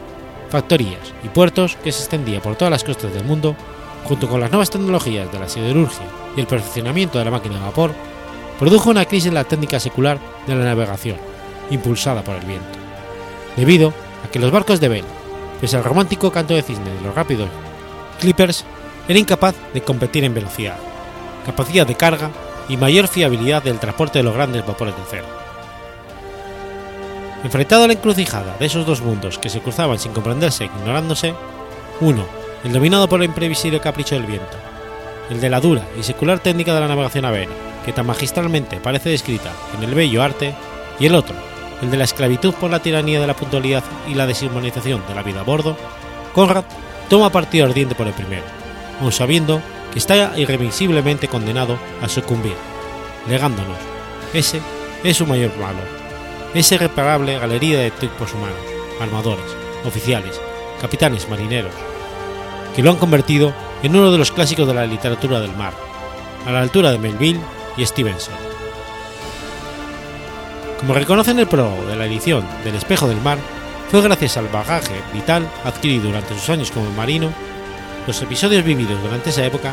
factorías 0.52 1.14
y 1.24 1.28
puertos 1.28 1.76
que 1.82 1.90
se 1.90 2.02
extendía 2.02 2.42
por 2.42 2.56
todas 2.56 2.70
las 2.70 2.84
costas 2.84 3.12
del 3.12 3.24
mundo, 3.24 3.56
junto 4.04 4.28
con 4.28 4.38
las 4.38 4.50
nuevas 4.50 4.68
tecnologías 4.68 5.32
de 5.32 5.38
la 5.38 5.48
siderurgia 5.48 6.06
y 6.36 6.40
el 6.40 6.46
perfeccionamiento 6.46 7.18
de 7.18 7.24
la 7.24 7.30
máquina 7.30 7.56
de 7.56 7.62
vapor, 7.62 7.92
produjo 8.58 8.90
una 8.90 9.06
crisis 9.06 9.28
en 9.28 9.34
la 9.34 9.44
técnica 9.44 9.80
secular 9.80 10.18
de 10.46 10.54
la 10.54 10.64
navegación, 10.64 11.16
impulsada 11.70 12.22
por 12.22 12.36
el 12.36 12.44
viento, 12.44 12.78
debido 13.56 13.94
a 14.24 14.30
que 14.30 14.38
los 14.38 14.52
barcos 14.52 14.78
de 14.78 14.88
vela, 14.88 15.08
pese 15.60 15.76
al 15.78 15.84
romántico 15.84 16.30
canto 16.30 16.54
de 16.54 16.62
cisne 16.62 16.92
de 16.92 17.00
los 17.00 17.14
rápidos 17.14 17.48
clippers, 18.20 18.64
era 19.08 19.18
incapaz 19.18 19.54
de 19.72 19.80
competir 19.80 20.22
en 20.24 20.34
velocidad, 20.34 20.76
capacidad 21.46 21.86
de 21.86 21.94
carga 21.94 22.30
y 22.68 22.76
mayor 22.76 23.08
fiabilidad 23.08 23.62
del 23.62 23.78
transporte 23.78 24.18
de 24.18 24.24
los 24.24 24.34
grandes 24.34 24.66
vapores 24.66 24.94
de 24.96 25.02
acero. 25.02 25.41
Enfrentado 27.44 27.84
a 27.84 27.86
la 27.88 27.94
encrucijada 27.94 28.56
de 28.58 28.66
esos 28.66 28.86
dos 28.86 29.00
mundos 29.02 29.38
que 29.38 29.50
se 29.50 29.60
cruzaban 29.60 29.98
sin 29.98 30.12
comprenderse 30.12 30.64
e 30.64 30.66
ignorándose, 30.66 31.34
uno, 32.00 32.24
el 32.62 32.72
dominado 32.72 33.08
por 33.08 33.20
el 33.20 33.26
imprevisible 33.26 33.80
capricho 33.80 34.14
del 34.14 34.26
viento, 34.26 34.56
el 35.28 35.40
de 35.40 35.50
la 35.50 35.60
dura 35.60 35.82
y 35.98 36.04
secular 36.04 36.38
técnica 36.38 36.72
de 36.72 36.80
la 36.80 36.88
navegación 36.88 37.24
a 37.24 37.32
vela, 37.32 37.52
que 37.84 37.92
tan 37.92 38.06
magistralmente 38.06 38.76
parece 38.76 39.10
descrita 39.10 39.50
en 39.76 39.82
el 39.82 39.94
bello 39.94 40.22
arte, 40.22 40.54
y 41.00 41.06
el 41.06 41.16
otro, 41.16 41.34
el 41.82 41.90
de 41.90 41.96
la 41.96 42.04
esclavitud 42.04 42.54
por 42.54 42.70
la 42.70 42.80
tiranía 42.80 43.20
de 43.20 43.26
la 43.26 43.34
puntualidad 43.34 43.82
y 44.08 44.14
la 44.14 44.26
deshumanización 44.26 45.02
de 45.08 45.14
la 45.14 45.24
vida 45.24 45.40
a 45.40 45.44
bordo, 45.44 45.76
Conrad 46.32 46.64
toma 47.08 47.30
partido 47.30 47.66
ardiente 47.66 47.96
por 47.96 48.06
el 48.06 48.12
primero, 48.12 48.44
aun 49.00 49.10
sabiendo 49.10 49.60
que 49.92 49.98
está 49.98 50.38
irremisiblemente 50.38 51.26
condenado 51.26 51.76
a 52.00 52.08
sucumbir, 52.08 52.54
legándonos, 53.28 53.76
ese 54.32 54.60
es 55.02 55.16
su 55.16 55.26
mayor 55.26 55.50
valor, 55.58 56.01
esa 56.54 56.74
irreparable 56.74 57.38
galería 57.38 57.78
de 57.78 57.90
tipos 57.90 58.32
humanos, 58.34 58.56
armadores, 59.00 59.44
oficiales, 59.84 60.40
capitanes 60.80 61.28
marineros, 61.28 61.74
que 62.74 62.82
lo 62.82 62.90
han 62.90 62.96
convertido 62.96 63.52
en 63.82 63.96
uno 63.96 64.12
de 64.12 64.18
los 64.18 64.32
clásicos 64.32 64.66
de 64.66 64.74
la 64.74 64.86
literatura 64.86 65.40
del 65.40 65.56
mar, 65.56 65.72
a 66.46 66.52
la 66.52 66.60
altura 66.60 66.92
de 66.92 66.98
Melville 66.98 67.40
y 67.76 67.86
Stevenson. 67.86 68.34
Como 70.78 70.94
reconoce 70.94 71.30
en 71.30 71.38
el 71.38 71.46
prólogo 71.46 71.86
de 71.86 71.96
la 71.96 72.06
edición 72.06 72.44
del 72.64 72.74
Espejo 72.74 73.06
del 73.08 73.20
Mar, 73.20 73.38
fue 73.90 74.02
gracias 74.02 74.36
al 74.36 74.48
bagaje 74.48 74.94
vital 75.12 75.48
adquirido 75.64 76.06
durante 76.06 76.34
sus 76.34 76.48
años 76.48 76.70
como 76.70 76.90
marino, 76.90 77.30
los 78.06 78.20
episodios 78.20 78.64
vividos 78.64 79.00
durante 79.00 79.30
esa 79.30 79.44
época, 79.46 79.72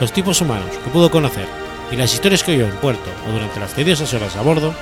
los 0.00 0.12
tipos 0.12 0.40
humanos 0.40 0.76
que 0.84 0.90
pudo 0.90 1.10
conocer 1.10 1.46
y 1.90 1.96
las 1.96 2.12
historias 2.12 2.44
que 2.44 2.52
oyó 2.52 2.66
en 2.66 2.76
puerto 2.76 3.10
o 3.26 3.32
durante 3.32 3.58
las 3.58 3.72
tediosas 3.74 4.12
horas 4.12 4.36
a 4.36 4.42
bordo, 4.42 4.74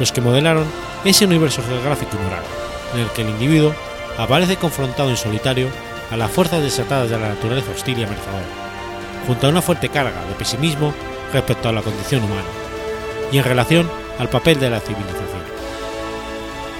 los 0.00 0.10
que 0.10 0.20
modelaron 0.20 0.66
ese 1.04 1.26
universo 1.26 1.62
geográfico 1.62 2.16
y 2.18 2.24
moral, 2.24 2.42
en 2.94 3.00
el 3.00 3.10
que 3.10 3.22
el 3.22 3.28
individuo 3.28 3.74
aparece 4.18 4.56
confrontado 4.56 5.10
en 5.10 5.16
solitario 5.16 5.68
a 6.10 6.16
las 6.16 6.30
fuerzas 6.30 6.62
desatadas 6.62 7.10
de 7.10 7.18
la 7.18 7.28
naturaleza 7.28 7.70
hostil 7.70 7.98
y 7.98 8.02
amenazadora, 8.02 8.46
junto 9.26 9.46
a 9.46 9.50
una 9.50 9.62
fuerte 9.62 9.88
carga 9.88 10.24
de 10.26 10.34
pesimismo 10.34 10.92
respecto 11.32 11.68
a 11.68 11.72
la 11.72 11.82
condición 11.82 12.24
humana, 12.24 12.48
y 13.30 13.38
en 13.38 13.44
relación 13.44 13.88
al 14.18 14.28
papel 14.28 14.58
de 14.58 14.70
la 14.70 14.80
civilización. 14.80 15.20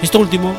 Esto 0.01 0.19
último, 0.19 0.53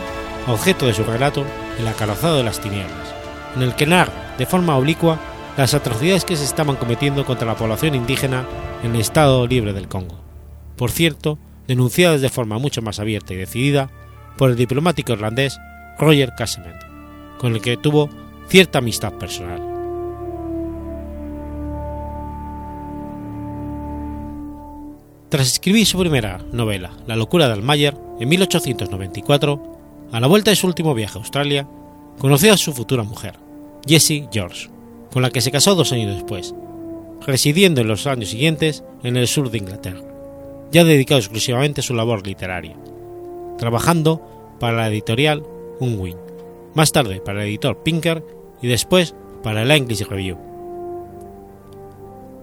objeto 0.47 0.87
de 0.87 0.95
su 0.95 1.05
relato, 1.05 1.45
El 1.79 1.89
acarozado 1.89 2.37
de 2.37 2.45
las 2.45 2.61
tinieblas, 2.61 3.15
en 3.57 3.63
el 3.63 3.75
que 3.75 3.87
narra 3.87 4.35
de 4.39 4.47
forma 4.47 4.77
oblicua 4.77 5.19
las 5.57 5.75
atrocidades 5.75 6.25
que 6.25 6.37
se 6.37 6.45
estaban 6.45 6.77
cometiendo 6.77 7.25
contra 7.25 7.47
la 7.47 7.57
población 7.57 7.95
indígena 7.95 8.47
en 8.83 8.95
el 8.95 9.01
Estado 9.01 9.47
Libre 9.47 9.73
del 9.73 9.89
Congo, 9.89 10.21
por 10.77 10.91
cierto, 10.91 11.39
denunciadas 11.73 12.21
de 12.21 12.29
forma 12.29 12.59
mucho 12.59 12.83
más 12.83 13.01
abierta 13.01 13.33
y 13.33 13.39
decidida 13.39 13.91
por 14.37 14.51
el 14.51 14.57
diplomático 14.57 15.13
irlandés 15.13 15.59
Roger 15.99 16.35
Casement, 16.37 16.77
con 17.39 17.55
el 17.55 17.63
que 17.63 17.79
tuvo 17.79 18.11
cierta 18.49 18.79
amistad 18.79 19.15
personal. 19.15 19.61
Tras 25.31 25.47
escribir 25.47 25.87
su 25.87 25.99
primera 25.99 26.45
novela, 26.53 26.91
La 27.07 27.17
locura 27.17 27.47
de 27.47 27.55
Almayer, 27.55 27.97
en 28.21 28.29
1894, 28.29 30.11
a 30.13 30.21
la 30.21 30.27
vuelta 30.27 30.51
de 30.51 30.57
su 30.57 30.67
último 30.67 30.95
viaje 30.95 31.17
a 31.17 31.23
Australia, 31.23 31.67
conoció 32.19 32.53
a 32.53 32.59
su 32.59 32.75
futura 32.75 33.03
mujer, 33.03 33.39
Jessie 33.87 34.29
George, 34.31 34.69
con 35.11 35.23
la 35.23 35.31
que 35.31 35.41
se 35.41 35.51
casó 35.51 35.75
dos 35.75 35.91
años 35.93 36.15
después, 36.15 36.55
residiendo 37.27 37.81
en 37.81 37.89
los 37.89 38.07
años 38.07 38.29
siguientes 38.29 38.85
en 39.03 39.17
el 39.17 39.27
sur 39.27 39.51
de 39.51 39.57
Inglaterra, 39.57 40.12
ya 40.73 40.85
dedicado 40.85 41.21
exclusivamente 41.21 41.83
a 41.83 41.85
su 41.85 41.95
labor 41.95 42.27
literaria, 42.27 42.77
trabajando 43.59 44.57
para 44.59 44.79
la 44.79 44.89
editorial 44.89 45.45
Unwin, 45.79 46.17
más 46.75 46.93
tarde 46.93 47.21
para 47.21 47.43
el 47.43 47.49
editor 47.49 47.83
Pinker 47.83 48.25
y 48.63 48.69
después 48.69 49.15
para 49.43 49.63
el 49.63 49.71
English 49.71 50.07
Review. 50.09 50.39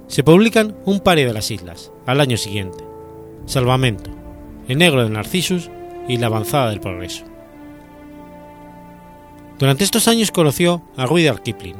Se 0.07 0.23
publican 0.23 0.75
un 0.85 0.99
par 0.99 1.17
de 1.17 1.33
las 1.33 1.49
islas 1.49 1.91
al 2.05 2.21
año 2.21 2.37
siguiente, 2.37 2.83
Salvamento, 3.45 4.11
El 4.67 4.77
Negro 4.77 5.03
de 5.03 5.09
Narcissus 5.09 5.69
y 6.07 6.17
La 6.17 6.27
Avanzada 6.27 6.69
del 6.69 6.79
Progreso. 6.79 7.25
Durante 9.57 9.83
estos 9.83 10.07
años 10.07 10.31
conoció 10.31 10.83
a 10.95 11.05
Rudyard 11.05 11.41
Kipling, 11.41 11.75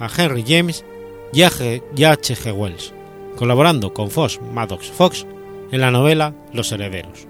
a 0.00 0.08
Henry 0.16 0.44
James 0.46 0.84
y 1.32 1.42
a 1.42 1.48
H.G. 1.48 2.52
Wells, 2.52 2.92
colaborando 3.36 3.92
con 3.94 4.10
Fox 4.10 4.40
Maddox 4.52 4.90
Fox 4.90 5.26
en 5.72 5.80
la 5.80 5.90
novela 5.90 6.34
Los 6.52 6.70
Herederos. 6.70 7.26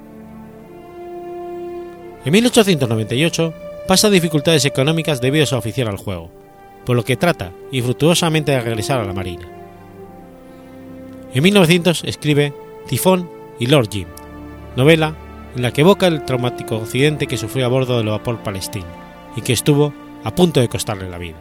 En 2.25 2.33
1898 2.33 3.55
pasa 3.89 4.11
dificultades 4.11 4.65
económicas 4.65 5.21
debido 5.21 5.45
a 5.45 5.47
su 5.47 5.57
afición 5.57 5.89
al 5.89 5.97
juego, 5.97 6.31
por 6.85 6.97
lo 6.97 7.05
que 7.05 7.17
trata 7.17 7.53
infructuosamente 7.71 8.53
de 8.53 8.61
regresar 8.61 9.01
a 9.01 9.05
la 9.05 9.13
Marina. 9.13 9.49
En 11.33 11.43
1900 11.43 12.05
escribe 12.05 12.53
Tifón 12.89 13.31
y 13.59 13.67
Lord 13.67 13.89
Jim, 13.91 14.09
novela 14.77 15.15
en 15.55 15.63
la 15.63 15.71
que 15.71 15.83
evoca 15.83 16.09
el 16.09 16.25
traumático 16.25 16.77
accidente 16.77 17.27
que 17.27 17.37
sufrió 17.37 17.67
a 17.67 17.69
bordo 17.69 17.99
del 17.99 18.09
vapor 18.09 18.43
Palestine 18.43 18.87
y 19.37 19.43
que 19.43 19.53
estuvo 19.53 19.95
a 20.25 20.35
punto 20.35 20.61
de 20.61 20.69
costarle 20.69 21.09
la 21.09 21.19
vida. 21.19 21.37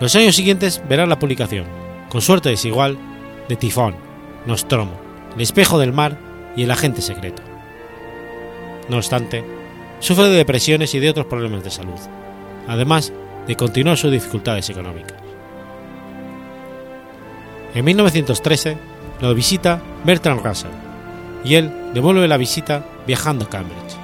Los 0.00 0.16
años 0.16 0.34
siguientes 0.34 0.82
verán 0.88 1.08
la 1.08 1.18
publicación, 1.18 1.66
con 2.08 2.22
suerte 2.22 2.48
desigual, 2.48 2.98
de 3.50 3.56
Tifón, 3.56 3.96
Nostromo, 4.46 4.92
El 5.34 5.42
espejo 5.42 5.78
del 5.78 5.92
mar 5.92 6.16
y 6.56 6.62
El 6.62 6.70
agente 6.70 7.02
secreto. 7.02 7.42
No 8.88 8.96
obstante, 8.96 9.44
sufre 9.98 10.28
de 10.28 10.36
depresiones 10.36 10.94
y 10.94 11.00
de 11.00 11.10
otros 11.10 11.26
problemas 11.26 11.64
de 11.64 11.70
salud, 11.70 11.98
además 12.68 13.12
de 13.46 13.56
continuar 13.56 13.98
sus 13.98 14.12
dificultades 14.12 14.70
económicas. 14.70 15.18
En 17.74 17.84
1913 17.84 18.76
lo 19.20 19.34
visita 19.34 19.82
Bertrand 20.04 20.44
Russell 20.44 20.70
y 21.44 21.56
él 21.56 21.72
devuelve 21.92 22.28
la 22.28 22.36
visita 22.36 22.84
viajando 23.06 23.46
a 23.46 23.50
Cambridge. 23.50 23.96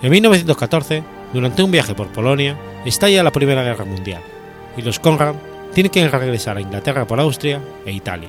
En 0.00 0.10
1914, 0.10 1.04
durante 1.34 1.62
un 1.62 1.70
viaje 1.70 1.94
por 1.94 2.08
Polonia, 2.08 2.56
estalla 2.86 3.22
la 3.22 3.30
Primera 3.30 3.62
Guerra 3.62 3.84
Mundial 3.84 4.22
y 4.76 4.82
los 4.82 4.98
Conrad 4.98 5.34
tienen 5.74 5.90
que 5.90 6.06
regresar 6.06 6.56
a 6.56 6.60
Inglaterra 6.60 7.06
por 7.06 7.20
Austria 7.20 7.60
e 7.84 7.92
Italia. 7.92 8.28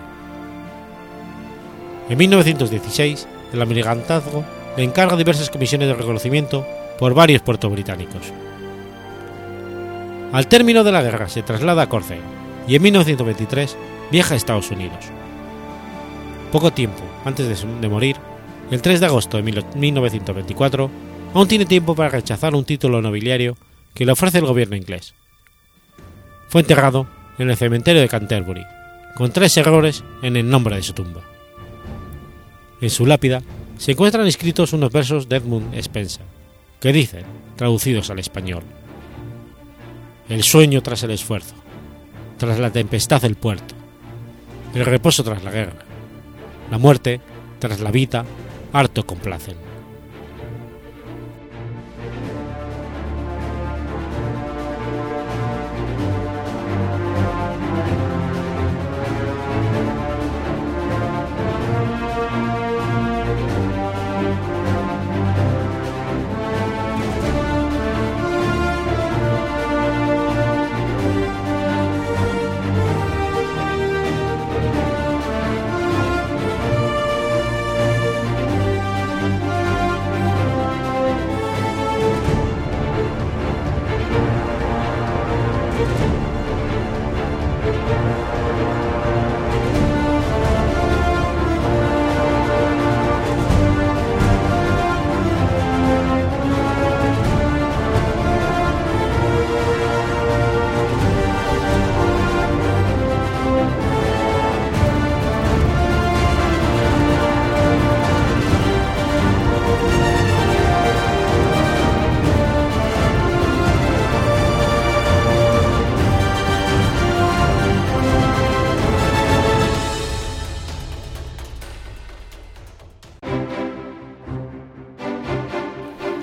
En 2.10 2.18
1916, 2.18 3.28
el 3.54 3.62
almirantazgo 3.62 4.44
le 4.76 4.84
encarga 4.84 5.16
diversas 5.16 5.50
comisiones 5.50 5.88
de 5.88 5.94
reconocimiento 5.94 6.66
por 7.00 7.14
varios 7.14 7.42
puertos 7.42 7.72
británicos. 7.72 8.32
Al 10.32 10.48
término 10.48 10.84
de 10.84 10.92
la 10.92 11.04
guerra 11.04 11.30
se 11.30 11.44
traslada 11.44 11.84
a 11.84 11.90
Córcega 11.90 12.24
y 12.68 12.76
en 12.76 12.82
1923 12.82 13.78
viaja 14.12 14.34
a 14.34 14.38
Estados 14.38 14.72
Unidos. 14.72 15.06
Poco 16.52 16.72
tiempo 16.72 17.02
antes 17.26 17.64
de, 17.82 17.90
morir, 17.90 18.18
el 18.72 18.82
3 18.82 19.00
de 19.00 19.06
agosto 19.06 19.38
de 19.38 19.64
1924, 19.76 20.90
aún 21.34 21.48
tiene 21.48 21.66
tiempo 21.66 21.96
para 21.96 22.10
rechazar 22.10 22.56
un 22.56 22.66
título 22.66 23.02
nobiliario 23.02 23.58
que 23.94 24.06
le 24.06 24.12
ofrece 24.12 24.40
el 24.40 24.46
gobierno 24.46 24.76
inglés. 24.76 25.14
Fue 26.48 26.62
enterrado 26.62 27.08
en 27.38 27.50
el 27.50 27.58
cementerio 27.58 28.02
de 28.02 28.10
Canterbury, 28.10 28.66
con 29.16 29.32
tres 29.32 29.56
errores 29.58 30.04
en 30.22 30.36
el 30.36 30.50
nombre 30.50 30.76
de 30.76 30.84
su 30.84 30.94
tumba. 30.94 31.22
En 32.82 32.90
su 32.90 33.06
lápida 33.06 33.42
se 33.78 33.92
encuentran 33.92 34.28
escritos 34.28 34.74
unos 34.74 34.92
versos 34.92 35.30
de 35.30 35.38
Edmund 35.38 35.74
Spencer, 35.76 36.26
que 36.80 36.94
dicen, 36.94 37.24
traducidos 37.56 38.10
al 38.10 38.20
español, 38.20 38.64
El 40.30 40.44
sueño 40.44 40.82
tras 40.82 41.04
el 41.04 41.12
esfuerzo, 41.12 41.56
tras 42.38 42.60
la 42.60 42.72
tempestad 42.72 43.22
del 43.22 43.36
puerto, 43.36 43.76
el 44.74 44.86
reposo 44.86 45.24
tras 45.24 45.44
la 45.44 45.52
guerra, 45.52 45.86
la 46.72 46.78
muerte 46.78 47.20
tras 47.60 47.80
la 47.80 47.92
vida, 47.92 48.26
harto 48.72 49.06
complacen. 49.06 49.73